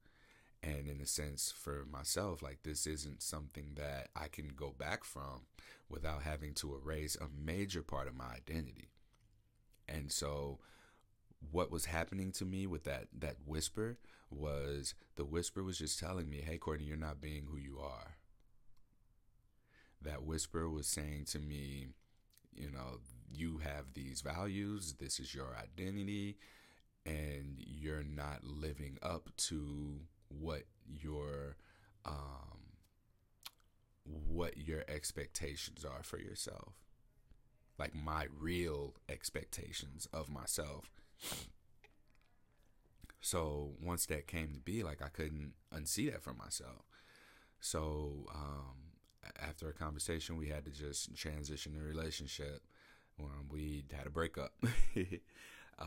And 0.62 0.86
in 0.88 1.01
a 1.01 1.07
sense, 1.07 1.53
for 1.57 1.84
myself, 1.90 2.40
like 2.40 2.61
this 2.62 2.86
isn't 2.86 3.22
something 3.22 3.72
that 3.74 4.09
I 4.14 4.28
can 4.28 4.53
go 4.55 4.72
back 4.78 5.03
from 5.03 5.47
without 5.88 6.22
having 6.22 6.55
to 6.55 6.74
erase 6.74 7.16
a 7.16 7.26
major 7.45 7.82
part 7.82 8.07
of 8.07 8.14
my 8.14 8.26
identity. 8.36 8.90
And 9.88 10.12
so, 10.12 10.61
what 11.51 11.70
was 11.70 11.86
happening 11.86 12.32
to 12.32 12.45
me 12.45 12.66
with 12.66 12.84
that 12.84 13.09
that 13.18 13.36
whisper 13.47 13.99
was 14.30 14.95
the 15.16 15.24
whisper 15.24 15.62
was 15.62 15.78
just 15.78 15.99
telling 15.99 16.28
me, 16.30 16.38
"Hey, 16.40 16.59
Courtney, 16.59 16.86
you're 16.86 16.97
not 16.97 17.20
being 17.20 17.47
who 17.47 17.57
you 17.57 17.78
are." 17.80 18.16
That 20.01 20.24
whisper 20.24 20.68
was 20.68 20.86
saying 20.86 21.26
to 21.26 21.38
me, 21.38 21.88
you 22.55 22.70
know, 22.70 22.99
you 23.30 23.59
have 23.59 23.95
these 23.95 24.20
values, 24.20 24.95
this 24.99 25.18
is 25.20 25.34
your 25.34 25.57
identity, 25.57 26.38
and 27.07 27.57
you're 27.59 28.05
not 28.05 28.45
living 28.45 28.99
up 29.03 29.30
to 29.36 30.01
what 30.28 30.64
your 30.86 31.57
um, 32.05 32.59
what 34.05 34.57
your 34.59 34.84
expectations 34.88 35.84
are 35.84 36.03
for 36.03 36.18
yourself. 36.18 36.74
Like 37.78 37.95
my 37.95 38.26
real 38.38 38.95
expectations 39.09 40.09
of 40.12 40.28
myself. 40.28 40.90
So 43.20 43.70
once 43.81 44.07
that 44.07 44.27
came 44.27 44.53
to 44.53 44.61
be, 44.61 44.83
like 44.83 45.01
I 45.03 45.09
couldn't 45.09 45.53
unsee 45.75 46.11
that 46.11 46.23
from 46.23 46.39
myself. 46.39 46.85
So 47.61 48.27
um, 48.35 48.77
after 49.41 49.68
a 49.68 49.73
conversation, 49.73 50.37
we 50.37 50.49
had 50.49 50.64
to 50.66 50.70
just 50.73 51.16
transition 51.16 51.75
the 51.75 51.83
relationship. 51.83 52.62
Um, 53.20 53.47
we 53.51 53.85
had 53.97 54.07
a 54.07 54.11
breakup. 54.11 54.55
uh, 55.79 55.85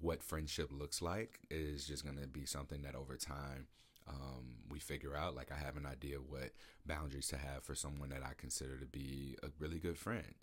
what 0.00 0.22
friendship 0.22 0.70
looks 0.72 1.02
like 1.02 1.40
is 1.50 1.86
just 1.86 2.04
going 2.04 2.18
to 2.18 2.26
be 2.26 2.46
something 2.46 2.82
that 2.82 2.94
over 2.94 3.16
time 3.16 3.66
um, 4.08 4.56
we 4.70 4.78
figure 4.80 5.16
out. 5.16 5.36
Like, 5.36 5.52
I 5.52 5.56
have 5.64 5.76
an 5.76 5.86
idea 5.86 6.18
what 6.18 6.52
boundaries 6.86 7.28
to 7.28 7.36
have 7.36 7.64
for 7.64 7.74
someone 7.74 8.10
that 8.10 8.24
I 8.24 8.32
consider 8.38 8.78
to 8.78 8.86
be 8.86 9.36
a 9.42 9.48
really 9.58 9.78
good 9.78 9.98
friend. 9.98 10.34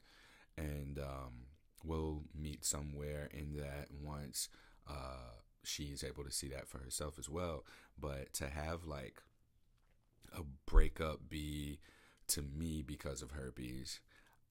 And 0.58 1.00
um, 1.00 1.47
we'll 1.84 2.24
meet 2.38 2.66
somewhere 2.66 3.30
in 3.32 3.56
that 3.58 3.88
once 3.92 4.50
uh, 4.90 5.36
she's 5.64 6.04
able 6.04 6.24
to 6.24 6.32
see 6.32 6.48
that 6.50 6.68
for 6.68 6.80
herself 6.80 7.18
as 7.20 7.30
well. 7.30 7.64
But 8.00 8.34
to 8.34 8.50
have 8.50 8.86
like 8.86 9.22
a 10.34 10.42
breakup 10.66 11.30
be 11.30 11.80
to 12.30 12.42
me 12.42 12.82
because 12.82 13.22
of 13.22 13.32
herpes, 13.32 14.00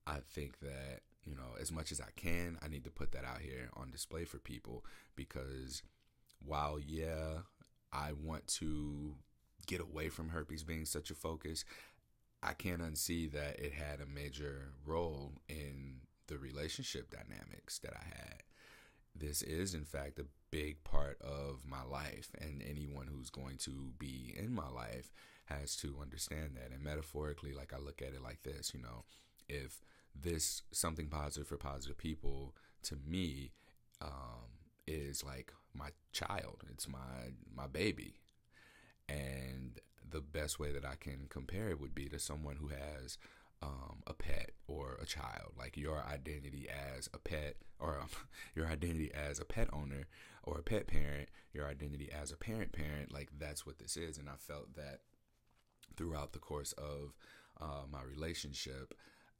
I 0.06 0.18
think 0.26 0.60
that 0.60 1.00
you 1.26 1.34
know, 1.34 1.56
as 1.60 1.72
much 1.72 1.90
as 1.90 2.00
I 2.00 2.10
can, 2.14 2.56
I 2.62 2.68
need 2.68 2.84
to 2.84 2.90
put 2.90 3.10
that 3.12 3.24
out 3.24 3.40
here 3.40 3.68
on 3.76 3.90
display 3.90 4.24
for 4.24 4.38
people 4.38 4.84
because 5.16 5.82
while, 6.44 6.78
yeah, 6.78 7.40
I 7.92 8.12
want 8.12 8.46
to 8.58 9.16
get 9.66 9.80
away 9.80 10.08
from 10.08 10.28
herpes 10.28 10.62
being 10.62 10.84
such 10.84 11.10
a 11.10 11.14
focus, 11.14 11.64
I 12.42 12.52
can't 12.52 12.80
unsee 12.80 13.30
that 13.32 13.58
it 13.58 13.72
had 13.72 14.00
a 14.00 14.06
major 14.06 14.68
role 14.86 15.32
in 15.48 15.96
the 16.26 16.38
relationship 16.38 17.10
dynamics 17.10 17.78
that 17.80 17.94
I 17.94 18.04
had. 18.04 18.42
This 19.14 19.42
is, 19.42 19.74
in 19.74 19.84
fact, 19.84 20.18
a 20.18 20.26
big 20.50 20.84
part 20.84 21.20
of 21.22 21.60
my 21.66 21.82
life, 21.82 22.30
and 22.38 22.62
anyone 22.62 23.06
who's 23.06 23.30
going 23.30 23.56
to 23.58 23.92
be 23.98 24.34
in 24.36 24.52
my 24.52 24.68
life 24.68 25.10
has 25.46 25.76
to 25.76 25.96
understand 26.02 26.56
that. 26.56 26.72
And 26.72 26.82
metaphorically, 26.82 27.54
like 27.54 27.72
I 27.72 27.78
look 27.78 28.02
at 28.02 28.14
it 28.14 28.22
like 28.22 28.42
this, 28.42 28.72
you 28.74 28.82
know, 28.82 29.04
if 29.48 29.80
this 30.14 30.62
something 30.72 31.08
positive 31.08 31.48
for 31.48 31.56
positive 31.56 31.98
people 31.98 32.54
to 32.82 32.96
me 33.06 33.52
um, 34.00 34.48
is 34.86 35.24
like 35.24 35.52
my 35.74 35.90
child. 36.12 36.64
It's 36.70 36.88
my 36.88 37.32
my 37.54 37.66
baby, 37.66 38.14
and 39.08 39.80
the 40.08 40.20
best 40.20 40.58
way 40.58 40.72
that 40.72 40.84
I 40.84 40.94
can 40.98 41.26
compare 41.28 41.68
it 41.68 41.80
would 41.80 41.94
be 41.94 42.08
to 42.08 42.18
someone 42.18 42.56
who 42.56 42.68
has 42.68 43.18
um, 43.66 44.02
a 44.06 44.14
pet 44.14 44.52
or 44.68 44.98
a 45.02 45.06
child. 45.06 45.52
Like 45.58 45.76
your 45.76 46.02
identity 46.02 46.68
as 46.68 47.08
a 47.12 47.18
pet, 47.18 47.56
or 47.78 47.98
um, 48.00 48.08
your 48.54 48.66
identity 48.66 49.10
as 49.12 49.38
a 49.38 49.44
pet 49.44 49.68
owner 49.72 50.06
or 50.44 50.58
a 50.58 50.62
pet 50.62 50.86
parent, 50.86 51.28
your 51.52 51.66
identity 51.66 52.10
as 52.12 52.30
a 52.30 52.36
parent 52.36 52.72
parent. 52.72 53.12
Like 53.12 53.30
that's 53.38 53.66
what 53.66 53.78
this 53.78 53.96
is, 53.96 54.18
and 54.18 54.28
I 54.28 54.36
felt 54.38 54.74
that 54.76 55.00
throughout 55.96 56.32
the 56.32 56.38
course 56.38 56.72
of 56.72 57.16
uh, 57.60 57.86
my 57.90 58.02
relationship 58.02 58.94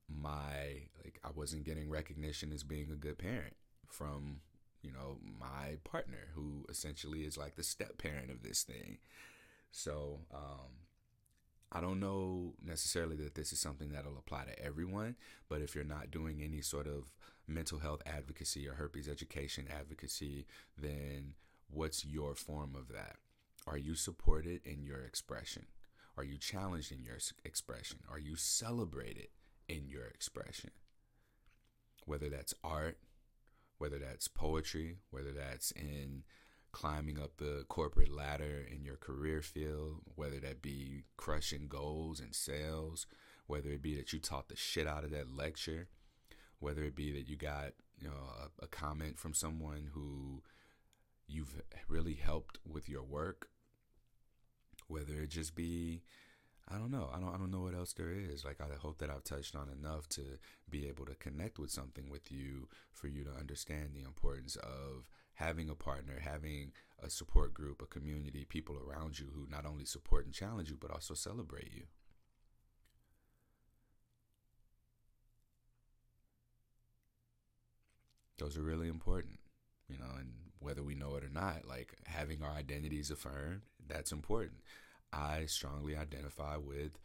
my 0.08 0.88
like 1.02 1.18
I 1.24 1.30
wasn't 1.34 1.64
getting 1.64 1.90
recognition 1.90 2.52
as 2.52 2.62
being 2.62 2.90
a 2.90 2.96
good 2.96 3.18
parent 3.18 3.54
from 3.88 4.40
you 4.82 4.92
know 4.92 5.18
my 5.40 5.76
partner 5.84 6.28
who 6.34 6.64
essentially 6.68 7.20
is 7.20 7.36
like 7.36 7.56
the 7.56 7.62
step 7.62 7.98
parent 7.98 8.30
of 8.30 8.42
this 8.42 8.62
thing. 8.62 8.98
So 9.70 10.20
um, 10.32 10.85
I 11.72 11.80
don't 11.80 12.00
know 12.00 12.54
necessarily 12.64 13.16
that 13.16 13.34
this 13.34 13.52
is 13.52 13.58
something 13.58 13.90
that'll 13.90 14.18
apply 14.18 14.44
to 14.44 14.64
everyone, 14.64 15.16
but 15.48 15.60
if 15.60 15.74
you're 15.74 15.84
not 15.84 16.10
doing 16.10 16.40
any 16.42 16.60
sort 16.60 16.86
of 16.86 17.12
mental 17.46 17.80
health 17.80 18.02
advocacy 18.06 18.68
or 18.68 18.74
herpes 18.74 19.08
education 19.08 19.66
advocacy, 19.70 20.46
then 20.80 21.34
what's 21.68 22.04
your 22.04 22.34
form 22.34 22.74
of 22.76 22.88
that? 22.88 23.16
Are 23.66 23.78
you 23.78 23.94
supported 23.94 24.60
in 24.64 24.84
your 24.84 25.02
expression? 25.02 25.66
Are 26.16 26.24
you 26.24 26.38
challenged 26.38 26.92
in 26.92 27.02
your 27.02 27.18
expression? 27.44 27.98
Are 28.10 28.18
you 28.18 28.36
celebrated? 28.36 29.28
in 29.68 29.88
your 29.88 30.06
expression. 30.06 30.70
Whether 32.04 32.28
that's 32.28 32.54
art, 32.62 32.98
whether 33.78 33.98
that's 33.98 34.28
poetry, 34.28 34.98
whether 35.10 35.32
that's 35.32 35.70
in 35.72 36.22
climbing 36.76 37.18
up 37.18 37.38
the 37.38 37.64
corporate 37.70 38.14
ladder 38.14 38.62
in 38.70 38.84
your 38.84 38.96
career 38.96 39.40
field, 39.40 39.94
whether 40.14 40.38
that 40.38 40.60
be 40.60 41.04
crushing 41.16 41.68
goals 41.68 42.20
and 42.20 42.34
sales, 42.34 43.06
whether 43.46 43.70
it 43.70 43.80
be 43.80 43.96
that 43.96 44.12
you 44.12 44.18
taught 44.18 44.50
the 44.50 44.56
shit 44.56 44.86
out 44.86 45.02
of 45.02 45.10
that 45.10 45.34
lecture, 45.34 45.88
whether 46.58 46.82
it 46.82 46.94
be 46.94 47.10
that 47.12 47.30
you 47.30 47.34
got 47.34 47.72
you 47.98 48.06
know 48.06 48.12
a, 48.12 48.64
a 48.64 48.66
comment 48.66 49.18
from 49.18 49.32
someone 49.32 49.88
who 49.94 50.42
you've 51.26 51.62
really 51.88 52.12
helped 52.12 52.58
with 52.70 52.90
your 52.90 53.02
work, 53.02 53.48
whether 54.86 55.22
it 55.22 55.30
just 55.30 55.54
be 55.54 56.02
I 56.68 56.76
don't 56.76 56.90
know. 56.90 57.08
I 57.10 57.18
don't 57.18 57.34
I 57.34 57.38
don't 57.38 57.50
know 57.50 57.62
what 57.62 57.74
else 57.74 57.94
there 57.94 58.12
is. 58.12 58.44
Like 58.44 58.60
I 58.60 58.66
hope 58.78 58.98
that 58.98 59.08
I've 59.08 59.24
touched 59.24 59.56
on 59.56 59.70
enough 59.70 60.10
to 60.10 60.20
be 60.68 60.86
able 60.88 61.06
to 61.06 61.14
connect 61.14 61.58
with 61.58 61.70
something 61.70 62.10
with 62.10 62.30
you 62.30 62.68
for 62.92 63.08
you 63.08 63.24
to 63.24 63.30
understand 63.30 63.92
the 63.94 64.02
importance 64.02 64.56
of 64.56 65.08
having 65.36 65.70
a 65.70 65.74
partner, 65.74 66.20
having 66.20 66.72
a 67.02 67.08
support 67.08 67.54
group, 67.54 67.80
a 67.82 67.86
community, 67.86 68.44
people 68.48 68.76
around 68.76 69.18
you 69.18 69.26
who 69.34 69.46
not 69.50 69.66
only 69.66 69.84
support 69.84 70.24
and 70.24 70.34
challenge 70.34 70.68
you 70.70 70.76
but 70.78 70.90
also 70.90 71.14
celebrate 71.14 71.70
you. 71.72 71.84
Those 78.38 78.58
are 78.58 78.62
really 78.62 78.88
important, 78.88 79.38
you 79.88 79.98
know, 79.98 80.12
and 80.18 80.32
whether 80.58 80.82
we 80.82 80.94
know 80.94 81.14
it 81.16 81.24
or 81.24 81.30
not, 81.30 81.66
like 81.66 81.94
having 82.04 82.42
our 82.42 82.52
identities 82.52 83.10
affirmed, 83.10 83.62
that's 83.88 84.12
important. 84.12 84.60
I 85.12 85.46
strongly 85.46 85.96
identify 85.96 86.56
with 86.56 86.98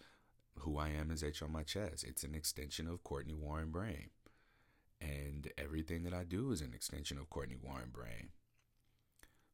who 0.59 0.77
I 0.77 0.89
am 0.89 1.11
as 1.11 1.23
H 1.23 1.41
on 1.41 1.51
my 1.51 1.63
chest. 1.63 2.03
It's 2.03 2.23
an 2.23 2.35
extension 2.35 2.87
of 2.87 3.03
Courtney 3.03 3.33
Warren 3.33 3.71
Brame. 3.71 4.09
And 5.01 5.51
everything 5.57 6.03
that 6.03 6.13
I 6.13 6.23
do 6.23 6.51
is 6.51 6.61
an 6.61 6.73
extension 6.73 7.17
of 7.17 7.29
Courtney 7.29 7.57
Warren 7.61 7.89
Brame. 7.91 8.29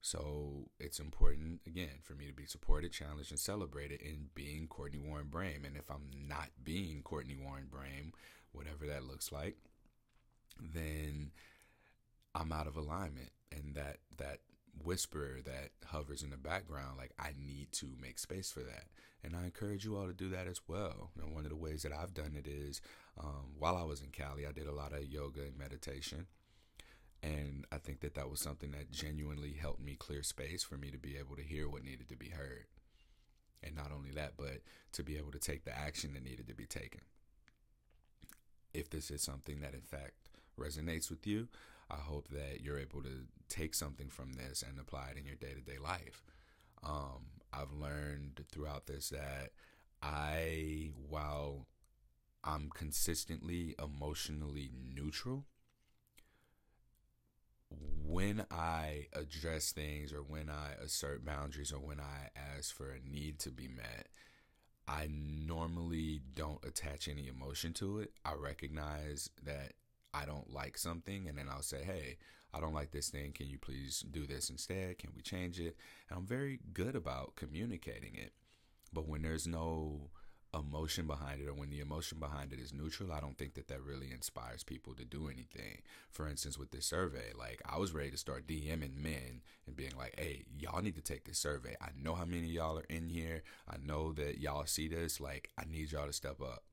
So 0.01 0.69
it's 0.79 0.99
important, 0.99 1.61
again, 1.65 1.99
for 2.03 2.13
me 2.13 2.27
to 2.27 2.33
be 2.33 2.45
supported, 2.45 2.91
challenged, 2.91 3.31
and 3.31 3.39
celebrated 3.39 4.01
in 4.01 4.29
being 4.35 4.67
Courtney 4.67 4.99
Warren 4.99 5.27
Brame. 5.31 5.65
And 5.65 5.75
if 5.75 5.89
I'm 5.89 6.09
not 6.27 6.49
being 6.63 7.01
Courtney 7.01 7.37
Warren 7.41 7.67
Brame, 7.69 8.11
whatever 8.51 8.85
that 8.87 9.05
looks 9.05 9.31
like, 9.31 9.57
then 10.61 11.31
I'm 12.35 12.51
out 12.51 12.67
of 12.67 12.75
alignment. 12.75 13.31
And 13.51 13.75
that 13.75 13.97
that 14.17 14.39
whisper 14.83 15.39
that 15.45 15.71
hovers 15.87 16.23
in 16.23 16.29
the 16.29 16.37
background 16.37 16.97
like 16.97 17.11
i 17.19 17.31
need 17.37 17.71
to 17.71 17.87
make 18.01 18.19
space 18.19 18.51
for 18.51 18.61
that. 18.61 18.85
And 19.23 19.35
i 19.35 19.43
encourage 19.45 19.83
you 19.85 19.97
all 19.97 20.07
to 20.07 20.13
do 20.13 20.29
that 20.29 20.47
as 20.47 20.61
well. 20.67 21.11
Know, 21.15 21.25
one 21.25 21.43
of 21.43 21.49
the 21.49 21.55
ways 21.55 21.83
that 21.83 21.91
i've 21.93 22.13
done 22.13 22.35
it 22.37 22.47
is 22.47 22.81
um, 23.19 23.53
while 23.57 23.75
i 23.75 23.83
was 23.83 24.01
in 24.01 24.09
cali 24.09 24.45
i 24.45 24.51
did 24.51 24.67
a 24.67 24.73
lot 24.73 24.93
of 24.93 25.05
yoga 25.05 25.41
and 25.41 25.57
meditation. 25.57 26.27
And 27.23 27.65
i 27.71 27.77
think 27.77 28.01
that 28.01 28.15
that 28.15 28.29
was 28.29 28.39
something 28.39 28.71
that 28.71 28.91
genuinely 28.91 29.53
helped 29.53 29.81
me 29.81 29.95
clear 29.95 30.23
space 30.23 30.63
for 30.63 30.77
me 30.77 30.91
to 30.91 30.97
be 30.97 31.17
able 31.17 31.35
to 31.35 31.43
hear 31.43 31.67
what 31.67 31.83
needed 31.83 32.09
to 32.09 32.15
be 32.15 32.29
heard. 32.29 32.65
And 33.63 33.75
not 33.75 33.91
only 33.95 34.11
that 34.11 34.33
but 34.37 34.61
to 34.93 35.03
be 35.03 35.17
able 35.17 35.31
to 35.31 35.39
take 35.39 35.65
the 35.65 35.77
action 35.77 36.13
that 36.13 36.23
needed 36.23 36.47
to 36.47 36.55
be 36.55 36.65
taken. 36.65 37.01
If 38.73 38.89
this 38.89 39.09
is 39.09 39.23
something 39.23 39.61
that 39.61 39.73
in 39.73 39.81
fact 39.81 40.13
resonates 40.59 41.09
with 41.09 41.25
you 41.27 41.47
I 41.89 41.97
hope 41.97 42.27
that 42.29 42.61
you're 42.61 42.79
able 42.79 43.01
to 43.03 43.25
take 43.49 43.73
something 43.73 44.09
from 44.09 44.33
this 44.33 44.63
and 44.67 44.79
apply 44.79 45.09
it 45.11 45.17
in 45.17 45.25
your 45.25 45.35
day 45.35 45.53
to 45.53 45.61
day 45.61 45.77
life. 45.77 46.23
Um, 46.83 47.27
I've 47.53 47.71
learned 47.71 48.43
throughout 48.51 48.87
this 48.87 49.09
that 49.09 49.51
I, 50.01 50.91
while 51.09 51.67
I'm 52.43 52.69
consistently 52.69 53.75
emotionally 53.81 54.69
neutral, 54.93 55.45
when 57.69 58.45
I 58.49 59.07
address 59.13 59.71
things 59.71 60.13
or 60.13 60.21
when 60.21 60.49
I 60.49 60.81
assert 60.81 61.25
boundaries 61.25 61.73
or 61.73 61.79
when 61.79 61.99
I 61.99 62.29
ask 62.35 62.73
for 62.73 62.91
a 62.91 62.99
need 62.99 63.39
to 63.39 63.51
be 63.51 63.67
met, 63.67 64.07
I 64.87 65.09
normally 65.11 66.21
don't 66.33 66.63
attach 66.63 67.09
any 67.09 67.27
emotion 67.27 67.73
to 67.73 67.99
it. 67.99 68.13
I 68.23 68.33
recognize 68.35 69.29
that 69.43 69.73
I 70.13 70.25
don't 70.25 70.53
like 70.53 70.77
something, 70.77 71.27
and 71.27 71.37
then 71.37 71.47
I'll 71.49 71.61
say, 71.61 71.83
hey, 71.83 72.17
I 72.53 72.59
don't 72.59 72.73
like 72.73 72.91
this 72.91 73.09
thing. 73.09 73.33
Can 73.33 73.47
you 73.47 73.57
please 73.57 74.03
do 74.09 74.25
this 74.25 74.49
instead? 74.49 74.97
Can 74.97 75.11
we 75.15 75.21
change 75.21 75.59
it? 75.59 75.75
And 76.09 76.17
I'm 76.17 76.25
very 76.25 76.59
good 76.73 76.95
about 76.95 77.35
communicating 77.35 78.15
it. 78.15 78.31
But 78.93 79.07
when 79.07 79.21
there's 79.21 79.47
no 79.47 80.09
emotion 80.53 81.05
behind 81.05 81.41
it 81.41 81.47
or 81.47 81.53
when 81.53 81.69
the 81.69 81.81
emotion 81.81 82.19
behind 82.19 82.53
it 82.53 82.59
is 82.59 82.73
neutral, 82.73 83.11
I 83.11 83.19
don't 83.19 83.37
think 83.37 83.53
that 83.55 83.67
that 83.67 83.83
really 83.83 84.11
inspires 84.11 84.63
people 84.63 84.93
to 84.95 85.03
do 85.05 85.27
anything. 85.27 85.81
For 86.09 86.27
instance, 86.27 86.57
with 86.57 86.71
this 86.71 86.85
survey, 86.85 87.31
like 87.37 87.61
I 87.65 87.77
was 87.77 87.93
ready 87.93 88.11
to 88.11 88.17
start 88.17 88.47
DMing 88.47 88.95
men 88.95 89.41
and 89.65 89.75
being 89.75 89.93
like, 89.97 90.15
hey, 90.17 90.45
y'all 90.57 90.81
need 90.81 90.95
to 90.95 91.01
take 91.01 91.25
this 91.25 91.37
survey. 91.37 91.75
I 91.81 91.89
know 92.01 92.15
how 92.15 92.25
many 92.25 92.47
y'all 92.47 92.77
are 92.77 92.85
in 92.89 93.09
here. 93.09 93.43
I 93.69 93.75
know 93.77 94.13
that 94.13 94.39
y'all 94.39 94.65
see 94.65 94.87
this. 94.87 95.19
Like, 95.19 95.49
I 95.57 95.63
need 95.69 95.91
y'all 95.91 96.07
to 96.07 96.13
step 96.13 96.41
up. 96.41 96.63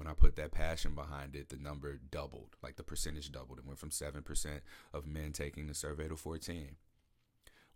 When 0.00 0.08
I 0.08 0.14
put 0.14 0.36
that 0.36 0.50
passion 0.50 0.94
behind 0.94 1.36
it, 1.36 1.50
the 1.50 1.58
number 1.58 2.00
doubled, 2.10 2.56
like 2.62 2.76
the 2.76 2.82
percentage 2.82 3.30
doubled. 3.30 3.58
It 3.58 3.66
went 3.66 3.78
from 3.78 3.90
7% 3.90 4.22
of 4.94 5.06
men 5.06 5.32
taking 5.32 5.66
the 5.66 5.74
survey 5.74 6.08
to 6.08 6.16
14 6.16 6.76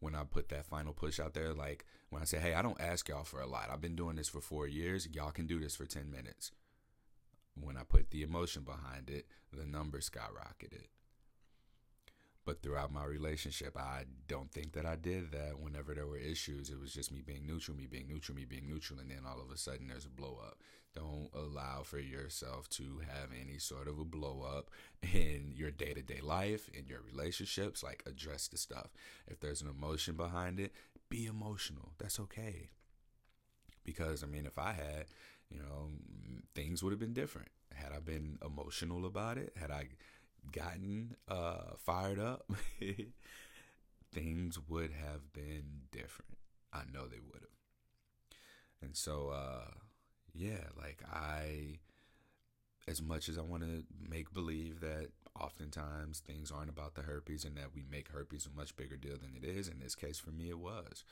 when 0.01 0.15
I 0.15 0.25
put 0.25 0.49
that 0.49 0.65
final 0.65 0.95
push 0.95 1.21
out 1.21 1.35
there. 1.35 1.53
Like 1.53 1.85
when 2.09 2.23
I 2.23 2.25
say, 2.25 2.39
hey, 2.39 2.55
I 2.55 2.63
don't 2.63 2.81
ask 2.81 3.11
y'all 3.11 3.25
for 3.25 3.43
a 3.43 3.47
lot. 3.47 3.69
I've 3.71 3.83
been 3.83 3.95
doing 3.95 4.17
this 4.17 4.31
for 4.31 4.41
four 4.41 4.67
years. 4.67 5.07
Y'all 5.13 5.33
can 5.33 5.47
do 5.47 5.61
this 5.61 5.77
for 5.77 5.85
10 5.85 6.11
minutes. 6.11 6.51
When 7.61 7.77
I 7.77 7.83
put 7.83 8.11
the 8.11 8.23
emotion 8.23 8.63
behind 8.63 9.11
it, 9.11 9.27
the 9.53 9.67
number 9.67 9.99
skyrocketed. 9.99 10.87
But 12.47 12.63
throughout 12.63 12.91
my 12.91 13.05
relationship, 13.05 13.77
I 13.77 14.05
don't 14.29 14.51
think 14.51 14.73
that 14.73 14.87
I 14.87 14.97
did 14.97 15.31
that. 15.33 15.61
Whenever 15.61 15.95
there 15.95 16.07
were 16.07 16.17
issues, 16.17 16.71
it 16.71 16.81
was 16.81 16.95
just 16.95 17.13
me 17.13 17.21
being 17.21 17.47
neutral, 17.47 17.77
me 17.77 17.85
being 17.87 18.09
neutral, 18.09 18.35
me 18.35 18.47
being 18.47 18.67
neutral, 18.67 18.99
and 18.99 19.11
then 19.11 19.25
all 19.27 19.43
of 19.43 19.51
a 19.51 19.59
sudden 19.59 19.89
there's 19.89 20.07
a 20.07 20.09
blow 20.09 20.39
up. 20.43 20.57
Don't 20.95 21.31
allow 21.35 21.83
for 21.83 21.99
yourself 21.99 22.69
to 22.71 23.01
have 23.01 23.31
any 23.41 23.59
sort 23.59 23.89
of 23.89 23.99
a 23.99 24.05
blow 24.05 24.43
up 24.43 24.71
in 25.03 25.53
your 25.55 25.71
day 25.73 25.93
to 25.93 26.03
day 26.03 26.21
life, 26.23 26.69
in 26.73 26.87
your 26.87 27.01
relationships. 27.01 27.83
Like, 27.83 28.03
address 28.07 28.47
the 28.47 28.57
stuff. 28.57 28.91
If 29.27 29.41
there's 29.41 29.61
an 29.61 29.69
emotion 29.69 30.15
behind 30.15 30.61
it, 30.61 30.73
be 31.09 31.27
emotional. 31.27 31.93
That's 31.99 32.21
okay. 32.21 32.71
Because, 33.85 34.23
I 34.23 34.27
mean, 34.27 34.47
if 34.47 34.59
I 34.59 34.73
had, 34.73 35.07
you 35.51 35.59
know, 35.59 35.91
things 36.55 36.83
would 36.83 36.93
have 36.93 37.01
been 37.01 37.13
different. 37.13 37.49
Had 37.75 37.93
I 37.93 37.99
been 37.99 38.39
emotional 38.45 39.05
about 39.05 39.37
it, 39.37 39.53
had 39.57 39.71
I 39.71 39.89
gotten 40.53 41.17
uh, 41.29 41.75
fired 41.79 42.19
up, 42.19 42.51
things 44.13 44.59
would 44.69 44.93
have 44.93 45.33
been 45.33 45.83
different. 45.91 46.39
I 46.73 46.83
know 46.93 47.07
they 47.07 47.19
would 47.19 47.43
have. 47.43 47.51
And 48.83 48.97
so, 48.97 49.31
uh, 49.31 49.71
yeah, 50.35 50.65
like 50.77 51.03
I, 51.13 51.79
as 52.89 53.01
much 53.01 53.29
as 53.29 53.39
I 53.39 53.43
want 53.43 53.63
to 53.63 53.85
make 54.09 54.33
believe 54.35 54.81
that 54.81 55.09
oftentimes 55.41 56.21
things 56.21 56.51
aren't 56.51 56.71
about 56.71 56.95
the 56.95 57.03
herpes 57.03 57.45
and 57.45 57.57
that 57.57 57.75
we 57.75 57.85
make 57.91 58.09
herpes 58.09 58.47
a 58.47 58.57
much 58.57 58.77
bigger 58.77 58.97
deal 58.97 59.17
than 59.17 59.35
it 59.37 59.45
is, 59.47 59.69
in 59.69 59.81
this 59.81 59.95
case, 59.95 60.19
for 60.19 60.31
me, 60.31 60.49
it 60.49 60.59
was. 60.59 61.05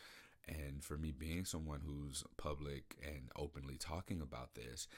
And 0.49 0.83
for 0.83 0.97
me 0.97 1.12
being 1.12 1.45
someone 1.45 1.83
who's 1.85 2.25
public 2.37 2.97
and 3.05 3.31
openly 3.37 3.77
talking 3.77 4.20
about 4.20 4.55
this, 4.55 4.89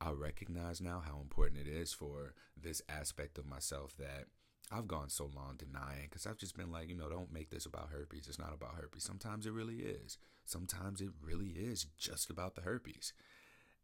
I 0.00 0.10
recognize 0.10 0.80
now 0.80 1.02
how 1.04 1.20
important 1.20 1.66
it 1.66 1.70
is 1.70 1.92
for 1.92 2.34
this 2.60 2.82
aspect 2.88 3.38
of 3.38 3.46
myself 3.46 3.96
that 3.98 4.26
I've 4.70 4.88
gone 4.88 5.08
so 5.08 5.30
long 5.34 5.56
denying 5.56 6.08
because 6.08 6.26
I've 6.26 6.38
just 6.38 6.56
been 6.56 6.72
like, 6.72 6.88
you 6.88 6.96
know, 6.96 7.08
don't 7.08 7.32
make 7.32 7.50
this 7.50 7.66
about 7.66 7.90
herpes. 7.90 8.26
It's 8.28 8.38
not 8.38 8.54
about 8.54 8.76
herpes. 8.76 9.04
Sometimes 9.04 9.46
it 9.46 9.52
really 9.52 9.76
is. 9.76 10.18
Sometimes 10.44 11.00
it 11.00 11.10
really 11.22 11.50
is 11.50 11.86
just 11.96 12.30
about 12.30 12.54
the 12.54 12.62
herpes. 12.62 13.12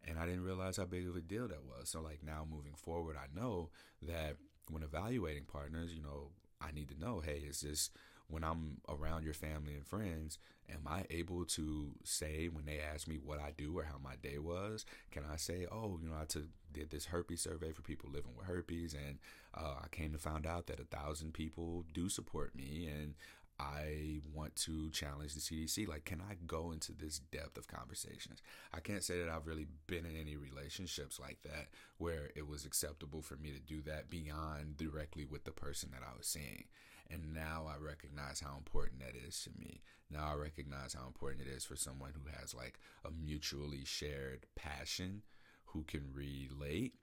And 0.06 0.18
I 0.18 0.24
didn't 0.26 0.44
realize 0.44 0.76
how 0.78 0.84
big 0.86 1.06
of 1.06 1.16
a 1.16 1.20
deal 1.20 1.46
that 1.48 1.64
was. 1.64 1.90
So, 1.90 2.00
like, 2.00 2.20
now 2.24 2.46
moving 2.50 2.74
forward, 2.74 3.16
I 3.16 3.38
know 3.38 3.70
that 4.02 4.36
when 4.70 4.82
evaluating 4.82 5.44
partners, 5.44 5.92
you 5.92 6.02
know, 6.02 6.30
I 6.60 6.72
need 6.72 6.88
to 6.90 6.98
know 6.98 7.20
hey, 7.20 7.42
is 7.48 7.60
this 7.60 7.90
when 8.30 8.44
I'm 8.44 8.78
around 8.88 9.24
your 9.24 9.34
family 9.34 9.74
and 9.74 9.86
friends, 9.86 10.38
am 10.72 10.86
I 10.86 11.04
able 11.10 11.44
to 11.46 11.90
say 12.04 12.48
when 12.48 12.64
they 12.64 12.78
ask 12.78 13.08
me 13.08 13.16
what 13.16 13.40
I 13.40 13.52
do 13.56 13.76
or 13.76 13.84
how 13.84 13.98
my 14.02 14.14
day 14.22 14.38
was? 14.38 14.86
Can 15.10 15.24
I 15.30 15.36
say, 15.36 15.66
oh, 15.70 15.98
you 16.00 16.08
know, 16.08 16.16
I 16.20 16.24
took 16.24 16.44
did 16.72 16.90
this 16.90 17.06
herpes 17.06 17.40
survey 17.40 17.72
for 17.72 17.82
people 17.82 18.10
living 18.10 18.30
with 18.36 18.46
herpes, 18.46 18.94
and 18.94 19.18
uh, 19.54 19.74
I 19.82 19.88
came 19.90 20.12
to 20.12 20.18
find 20.18 20.46
out 20.46 20.66
that 20.68 20.78
a 20.78 20.84
thousand 20.84 21.34
people 21.34 21.84
do 21.92 22.08
support 22.08 22.54
me, 22.54 22.88
and 22.88 23.14
I 23.60 24.20
want 24.32 24.56
to 24.56 24.88
challenge 24.90 25.34
the 25.34 25.40
CDC. 25.40 25.86
Like, 25.86 26.06
can 26.06 26.22
I 26.22 26.36
go 26.46 26.72
into 26.72 26.92
this 26.92 27.18
depth 27.18 27.58
of 27.58 27.68
conversations? 27.68 28.40
I 28.72 28.80
can't 28.80 29.04
say 29.04 29.18
that 29.20 29.28
I've 29.28 29.46
really 29.46 29.66
been 29.86 30.06
in 30.06 30.16
any 30.18 30.36
relationships 30.36 31.20
like 31.20 31.42
that 31.42 31.68
where 31.98 32.30
it 32.34 32.48
was 32.48 32.64
acceptable 32.64 33.20
for 33.20 33.36
me 33.36 33.50
to 33.50 33.60
do 33.60 33.82
that 33.82 34.08
beyond 34.08 34.78
directly 34.78 35.26
with 35.26 35.44
the 35.44 35.50
person 35.50 35.90
that 35.92 36.02
I 36.02 36.16
was 36.16 36.26
seeing. 36.26 36.64
And 37.10 37.34
now 37.34 37.66
I 37.68 37.76
recognize 37.76 38.40
how 38.40 38.56
important 38.56 39.00
that 39.00 39.14
is 39.14 39.42
to 39.42 39.50
me. 39.58 39.82
Now 40.10 40.30
I 40.32 40.34
recognize 40.36 40.94
how 40.94 41.06
important 41.06 41.46
it 41.46 41.50
is 41.50 41.64
for 41.64 41.76
someone 41.76 42.12
who 42.14 42.30
has 42.40 42.54
like 42.54 42.78
a 43.04 43.10
mutually 43.10 43.84
shared 43.84 44.46
passion, 44.56 45.22
who 45.66 45.84
can 45.84 46.12
relate 46.14 46.94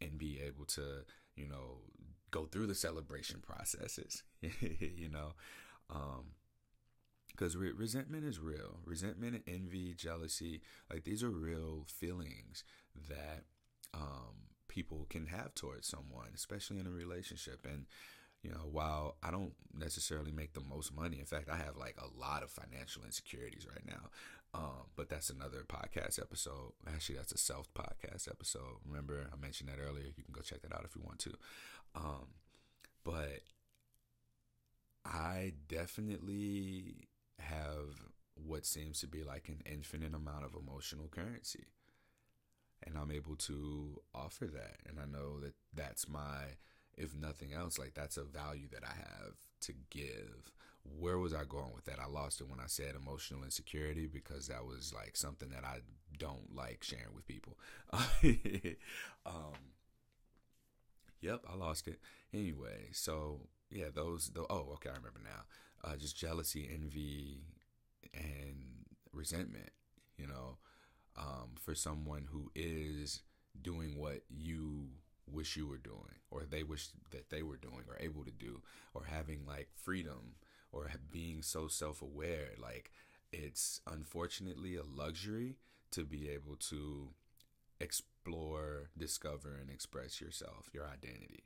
and 0.00 0.18
be 0.18 0.40
able 0.40 0.64
to, 0.66 1.04
you 1.36 1.46
know, 1.48 1.80
go 2.30 2.46
through 2.46 2.68
the 2.68 2.74
celebration 2.74 3.40
processes, 3.40 4.22
you 4.40 5.10
know. 5.10 5.32
Um, 5.90 6.32
because 7.28 7.56
re- 7.56 7.72
resentment 7.72 8.24
is 8.24 8.38
real. 8.40 8.78
Resentment, 8.84 9.42
envy, 9.46 9.92
jealousy, 9.94 10.62
like 10.90 11.04
these 11.04 11.22
are 11.22 11.30
real 11.30 11.84
feelings 11.86 12.64
that 13.08 13.44
um, 13.92 14.48
people 14.68 15.06
can 15.10 15.26
have 15.26 15.54
towards 15.54 15.86
someone, 15.86 16.28
especially 16.34 16.78
in 16.78 16.86
a 16.86 16.90
relationship. 16.90 17.66
And 17.70 17.86
you 18.42 18.50
know, 18.50 18.68
while 18.70 19.16
I 19.22 19.30
don't 19.30 19.54
necessarily 19.76 20.32
make 20.32 20.54
the 20.54 20.60
most 20.60 20.94
money, 20.94 21.18
in 21.18 21.24
fact, 21.26 21.48
I 21.50 21.56
have 21.56 21.76
like 21.76 21.96
a 21.98 22.18
lot 22.18 22.42
of 22.42 22.50
financial 22.50 23.02
insecurities 23.04 23.66
right 23.66 23.84
now. 23.86 24.10
Um, 24.54 24.86
but 24.94 25.08
that's 25.10 25.28
another 25.28 25.64
podcast 25.68 26.20
episode. 26.20 26.72
Actually, 26.86 27.16
that's 27.16 27.32
a 27.32 27.38
self 27.38 27.68
podcast 27.74 28.30
episode. 28.30 28.78
Remember, 28.86 29.28
I 29.32 29.36
mentioned 29.36 29.68
that 29.68 29.82
earlier. 29.82 30.04
You 30.04 30.24
can 30.24 30.32
go 30.32 30.40
check 30.40 30.62
that 30.62 30.72
out 30.72 30.84
if 30.84 30.94
you 30.94 31.02
want 31.04 31.18
to. 31.20 31.32
Um, 31.94 32.26
but 33.04 33.42
I 35.06 35.52
definitely 35.68 37.08
have 37.38 38.10
what 38.34 38.66
seems 38.66 39.00
to 39.00 39.06
be 39.06 39.22
like 39.22 39.48
an 39.48 39.62
infinite 39.64 40.14
amount 40.14 40.44
of 40.44 40.54
emotional 40.54 41.08
currency. 41.08 41.66
And 42.86 42.96
I'm 42.98 43.10
able 43.10 43.36
to 43.36 44.02
offer 44.14 44.46
that. 44.46 44.76
And 44.86 44.98
I 45.00 45.06
know 45.06 45.40
that 45.40 45.54
that's 45.74 46.08
my 46.08 46.56
if 46.96 47.14
nothing 47.14 47.52
else, 47.52 47.78
like 47.78 47.94
that's 47.94 48.16
a 48.16 48.24
value 48.24 48.68
that 48.72 48.82
I 48.82 48.94
have 48.94 49.34
to 49.62 49.72
give. 49.90 50.50
Where 50.98 51.18
was 51.18 51.34
I 51.34 51.44
going 51.44 51.72
with 51.74 51.84
that? 51.86 51.98
I 52.00 52.06
lost 52.06 52.40
it 52.40 52.48
when 52.48 52.60
I 52.60 52.66
said 52.66 52.94
emotional 52.94 53.44
insecurity 53.44 54.06
because 54.06 54.46
that 54.48 54.64
was 54.64 54.92
like 54.94 55.16
something 55.16 55.50
that 55.50 55.64
I 55.64 55.80
don't 56.18 56.54
like 56.54 56.82
sharing 56.82 57.14
with 57.14 57.26
people. 57.26 57.58
um, 59.26 59.74
yep, 61.20 61.42
I 61.50 61.56
lost 61.56 61.88
it. 61.88 61.98
Anyway, 62.32 62.88
so 62.92 63.40
yeah, 63.70 63.86
those, 63.94 64.30
the, 64.34 64.42
oh, 64.50 64.70
okay, 64.74 64.90
I 64.90 64.96
remember 64.96 65.20
now. 65.24 65.42
Uh, 65.84 65.96
just 65.96 66.16
jealousy, 66.16 66.68
envy, 66.72 67.40
and 68.14 68.86
resentment, 69.12 69.70
you 70.16 70.26
know, 70.26 70.58
um, 71.16 71.50
for 71.60 71.74
someone 71.74 72.26
who 72.30 72.50
is 72.54 73.22
doing 73.62 73.98
what 73.98 74.22
you 74.30 74.88
wish 75.30 75.56
you 75.56 75.66
were 75.66 75.78
doing 75.78 76.20
or 76.30 76.44
they 76.48 76.62
wish 76.62 76.88
that 77.10 77.30
they 77.30 77.42
were 77.42 77.56
doing 77.56 77.84
or 77.88 77.96
able 78.00 78.24
to 78.24 78.30
do 78.30 78.62
or 78.94 79.04
having 79.04 79.44
like 79.46 79.68
freedom 79.74 80.34
or 80.72 80.90
being 81.10 81.42
so 81.42 81.68
self-aware 81.68 82.50
like 82.62 82.92
it's 83.32 83.80
unfortunately 83.92 84.76
a 84.76 84.82
luxury 84.84 85.56
to 85.90 86.04
be 86.04 86.28
able 86.28 86.56
to 86.56 87.08
explore 87.80 88.90
discover 88.96 89.56
and 89.60 89.70
express 89.70 90.20
yourself 90.20 90.68
your 90.72 90.86
identity 90.86 91.44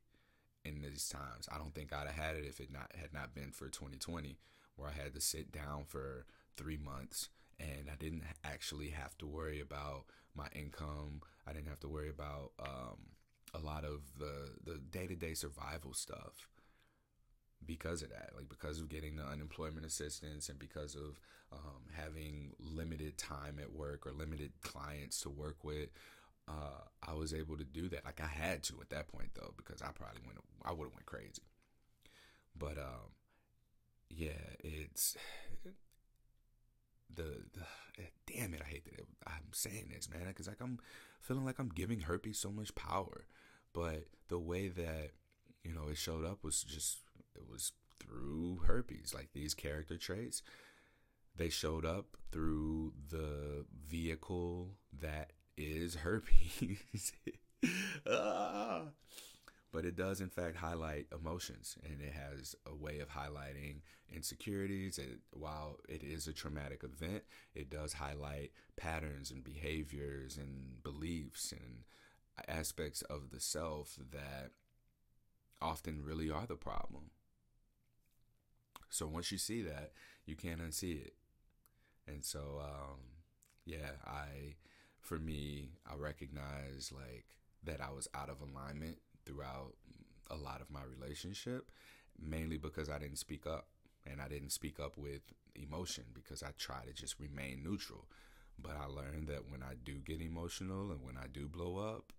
in 0.65 0.83
these 0.83 1.09
times 1.09 1.49
i 1.53 1.59
don't 1.59 1.75
think 1.75 1.93
i'd 1.93 2.07
have 2.07 2.17
had 2.17 2.37
it 2.37 2.45
if 2.45 2.61
it 2.61 2.71
not 2.73 2.91
had 2.95 3.13
not 3.13 3.35
been 3.35 3.51
for 3.51 3.69
2020 3.69 4.37
where 4.77 4.89
i 4.89 4.93
had 4.93 5.15
to 5.15 5.21
sit 5.21 5.53
down 5.53 5.85
for 5.87 6.27
three 6.57 6.77
months 6.77 7.29
and 7.59 7.89
i 7.91 7.97
didn't 7.99 8.25
actually 8.45 8.89
have 8.91 9.17
to 9.19 9.27
worry 9.27 9.61
about 9.61 10.05
my 10.35 10.47
income 10.55 11.21
i 11.47 11.53
didn't 11.53 11.69
have 11.69 11.81
to 11.81 11.89
worry 11.89 12.11
about 12.11 12.53
um, 12.61 12.99
a 13.55 13.59
lot 13.59 13.85
of 13.85 14.01
the 14.19 14.51
the 14.65 14.79
day 14.79 15.07
to 15.07 15.17
day 15.17 15.35
survival 15.35 15.93
stuff 15.93 16.47
because 17.67 18.03
of 18.03 18.11
that, 18.11 18.31
like 18.37 18.49
because 18.49 18.79
of 18.81 18.89
getting 18.89 19.17
the 19.17 19.25
unemployment 19.25 19.85
assistance 19.85 20.49
and 20.49 20.59
because 20.59 20.95
of 20.95 21.21
um, 21.53 21.83
having 21.93 22.53
limited 22.59 23.19
time 23.19 23.59
at 23.61 23.73
work 23.73 24.07
or 24.07 24.13
limited 24.13 24.53
clients 24.63 25.21
to 25.21 25.31
work 25.31 25.63
with. 25.63 25.89
Uh, 26.49 26.83
I 27.07 27.15
was 27.15 27.33
able 27.33 27.57
to 27.57 27.65
do 27.65 27.89
that. 27.91 28.05
Like 28.05 28.21
I 28.21 28.27
had 28.27 28.63
to 28.65 28.75
at 28.81 28.91
that 28.91 29.09
point 29.09 29.31
though, 29.35 29.53
because 29.57 29.83
I 29.83 29.89
probably 29.93 30.23
went, 30.27 30.39
I 30.65 30.73
would 30.73 30.87
have 30.87 30.95
went 30.95 31.07
crazy. 31.07 31.43
But 32.57 32.79
um, 32.79 33.15
yeah, 34.09 34.31
it's 34.61 35.17
the, 37.15 37.23
the 37.53 38.05
damn 38.27 38.55
it. 38.55 38.63
I 38.65 38.69
hate 38.69 38.85
that 38.85 39.07
I'm 39.27 39.53
saying 39.53 39.91
this, 39.95 40.09
man, 40.11 40.27
because 40.29 40.49
like 40.49 40.61
I'm 40.61 40.79
feeling 41.21 41.45
like 41.45 41.59
I'm 41.59 41.69
giving 41.69 42.01
herpes 42.01 42.39
so 42.39 42.51
much 42.51 42.75
power 42.75 43.27
but 43.73 44.07
the 44.29 44.39
way 44.39 44.69
that 44.69 45.11
you 45.65 45.73
know 45.73 45.89
it 45.89 45.97
showed 45.97 46.25
up 46.25 46.43
was 46.43 46.63
just 46.63 46.99
it 47.35 47.49
was 47.49 47.73
through 47.99 48.61
herpes 48.67 49.13
like 49.15 49.29
these 49.33 49.55
character 49.55 49.97
traits 49.97 50.43
they 51.37 51.49
showed 51.49 51.85
up 51.85 52.17
through 52.33 52.93
the 53.11 53.65
vehicle 53.89 54.71
that 54.99 55.33
is 55.61 55.97
herpes. 55.97 57.13
ah. 58.11 58.85
But 59.73 59.85
it 59.85 59.95
does, 59.95 60.21
in 60.21 60.31
fact, 60.31 60.57
highlight 60.57 61.07
emotions, 61.15 61.79
and 61.85 62.01
it 62.01 62.13
has 62.13 62.57
a 62.67 62.75
way 62.75 62.99
of 62.99 63.11
highlighting 63.11 63.83
insecurities. 64.13 64.99
And 64.99 65.21
while 65.33 65.77
it 65.89 66.03
is 66.03 66.27
a 66.27 66.33
traumatic 66.33 66.83
event, 66.83 67.23
it 67.55 67.71
does 67.71 67.93
highlight 67.93 68.51
patterns 68.77 69.31
and 69.31 69.45
behaviors 69.45 70.37
and 70.37 70.83
beliefs 70.83 71.53
and 71.53 71.85
aspects 72.49 73.03
of 73.03 73.31
the 73.31 73.39
self 73.41 73.97
that 74.11 74.51
often 75.63 76.03
really 76.03 76.31
are 76.31 76.47
the 76.47 76.57
problem. 76.57 77.11
So 78.89 79.07
once 79.07 79.31
you 79.31 79.39
see 79.39 79.63
that, 79.63 79.93
you 80.27 80.35
can't 80.35 80.61
unsee 80.61 81.01
it. 81.01 81.15
And 82.09 82.25
so, 82.25 82.61
um, 82.61 82.99
yeah, 83.65 83.93
I, 84.05 84.57
for 85.01 85.19
me, 85.19 85.71
I 85.91 85.97
recognize 85.97 86.93
like 86.93 87.37
that 87.65 87.81
I 87.81 87.91
was 87.91 88.09
out 88.15 88.29
of 88.29 88.41
alignment 88.41 88.99
throughout 89.25 89.75
a 90.31 90.37
lot 90.37 90.61
of 90.61 90.71
my 90.71 90.81
relationship, 90.85 91.71
mainly 92.21 92.57
because 92.57 92.89
I 92.89 92.99
didn't 92.99 93.19
speak 93.19 93.47
up 93.47 93.67
and 94.11 94.21
I 94.21 94.29
didn't 94.29 94.51
speak 94.51 94.81
up 94.81 94.97
with 94.97 95.23
emotion 95.55 96.05
because 96.15 96.43
I 96.43 96.51
try 96.59 96.85
to 96.87 96.93
just 96.93 97.19
remain 97.19 97.63
neutral. 97.63 98.07
But 98.63 98.77
I 98.77 98.87
learned 98.87 99.29
that 99.29 99.51
when 99.51 99.63
I 99.63 99.75
do 99.85 99.95
get 99.95 100.21
emotional 100.21 100.91
and 100.91 101.03
when 101.03 101.17
I 101.17 101.27
do 101.33 101.49
blow 101.49 101.79
up, 101.79 102.13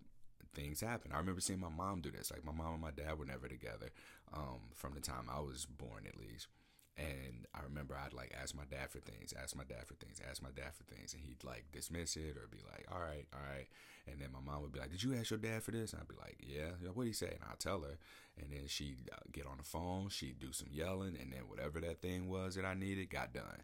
things 0.54 0.80
happen. 0.80 1.12
I 1.12 1.18
remember 1.18 1.40
seeing 1.40 1.60
my 1.60 1.68
mom 1.68 2.00
do 2.00 2.10
this. 2.10 2.30
Like 2.30 2.44
my 2.44 2.52
mom 2.52 2.74
and 2.74 2.82
my 2.82 2.90
dad 2.90 3.18
were 3.18 3.24
never 3.24 3.48
together 3.48 3.90
um, 4.34 4.60
from 4.74 4.94
the 4.94 5.00
time 5.00 5.26
I 5.32 5.40
was 5.40 5.66
born, 5.66 6.04
at 6.06 6.18
least. 6.18 6.48
And 6.96 7.46
I 7.54 7.62
remember 7.62 7.96
I'd 7.96 8.12
like 8.12 8.34
ask 8.40 8.54
my 8.54 8.64
dad 8.70 8.90
for 8.90 9.00
things, 9.00 9.32
ask 9.40 9.56
my 9.56 9.64
dad 9.64 9.86
for 9.86 9.94
things, 9.94 10.20
ask 10.28 10.42
my 10.42 10.50
dad 10.54 10.74
for 10.74 10.84
things, 10.84 11.14
and 11.14 11.22
he'd 11.22 11.42
like 11.42 11.64
dismiss 11.72 12.16
it 12.16 12.36
or 12.36 12.46
be 12.50 12.58
like, 12.70 12.84
"All 12.92 13.00
right, 13.00 13.26
all 13.32 13.40
right." 13.40 13.66
And 14.06 14.20
then 14.20 14.28
my 14.32 14.40
mom 14.40 14.60
would 14.62 14.72
be 14.72 14.78
like, 14.80 14.90
"Did 14.90 15.02
you 15.02 15.14
ask 15.14 15.30
your 15.30 15.38
dad 15.38 15.62
for 15.62 15.70
this?" 15.70 15.92
And 15.92 16.02
I'd 16.02 16.08
be 16.08 16.20
like, 16.20 16.36
"Yeah." 16.40 16.72
What 16.92 17.04
did 17.04 17.10
he 17.10 17.14
say? 17.14 17.28
And 17.28 17.44
I'll 17.48 17.56
tell 17.56 17.80
her, 17.80 17.96
and 18.36 18.52
then 18.52 18.66
she'd 18.66 19.08
uh, 19.10 19.16
get 19.32 19.46
on 19.46 19.56
the 19.56 19.64
phone, 19.64 20.10
she'd 20.10 20.38
do 20.38 20.52
some 20.52 20.68
yelling, 20.70 21.16
and 21.20 21.32
then 21.32 21.48
whatever 21.48 21.80
that 21.80 22.02
thing 22.02 22.28
was 22.28 22.56
that 22.56 22.66
I 22.66 22.74
needed 22.74 23.08
got 23.10 23.32
done. 23.32 23.62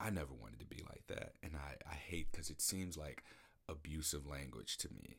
I 0.00 0.10
never 0.10 0.34
wanted 0.34 0.60
to 0.60 0.66
be 0.66 0.82
like 0.88 1.06
that, 1.08 1.34
and 1.42 1.52
I 1.56 1.76
I 1.90 1.94
hate 1.94 2.30
because 2.32 2.50
it 2.50 2.60
seems 2.60 2.96
like 2.96 3.24
abusive 3.68 4.26
language 4.26 4.76
to 4.78 4.88
me. 4.92 5.18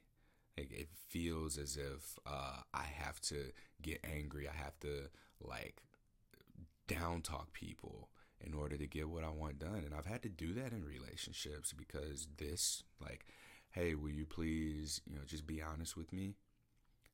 Like 0.57 0.71
it 0.71 0.89
feels 1.09 1.57
as 1.57 1.77
if 1.77 2.17
uh, 2.25 2.61
I 2.73 2.83
have 2.83 3.19
to 3.21 3.51
get 3.81 3.99
angry. 4.03 4.47
I 4.47 4.55
have 4.55 4.79
to 4.81 5.09
like 5.41 5.81
down 6.87 7.21
talk 7.21 7.53
people 7.53 8.09
in 8.39 8.53
order 8.53 8.77
to 8.77 8.87
get 8.87 9.09
what 9.09 9.23
I 9.23 9.29
want 9.29 9.59
done. 9.59 9.83
And 9.85 9.93
I've 9.97 10.05
had 10.05 10.21
to 10.23 10.29
do 10.29 10.53
that 10.53 10.71
in 10.71 10.83
relationships 10.83 11.73
because 11.73 12.27
this, 12.37 12.83
like, 13.01 13.25
hey, 13.71 13.95
will 13.95 14.11
you 14.11 14.25
please, 14.25 15.01
you 15.09 15.15
know, 15.15 15.23
just 15.25 15.47
be 15.47 15.61
honest 15.61 15.97
with 15.97 16.13
me? 16.13 16.35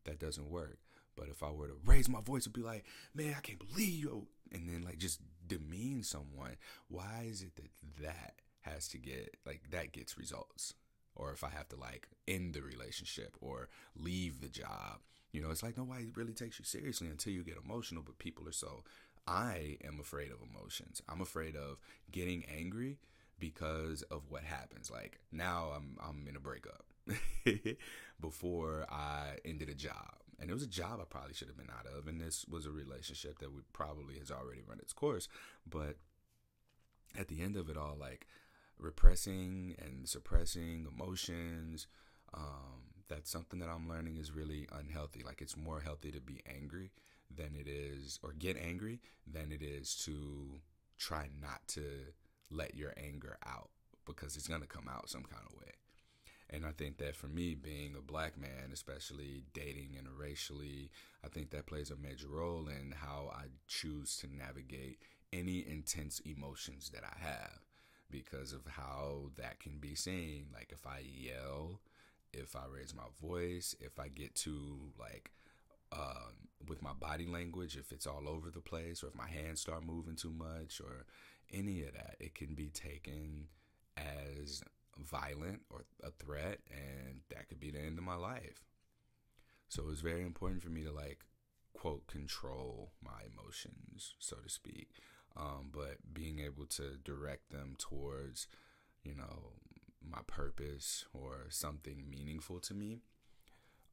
That 0.06 0.20
doesn't 0.20 0.50
work. 0.50 0.80
But 1.16 1.28
if 1.28 1.44
I 1.44 1.52
were 1.52 1.68
to 1.68 1.78
raise 1.86 2.10
my 2.10 2.22
voice 2.22 2.46
and 2.46 2.54
be 2.54 2.62
like, 2.62 2.86
man, 3.14 3.36
I 3.38 3.42
can't 3.42 3.60
believe 3.60 4.04
you, 4.04 4.28
and 4.52 4.68
then 4.68 4.82
like 4.84 4.98
just 4.98 5.20
demean 5.46 6.04
someone, 6.04 6.56
why 6.88 7.26
is 7.30 7.42
it 7.42 7.56
that 7.58 7.70
that 8.02 8.36
has 8.62 8.88
to 8.90 8.98
get, 8.98 9.38
like, 9.46 9.62
that 9.72 9.92
gets 9.92 10.18
results? 10.18 10.74
Or 11.16 11.32
if 11.34 11.44
I 11.44 11.50
have 11.50 11.68
to 11.70 11.76
like 11.76 12.08
end 12.28 12.54
the 12.54 12.62
relationship 12.62 13.36
or 13.42 13.68
leave 13.96 14.40
the 14.40 14.48
job, 14.48 15.02
you 15.34 15.42
know, 15.42 15.50
it's 15.50 15.64
like 15.64 15.78
nobody 15.78 16.10
really 16.16 16.34
takes 16.34 16.58
you 16.60 16.66
seriously 16.66 17.08
until 17.08 17.34
you 17.34 17.44
get 17.44 17.58
emotional, 17.64 18.04
but 18.04 18.18
people 18.18 18.48
are 18.48 18.54
so 18.54 18.84
I 19.28 19.78
am 19.86 20.00
afraid 20.00 20.32
of 20.32 20.40
emotions. 20.42 21.02
I'm 21.08 21.22
afraid 21.22 21.56
of 21.56 21.78
getting 22.12 22.44
angry 22.46 23.00
because 23.40 24.02
of 24.04 24.30
what 24.30 24.44
happens. 24.44 24.90
Like 24.90 25.20
now 25.32 25.72
I'm 25.76 25.98
I'm 26.02 26.26
in 26.28 26.36
a 26.36 26.40
breakup. 26.40 26.86
Before 28.22 28.86
I 28.90 29.38
ended 29.44 29.70
a 29.70 29.74
job. 29.74 30.14
And 30.40 30.50
it 30.50 30.54
was 30.54 30.64
a 30.64 30.68
job 30.68 31.00
I 31.00 31.06
probably 31.06 31.34
should 31.34 31.48
have 31.50 31.58
been 31.58 31.70
out 31.70 31.86
of. 31.86 32.08
And 32.08 32.20
this 32.20 32.46
was 32.50 32.66
a 32.66 32.72
relationship 32.72 33.40
that 33.40 33.54
would 33.54 33.72
probably 33.74 34.18
has 34.20 34.32
already 34.32 34.62
run 34.68 34.80
its 34.80 34.94
course. 34.94 35.28
But 35.70 35.98
at 37.18 37.28
the 37.28 37.42
end 37.42 37.58
of 37.58 37.70
it 37.70 37.78
all, 37.78 37.96
like 38.00 38.28
repressing 38.80 39.76
and 39.80 40.08
suppressing 40.08 40.88
emotions, 40.92 41.88
um, 42.34 42.92
that's 43.08 43.30
something 43.30 43.60
that 43.60 43.70
I'm 43.70 43.90
learning 43.90 44.18
is 44.18 44.32
really 44.32 44.68
unhealthy. 44.72 45.22
Like 45.24 45.42
it's 45.42 45.58
more 45.58 45.82
healthy 45.82 46.12
to 46.12 46.22
be 46.22 46.42
angry 46.48 46.92
than 47.36 47.56
it 47.56 47.68
is, 47.68 48.20
or 48.24 48.34
get 48.34 48.58
angry 48.58 49.00
than 49.26 49.52
it 49.52 49.62
is 49.62 49.96
to 50.06 50.60
try 50.98 51.28
not 51.42 51.68
to 51.68 51.84
let 52.50 52.76
your 52.76 52.94
anger 52.98 53.38
out 53.46 53.70
because 54.06 54.36
it's 54.36 54.48
going 54.48 54.62
to 54.62 54.68
come 54.68 54.90
out 54.90 55.10
some 55.10 55.24
kind 55.24 55.44
of 55.46 55.58
way. 55.58 55.72
And 56.50 56.66
I 56.66 56.72
think 56.72 56.98
that 56.98 57.16
for 57.16 57.28
me, 57.28 57.56
being 57.56 57.96
a 57.98 58.02
black 58.02 58.38
man, 58.38 58.72
especially 58.74 59.44
dating 59.54 59.96
interracially, 59.96 60.90
I 61.24 61.30
think 61.30 61.50
that 61.52 61.66
plays 61.66 61.92
a 61.92 61.96
major 61.96 62.28
role 62.28 62.68
in 62.68 62.94
how 63.00 63.32
I 63.34 63.46
choose 63.68 64.18
to 64.18 64.28
navigate 64.28 65.00
any 65.32 65.66
intense 65.66 66.20
emotions 66.20 66.92
that 66.94 67.04
I 67.06 67.26
have 67.26 67.62
because 68.10 68.52
of 68.52 68.68
how 68.68 69.32
that 69.38 69.62
can 69.62 69.78
be 69.80 69.96
seen. 69.96 70.48
Like 70.54 70.72
if 70.74 70.86
I 70.86 71.04
yell, 71.06 71.80
if 72.34 72.56
I 72.56 72.64
raise 72.70 72.94
my 72.94 73.08
voice, 73.22 73.74
if 73.80 73.98
I 73.98 74.10
get 74.10 74.36
too 74.36 74.92
like 75.00 75.32
um, 75.92 76.48
with 76.68 76.82
my 76.82 76.94
body 76.94 77.26
language, 77.26 77.76
if 77.76 77.92
it's 77.92 78.08
all 78.08 78.28
over 78.28 78.50
the 78.50 78.62
place, 78.62 79.04
or 79.04 79.08
if 79.08 79.16
my 79.16 79.28
hands 79.28 79.62
start 79.62 79.86
moving 79.86 80.16
too 80.16 80.32
much, 80.32 80.80
or 80.80 81.06
any 81.52 81.84
of 81.84 81.94
that, 81.94 82.16
it 82.20 82.36
can 82.36 82.54
be 82.56 82.70
taken 82.70 83.48
as 83.98 84.64
violent 84.98 85.62
or 85.70 85.86
a 86.04 86.12
threat, 86.12 86.60
and 86.70 87.22
that 87.30 87.50
could 87.50 87.60
be 87.60 87.72
the 87.72 87.80
end 87.80 87.98
of 87.98 88.04
my 88.04 88.16
life. 88.16 88.64
So 89.70 89.84
it 89.84 89.88
was 89.88 90.02
very 90.02 90.22
important 90.24 90.62
for 90.62 90.70
me 90.70 90.84
to 90.84 90.92
like 90.92 91.26
quote 91.74 92.08
control 92.08 92.92
my 93.04 93.22
emotions, 93.34 94.16
so 94.20 94.36
to 94.38 94.50
speak, 94.50 94.90
um, 95.36 95.70
but 95.72 96.14
being 96.14 96.40
able 96.40 96.66
to 96.66 96.98
direct 97.04 97.52
them 97.52 97.76
towards, 97.78 98.48
you 99.04 99.16
know, 99.16 99.54
my 100.08 100.20
purpose 100.28 101.06
or 101.14 101.46
something 101.50 102.10
meaningful 102.10 102.60
to 102.60 102.74
me 102.74 103.02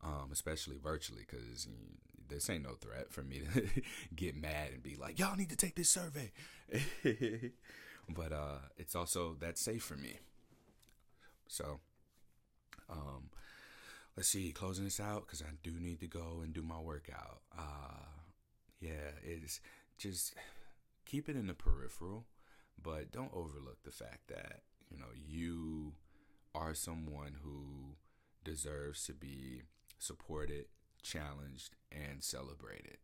um, 0.02 0.30
especially 0.32 0.76
virtually, 0.82 1.26
because 1.28 1.66
you 1.66 1.72
know, 1.72 1.78
this 2.28 2.48
ain't 2.50 2.64
no 2.64 2.74
threat 2.74 3.10
for 3.10 3.22
me 3.22 3.40
to 3.54 3.82
get 4.16 4.36
mad 4.36 4.70
and 4.72 4.82
be 4.82 4.96
like, 4.96 5.18
y'all 5.18 5.36
need 5.36 5.50
to 5.50 5.56
take 5.56 5.76
this 5.76 5.90
survey. 5.90 6.32
but 8.08 8.32
uh, 8.32 8.58
it's 8.76 8.94
also 8.94 9.36
that's 9.38 9.60
safe 9.60 9.82
for 9.82 9.96
me. 9.96 10.18
So, 11.48 11.80
um, 12.90 13.30
let's 14.16 14.28
see, 14.28 14.52
closing 14.52 14.84
this 14.84 15.00
out 15.00 15.26
because 15.26 15.42
I 15.42 15.50
do 15.62 15.72
need 15.80 16.00
to 16.00 16.06
go 16.06 16.40
and 16.42 16.52
do 16.52 16.62
my 16.62 16.78
workout. 16.78 17.40
Uh, 17.56 18.04
yeah, 18.80 19.12
it's 19.22 19.60
just 19.96 20.34
keep 21.06 21.28
it 21.28 21.36
in 21.36 21.46
the 21.46 21.54
peripheral, 21.54 22.26
but 22.80 23.10
don't 23.10 23.32
overlook 23.32 23.82
the 23.84 23.90
fact 23.90 24.28
that 24.28 24.60
you 24.90 24.98
know 24.98 25.06
you 25.14 25.94
are 26.54 26.74
someone 26.74 27.36
who 27.42 27.96
deserves 28.44 29.04
to 29.06 29.12
be 29.12 29.62
supported, 29.98 30.66
challenged, 31.02 31.76
and 31.92 32.22
celebrated. 32.22 32.98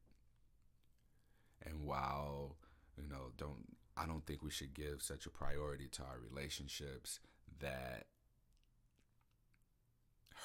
And 1.65 1.83
while, 1.85 2.57
you 2.97 3.09
know, 3.09 3.33
don't 3.37 3.77
I 3.97 4.07
don't 4.07 4.27
think 4.27 4.43
we 4.43 4.51
should 4.51 4.75
give 4.75 5.03
such 5.03 5.25
a 5.27 5.31
priority 5.31 5.89
to 5.93 6.03
our 6.03 6.19
relationships 6.19 7.21
that 7.61 8.07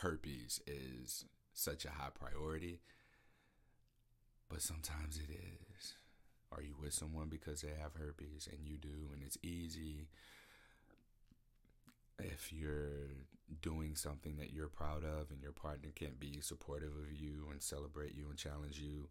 herpes 0.02 0.62
is 0.68 1.26
such 1.54 1.84
a 1.84 1.90
high 1.90 2.12
priority, 2.14 2.80
but 4.50 4.62
sometimes 4.62 5.18
it 5.18 5.32
is. 5.32 5.96
Are 6.52 6.62
you 6.62 6.76
with 6.80 6.94
someone 6.94 7.28
because 7.30 7.62
they 7.62 7.70
have 7.70 7.94
herpes 7.94 8.48
and 8.52 8.68
you 8.68 8.78
do, 8.78 9.12
and 9.14 9.24
it's 9.24 9.38
easy? 9.44 10.08
If 12.20 12.52
you're 12.52 13.26
doing 13.62 13.96
something 13.96 14.38
that 14.38 14.54
you're 14.54 14.70
proud 14.70 15.04
of 15.04 15.32
and 15.32 15.42
your 15.42 15.52
partner 15.52 15.90
can't 15.96 16.20
be 16.20 16.40
supportive 16.42 16.94
of 16.96 17.12
you 17.12 17.48
and 17.52 17.62
celebrate 17.62 18.16
you 18.16 18.28
and 18.30 18.38
challenge 18.38 18.80
you, 18.80 19.10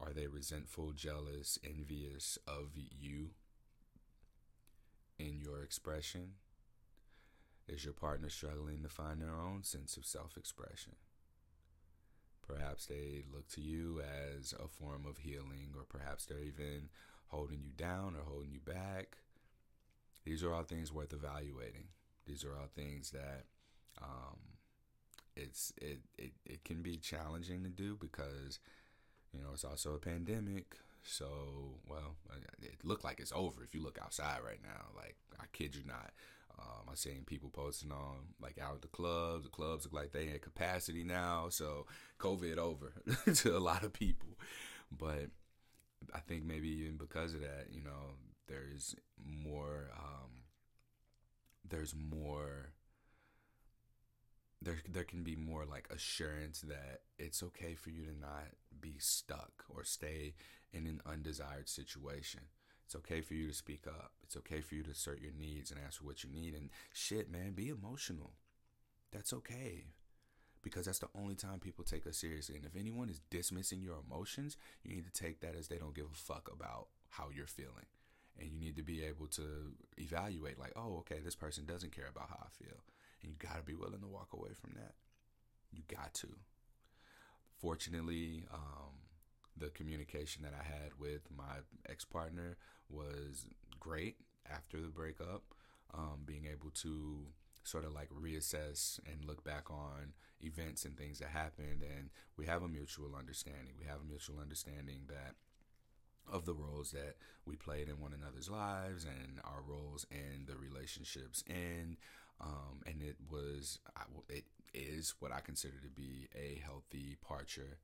are 0.00 0.12
they 0.12 0.26
resentful, 0.26 0.92
jealous, 0.92 1.58
envious 1.64 2.38
of 2.46 2.70
you 2.74 3.30
in 5.18 5.40
your 5.40 5.62
expression? 5.62 6.34
Is 7.68 7.84
your 7.84 7.94
partner 7.94 8.30
struggling 8.30 8.82
to 8.82 8.88
find 8.88 9.20
their 9.20 9.34
own 9.40 9.62
sense 9.62 9.96
of 9.96 10.06
self 10.06 10.36
expression? 10.36 10.94
Perhaps 12.46 12.86
they 12.86 13.24
look 13.30 13.46
to 13.48 13.60
you 13.60 14.00
as 14.00 14.54
a 14.54 14.68
form 14.68 15.04
of 15.06 15.18
healing, 15.18 15.74
or 15.76 15.84
perhaps 15.84 16.24
they're 16.24 16.38
even 16.40 16.88
holding 17.26 17.60
you 17.62 17.72
down 17.76 18.16
or 18.16 18.22
holding 18.24 18.52
you 18.52 18.60
back. 18.60 19.18
These 20.24 20.42
are 20.42 20.54
all 20.54 20.62
things 20.62 20.92
worth 20.92 21.12
evaluating. 21.12 21.88
These 22.28 22.44
are 22.44 22.52
all 22.52 22.68
things 22.74 23.10
that 23.10 23.44
um, 24.02 24.38
it's 25.36 25.72
it, 25.80 26.00
it 26.18 26.32
it 26.44 26.64
can 26.64 26.82
be 26.82 26.96
challenging 26.96 27.62
to 27.64 27.70
do 27.70 27.96
because 27.98 28.58
you 29.32 29.40
know 29.40 29.48
it's 29.52 29.64
also 29.64 29.94
a 29.94 29.98
pandemic. 29.98 30.76
So, 31.04 31.26
well, 31.88 32.16
it 32.60 32.84
looked 32.84 33.04
like 33.04 33.18
it's 33.18 33.32
over 33.34 33.62
if 33.62 33.74
you 33.74 33.82
look 33.82 33.98
outside 34.02 34.40
right 34.44 34.60
now. 34.62 34.86
Like, 34.94 35.16
I 35.40 35.44
kid 35.52 35.74
you 35.74 35.82
not. 35.86 36.10
Um, 36.58 36.88
I'm 36.88 36.96
seeing 36.96 37.24
people 37.24 37.50
posting 37.50 37.92
on 37.92 38.34
like 38.42 38.58
out 38.60 38.74
at 38.74 38.82
the 38.82 38.88
clubs. 38.88 39.44
The 39.44 39.50
clubs 39.50 39.84
look 39.84 39.94
like 39.94 40.12
they 40.12 40.28
in 40.28 40.38
capacity 40.40 41.04
now. 41.04 41.48
So 41.50 41.86
COVID 42.18 42.58
over 42.58 42.92
to 43.32 43.56
a 43.56 43.60
lot 43.60 43.84
of 43.84 43.92
people. 43.92 44.38
But 44.90 45.30
I 46.14 46.18
think 46.18 46.44
maybe 46.44 46.68
even 46.68 46.96
because 46.96 47.32
of 47.32 47.40
that, 47.40 47.66
you 47.70 47.82
know, 47.82 48.16
there's 48.48 48.94
more. 49.24 49.90
Um, 49.96 50.37
there's 51.68 51.94
more. 51.94 52.72
There, 54.60 54.78
there 54.88 55.04
can 55.04 55.22
be 55.22 55.36
more 55.36 55.64
like 55.64 55.88
assurance 55.88 56.62
that 56.62 57.02
it's 57.16 57.44
okay 57.44 57.74
for 57.76 57.90
you 57.90 58.04
to 58.04 58.18
not 58.18 58.48
be 58.80 58.96
stuck 58.98 59.64
or 59.68 59.84
stay 59.84 60.34
in 60.72 60.86
an 60.88 61.00
undesired 61.06 61.68
situation. 61.68 62.40
It's 62.84 62.96
okay 62.96 63.20
for 63.20 63.34
you 63.34 63.46
to 63.46 63.54
speak 63.54 63.86
up. 63.86 64.12
It's 64.22 64.36
okay 64.38 64.60
for 64.60 64.74
you 64.74 64.82
to 64.82 64.90
assert 64.90 65.20
your 65.20 65.32
needs 65.38 65.70
and 65.70 65.78
ask 65.78 65.98
for 65.98 66.06
what 66.06 66.24
you 66.24 66.30
need. 66.30 66.54
And 66.54 66.70
shit, 66.92 67.30
man, 67.30 67.52
be 67.52 67.68
emotional. 67.68 68.32
That's 69.12 69.32
okay. 69.32 69.84
Because 70.62 70.86
that's 70.86 70.98
the 70.98 71.10
only 71.14 71.34
time 71.34 71.60
people 71.60 71.84
take 71.84 72.06
us 72.06 72.16
seriously. 72.16 72.56
And 72.56 72.64
if 72.64 72.74
anyone 72.74 73.10
is 73.10 73.20
dismissing 73.30 73.80
your 73.80 73.98
emotions, 74.10 74.56
you 74.82 74.94
need 74.94 75.04
to 75.04 75.22
take 75.22 75.40
that 75.40 75.54
as 75.54 75.68
they 75.68 75.76
don't 75.76 75.94
give 75.94 76.06
a 76.06 76.16
fuck 76.16 76.50
about 76.52 76.88
how 77.10 77.28
you're 77.34 77.46
feeling. 77.46 77.86
And 78.38 78.50
you 78.50 78.58
need 78.58 78.76
to 78.76 78.82
be 78.82 79.04
able 79.04 79.26
to 79.28 79.72
evaluate, 79.96 80.58
like, 80.58 80.72
oh, 80.76 80.98
okay, 80.98 81.20
this 81.24 81.34
person 81.34 81.64
doesn't 81.64 81.94
care 81.94 82.08
about 82.08 82.28
how 82.28 82.38
I 82.40 82.64
feel. 82.64 82.84
And 83.22 83.32
you 83.32 83.36
got 83.38 83.56
to 83.56 83.62
be 83.62 83.74
willing 83.74 84.00
to 84.00 84.06
walk 84.06 84.28
away 84.32 84.50
from 84.60 84.74
that. 84.76 84.94
You 85.72 85.82
got 85.88 86.14
to. 86.14 86.28
Fortunately, 87.60 88.44
um, 88.54 88.94
the 89.56 89.70
communication 89.70 90.42
that 90.44 90.54
I 90.58 90.62
had 90.62 90.92
with 90.98 91.22
my 91.36 91.62
ex 91.88 92.04
partner 92.04 92.56
was 92.88 93.46
great 93.80 94.16
after 94.50 94.80
the 94.80 94.88
breakup. 94.88 95.42
Um, 95.92 96.20
being 96.26 96.44
able 96.46 96.70
to 96.82 97.26
sort 97.64 97.84
of 97.84 97.92
like 97.92 98.10
reassess 98.10 99.00
and 99.10 99.24
look 99.24 99.42
back 99.42 99.70
on 99.70 100.12
events 100.40 100.84
and 100.84 100.96
things 100.96 101.18
that 101.18 101.30
happened, 101.30 101.82
and 101.82 102.10
we 102.36 102.46
have 102.46 102.62
a 102.62 102.68
mutual 102.68 103.14
understanding. 103.18 103.74
We 103.78 103.86
have 103.86 104.00
a 104.00 104.08
mutual 104.08 104.38
understanding 104.40 105.00
that 105.08 105.34
of 106.30 106.44
the 106.44 106.54
roles 106.54 106.90
that 106.92 107.16
we 107.46 107.56
played 107.56 107.88
in 107.88 108.00
one 108.00 108.12
another's 108.12 108.50
lives 108.50 109.04
and 109.04 109.40
our 109.44 109.62
roles 109.66 110.06
in 110.10 110.46
the 110.46 110.56
relationships 110.56 111.42
and 111.48 111.96
um, 112.40 112.80
and 112.86 113.02
it 113.02 113.16
was 113.30 113.80
it 114.28 114.44
is 114.74 115.14
what 115.18 115.32
I 115.32 115.40
consider 115.40 115.76
to 115.82 115.88
be 115.88 116.28
a 116.36 116.60
healthy 116.64 117.16
departure 117.20 117.78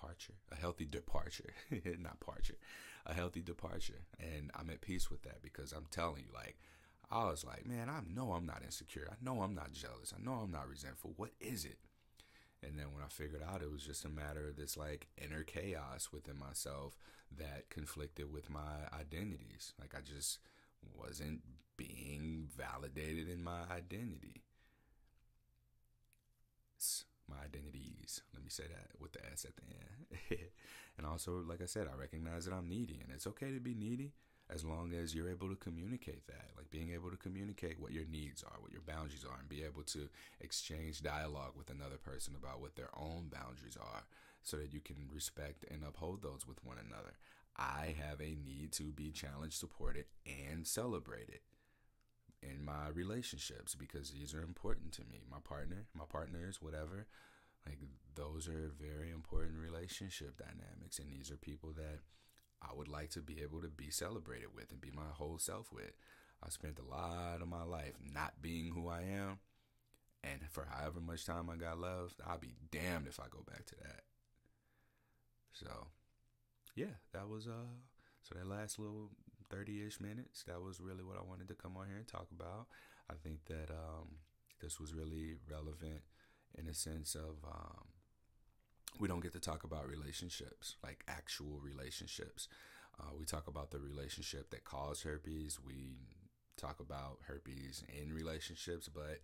departure, 0.00 0.34
a 0.50 0.56
healthy 0.56 0.86
departure, 0.86 1.52
not 1.98 2.18
departure, 2.18 2.56
a 3.06 3.14
healthy 3.14 3.40
departure. 3.42 4.02
And 4.18 4.50
I'm 4.54 4.70
at 4.70 4.80
peace 4.80 5.10
with 5.10 5.22
that 5.22 5.42
because 5.42 5.72
I'm 5.72 5.86
telling 5.90 6.22
you, 6.22 6.32
like, 6.34 6.56
I 7.10 7.24
was 7.24 7.44
like, 7.44 7.66
man, 7.66 7.88
I 7.88 8.00
know 8.14 8.32
I'm 8.32 8.46
not 8.46 8.62
insecure. 8.64 9.08
I 9.10 9.16
know 9.22 9.42
I'm 9.42 9.54
not 9.54 9.72
jealous. 9.72 10.14
I 10.16 10.22
know 10.22 10.34
I'm 10.34 10.52
not 10.52 10.68
resentful. 10.68 11.14
What 11.16 11.30
is 11.40 11.64
it? 11.64 11.78
And 12.62 12.78
then 12.78 12.86
when 12.92 13.02
I 13.02 13.08
figured 13.08 13.42
out 13.42 13.62
it 13.62 13.70
was 13.70 13.84
just 13.84 14.04
a 14.04 14.08
matter 14.08 14.48
of 14.48 14.56
this 14.56 14.76
like 14.76 15.08
inner 15.16 15.42
chaos 15.42 16.10
within 16.12 16.38
myself 16.38 16.96
that 17.38 17.70
conflicted 17.70 18.32
with 18.32 18.50
my 18.50 18.88
identities. 18.92 19.72
Like 19.80 19.94
I 19.96 20.00
just 20.00 20.38
wasn't 20.94 21.40
being 21.76 22.48
validated 22.56 23.28
in 23.28 23.42
my 23.42 23.60
identity 23.70 24.42
my 27.30 27.36
identities. 27.44 28.22
Let 28.34 28.42
me 28.42 28.50
say 28.50 28.64
that 28.64 29.00
with 29.00 29.12
the 29.12 29.20
S 29.32 29.44
at 29.44 29.56
the 29.56 29.62
end. 29.62 30.40
and 30.98 31.06
also, 31.06 31.42
like 31.46 31.62
I 31.62 31.66
said, 31.66 31.86
I 31.86 31.98
recognize 31.98 32.44
that 32.44 32.54
I'm 32.54 32.68
needy, 32.68 33.00
and 33.02 33.12
it's 33.12 33.26
okay 33.28 33.52
to 33.52 33.60
be 33.60 33.74
needy 33.74 34.12
as 34.52 34.64
long 34.64 34.92
as 34.92 35.14
you're 35.14 35.30
able 35.30 35.48
to 35.48 35.56
communicate 35.56 36.26
that. 36.26 36.50
Like 36.56 36.70
being 36.70 36.92
able 36.92 37.10
to 37.10 37.16
communicate 37.16 37.80
what 37.80 37.92
your 37.92 38.04
needs 38.10 38.42
are, 38.42 38.60
what 38.60 38.72
your 38.72 38.82
boundaries 38.82 39.24
are, 39.24 39.38
and 39.38 39.48
be 39.48 39.62
able 39.62 39.82
to 39.84 40.08
exchange 40.40 41.02
dialogue 41.02 41.52
with 41.56 41.70
another 41.70 41.96
person 41.96 42.34
about 42.40 42.60
what 42.60 42.76
their 42.76 42.90
own 42.96 43.30
boundaries 43.32 43.76
are 43.80 44.04
so 44.42 44.56
that 44.56 44.72
you 44.72 44.80
can 44.80 44.96
respect 45.12 45.64
and 45.70 45.82
uphold 45.86 46.22
those 46.22 46.46
with 46.46 46.64
one 46.64 46.78
another. 46.78 47.14
I 47.56 47.94
have 48.00 48.20
a 48.20 48.36
need 48.44 48.72
to 48.72 48.84
be 48.84 49.10
challenged, 49.10 49.58
supported, 49.58 50.06
and 50.26 50.66
celebrated 50.66 51.40
in 52.42 52.64
my 52.64 52.88
relationships 52.92 53.74
because 53.74 54.10
these 54.10 54.34
are 54.34 54.42
important 54.42 54.92
to 54.92 55.02
me. 55.02 55.20
My 55.30 55.38
partner, 55.44 55.86
my 55.94 56.04
partners, 56.08 56.62
whatever. 56.62 57.06
Like 57.66 57.78
those 58.14 58.48
are 58.48 58.72
very 58.80 59.10
important 59.10 59.58
relationship 59.58 60.38
dynamics 60.38 60.98
and 60.98 61.12
these 61.12 61.30
are 61.30 61.36
people 61.36 61.72
that 61.76 62.00
I 62.62 62.74
would 62.74 62.88
like 62.88 63.10
to 63.10 63.20
be 63.20 63.40
able 63.42 63.60
to 63.62 63.68
be 63.68 63.90
celebrated 63.90 64.48
with 64.54 64.70
and 64.70 64.80
be 64.80 64.90
my 64.90 65.10
whole 65.12 65.38
self 65.38 65.72
with. 65.72 65.92
I 66.44 66.48
spent 66.50 66.78
a 66.78 66.90
lot 66.90 67.42
of 67.42 67.48
my 67.48 67.62
life 67.62 67.94
not 68.14 68.40
being 68.40 68.72
who 68.72 68.88
I 68.88 69.02
am. 69.02 69.38
And 70.22 70.40
for 70.50 70.66
however 70.70 71.00
much 71.00 71.24
time 71.24 71.48
I 71.48 71.56
got 71.56 71.80
left, 71.80 72.20
I'll 72.26 72.38
be 72.38 72.54
damned 72.70 73.06
if 73.06 73.18
I 73.18 73.24
go 73.30 73.42
back 73.46 73.64
to 73.66 73.76
that. 73.76 74.02
So, 75.52 75.88
yeah, 76.74 76.96
that 77.12 77.28
was 77.28 77.46
uh 77.46 77.72
so 78.22 78.34
that 78.38 78.46
last 78.46 78.78
little 78.78 79.10
30 79.50 79.86
ish 79.86 80.00
minutes. 80.00 80.44
That 80.46 80.62
was 80.62 80.80
really 80.80 81.02
what 81.02 81.16
I 81.18 81.22
wanted 81.28 81.48
to 81.48 81.54
come 81.54 81.76
on 81.76 81.88
here 81.88 81.96
and 81.96 82.06
talk 82.06 82.28
about. 82.32 82.66
I 83.10 83.14
think 83.14 83.44
that 83.46 83.70
um, 83.70 84.18
this 84.60 84.78
was 84.78 84.94
really 84.94 85.34
relevant 85.50 86.02
in 86.56 86.68
a 86.68 86.74
sense 86.74 87.14
of 87.14 87.36
um, 87.44 87.88
we 88.98 89.08
don't 89.08 89.20
get 89.20 89.32
to 89.32 89.40
talk 89.40 89.64
about 89.64 89.88
relationships, 89.88 90.76
like 90.82 91.04
actual 91.08 91.60
relationships. 91.62 92.48
Uh, 92.98 93.12
we 93.18 93.24
talk 93.24 93.46
about 93.46 93.70
the 93.70 93.78
relationship 93.78 94.50
that 94.50 94.64
caused 94.64 95.04
herpes. 95.04 95.58
We 95.64 95.96
talk 96.56 96.80
about 96.80 97.18
herpes 97.26 97.82
in 98.02 98.12
relationships, 98.12 98.88
but 98.88 99.20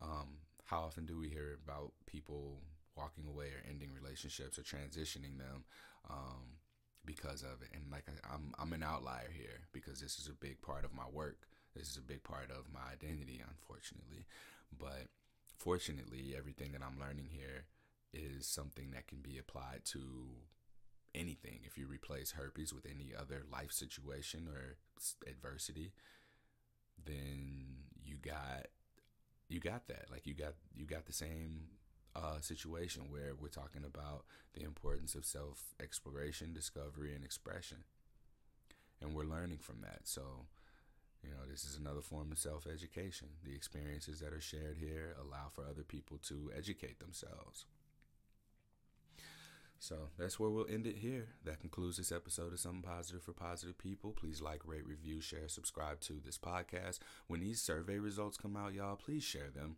um, 0.00 0.38
how 0.64 0.80
often 0.80 1.04
do 1.04 1.18
we 1.18 1.28
hear 1.28 1.58
about 1.66 1.92
people 2.06 2.60
walking 2.96 3.26
away 3.26 3.46
or 3.46 3.68
ending 3.68 3.90
relationships 3.92 4.58
or 4.58 4.62
transitioning 4.62 5.38
them? 5.38 5.64
Um, 6.08 6.60
because 7.04 7.42
of 7.42 7.62
it. 7.62 7.68
And 7.74 7.90
like 7.90 8.04
I, 8.08 8.34
I'm 8.34 8.52
I'm 8.58 8.72
an 8.72 8.82
outlier 8.82 9.30
here 9.32 9.68
because 9.72 10.00
this 10.00 10.18
is 10.18 10.28
a 10.28 10.34
big 10.34 10.60
part 10.62 10.84
of 10.84 10.94
my 10.94 11.08
work. 11.10 11.46
This 11.74 11.88
is 11.88 11.96
a 11.96 12.02
big 12.02 12.22
part 12.24 12.50
of 12.50 12.72
my 12.72 12.80
identity, 12.92 13.42
unfortunately. 13.46 14.26
But 14.76 15.06
fortunately, 15.56 16.34
everything 16.36 16.72
that 16.72 16.82
I'm 16.82 17.00
learning 17.00 17.28
here 17.30 17.64
is 18.12 18.46
something 18.46 18.90
that 18.92 19.06
can 19.06 19.18
be 19.18 19.38
applied 19.38 19.84
to 19.86 20.00
anything. 21.14 21.60
If 21.64 21.76
you 21.78 21.86
replace 21.86 22.32
herpes 22.32 22.72
with 22.72 22.86
any 22.86 23.12
other 23.18 23.42
life 23.50 23.72
situation 23.72 24.48
or 24.48 24.76
adversity, 25.28 25.92
then 27.04 27.84
you 28.04 28.16
got 28.16 28.66
you 29.48 29.60
got 29.60 29.88
that. 29.88 30.06
Like 30.10 30.26
you 30.26 30.34
got 30.34 30.54
you 30.74 30.86
got 30.86 31.06
the 31.06 31.12
same 31.12 31.64
uh, 32.16 32.40
situation 32.40 33.04
where 33.08 33.34
we're 33.38 33.48
talking 33.48 33.84
about 33.84 34.24
the 34.54 34.62
importance 34.62 35.14
of 35.14 35.24
self 35.24 35.74
exploration, 35.80 36.52
discovery, 36.52 37.14
and 37.14 37.24
expression. 37.24 37.78
And 39.00 39.14
we're 39.14 39.24
learning 39.24 39.58
from 39.58 39.80
that. 39.80 40.00
So, 40.04 40.46
you 41.22 41.30
know, 41.30 41.48
this 41.48 41.64
is 41.64 41.78
another 41.78 42.02
form 42.02 42.32
of 42.32 42.38
self 42.38 42.66
education. 42.66 43.28
The 43.44 43.54
experiences 43.54 44.20
that 44.20 44.32
are 44.32 44.40
shared 44.40 44.78
here 44.78 45.16
allow 45.20 45.48
for 45.52 45.64
other 45.64 45.84
people 45.84 46.18
to 46.28 46.50
educate 46.56 47.00
themselves. 47.00 47.66
So 49.80 50.10
that's 50.18 50.38
where 50.38 50.50
we'll 50.50 50.66
end 50.68 50.86
it 50.86 50.98
here. 50.98 51.28
That 51.44 51.60
concludes 51.60 51.96
this 51.96 52.12
episode 52.12 52.52
of 52.52 52.60
Something 52.60 52.82
Positive 52.82 53.22
for 53.22 53.32
Positive 53.32 53.78
People. 53.78 54.12
Please 54.12 54.42
like, 54.42 54.60
rate, 54.66 54.86
review, 54.86 55.22
share, 55.22 55.48
subscribe 55.48 56.00
to 56.00 56.20
this 56.22 56.36
podcast. 56.36 56.98
When 57.28 57.40
these 57.40 57.62
survey 57.62 57.98
results 57.98 58.36
come 58.36 58.58
out, 58.58 58.74
y'all, 58.74 58.96
please 58.96 59.24
share 59.24 59.48
them 59.48 59.76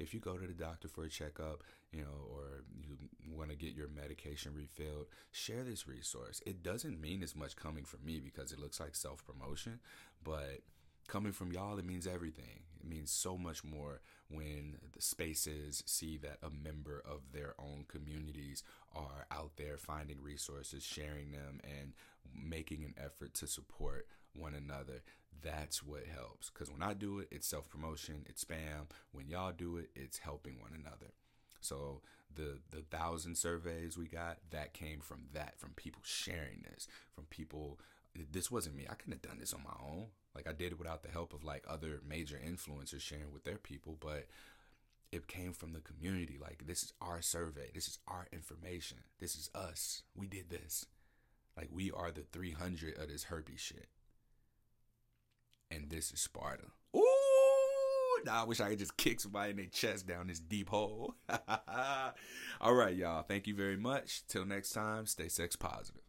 if 0.00 0.12
you 0.12 0.18
go 0.18 0.36
to 0.36 0.46
the 0.46 0.52
doctor 0.52 0.88
for 0.88 1.04
a 1.04 1.08
checkup, 1.08 1.62
you 1.92 2.00
know, 2.00 2.26
or 2.32 2.64
you 2.82 2.96
want 3.30 3.50
to 3.50 3.56
get 3.56 3.74
your 3.74 3.86
medication 3.88 4.52
refilled, 4.54 5.06
share 5.30 5.62
this 5.62 5.86
resource. 5.86 6.42
It 6.44 6.64
doesn't 6.64 7.00
mean 7.00 7.22
as 7.22 7.36
much 7.36 7.54
coming 7.54 7.84
from 7.84 8.04
me 8.04 8.20
because 8.20 8.50
it 8.50 8.58
looks 8.58 8.80
like 8.80 8.96
self 8.96 9.24
promotion, 9.24 9.78
but 10.24 10.62
coming 11.06 11.32
from 11.32 11.52
y'all, 11.52 11.78
it 11.78 11.84
means 11.84 12.06
everything. 12.06 12.62
It 12.80 12.88
means 12.88 13.10
so 13.10 13.36
much 13.36 13.64
more 13.64 14.00
when 14.28 14.76
the 14.92 15.00
spaces 15.02 15.82
see 15.86 16.18
that 16.18 16.38
a 16.42 16.50
member 16.50 17.02
of 17.04 17.32
their 17.32 17.54
own 17.58 17.84
communities 17.88 18.62
are 18.94 19.26
out 19.30 19.52
there 19.56 19.76
finding 19.76 20.22
resources, 20.22 20.82
sharing 20.82 21.32
them, 21.32 21.60
and 21.62 21.92
making 22.34 22.84
an 22.84 22.94
effort 23.02 23.34
to 23.34 23.46
support 23.46 24.06
one 24.34 24.54
another. 24.54 25.02
That's 25.42 25.82
what 25.82 26.04
helps. 26.06 26.50
Because 26.50 26.70
when 26.70 26.82
I 26.82 26.94
do 26.94 27.18
it, 27.18 27.28
it's 27.30 27.46
self 27.46 27.68
promotion, 27.68 28.24
it's 28.28 28.44
spam. 28.44 28.88
When 29.12 29.28
y'all 29.28 29.52
do 29.52 29.76
it, 29.76 29.90
it's 29.94 30.18
helping 30.18 30.60
one 30.60 30.72
another. 30.74 31.12
So 31.60 32.02
the 32.34 32.58
the 32.70 32.82
thousand 32.82 33.36
surveys 33.36 33.96
we 33.96 34.06
got 34.06 34.38
that 34.50 34.74
came 34.74 35.00
from 35.00 35.24
that, 35.32 35.58
from 35.58 35.70
people 35.76 36.02
sharing 36.04 36.64
this, 36.70 36.86
from 37.14 37.24
people 37.30 37.78
this 38.30 38.50
wasn't 38.50 38.76
me. 38.76 38.86
I 38.88 38.94
couldn't 38.94 39.14
have 39.14 39.30
done 39.30 39.38
this 39.38 39.54
on 39.54 39.62
my 39.62 39.76
own. 39.86 40.06
Like 40.34 40.48
I 40.48 40.52
did 40.52 40.72
it 40.72 40.78
without 40.78 41.02
the 41.02 41.10
help 41.10 41.32
of 41.32 41.44
like 41.44 41.64
other 41.68 42.00
major 42.06 42.40
influencers 42.44 43.00
sharing 43.00 43.32
with 43.32 43.44
their 43.44 43.58
people, 43.58 43.96
but 44.00 44.26
it 45.12 45.28
came 45.28 45.52
from 45.52 45.72
the 45.72 45.80
community. 45.80 46.38
Like 46.40 46.66
this 46.66 46.82
is 46.82 46.92
our 47.00 47.22
survey. 47.22 47.70
This 47.72 47.86
is 47.86 47.98
our 48.08 48.26
information. 48.32 48.98
This 49.20 49.36
is 49.36 49.50
us. 49.54 50.02
We 50.14 50.26
did 50.26 50.50
this. 50.50 50.86
Like 51.56 51.68
we 51.72 51.90
are 51.92 52.10
the 52.10 52.24
300 52.32 52.98
of 52.98 53.08
this 53.08 53.24
herpes 53.24 53.60
shit. 53.60 53.88
And 55.70 55.90
this 55.90 56.12
is 56.12 56.20
Sparta. 56.20 56.66
Ooh, 56.96 58.24
nah, 58.24 58.42
I 58.42 58.44
wish 58.44 58.60
I 58.60 58.70
could 58.70 58.78
just 58.78 58.96
kick 58.96 59.20
somebody 59.20 59.50
in 59.50 59.56
their 59.56 59.66
chest 59.66 60.06
down 60.06 60.28
this 60.28 60.38
deep 60.38 60.68
hole. 60.68 61.14
All 62.60 62.74
right, 62.74 62.94
y'all. 62.94 63.22
Thank 63.22 63.46
you 63.46 63.54
very 63.54 63.76
much. 63.76 64.26
Till 64.28 64.44
next 64.44 64.70
time, 64.70 65.06
stay 65.06 65.28
sex 65.28 65.56
positive. 65.56 66.03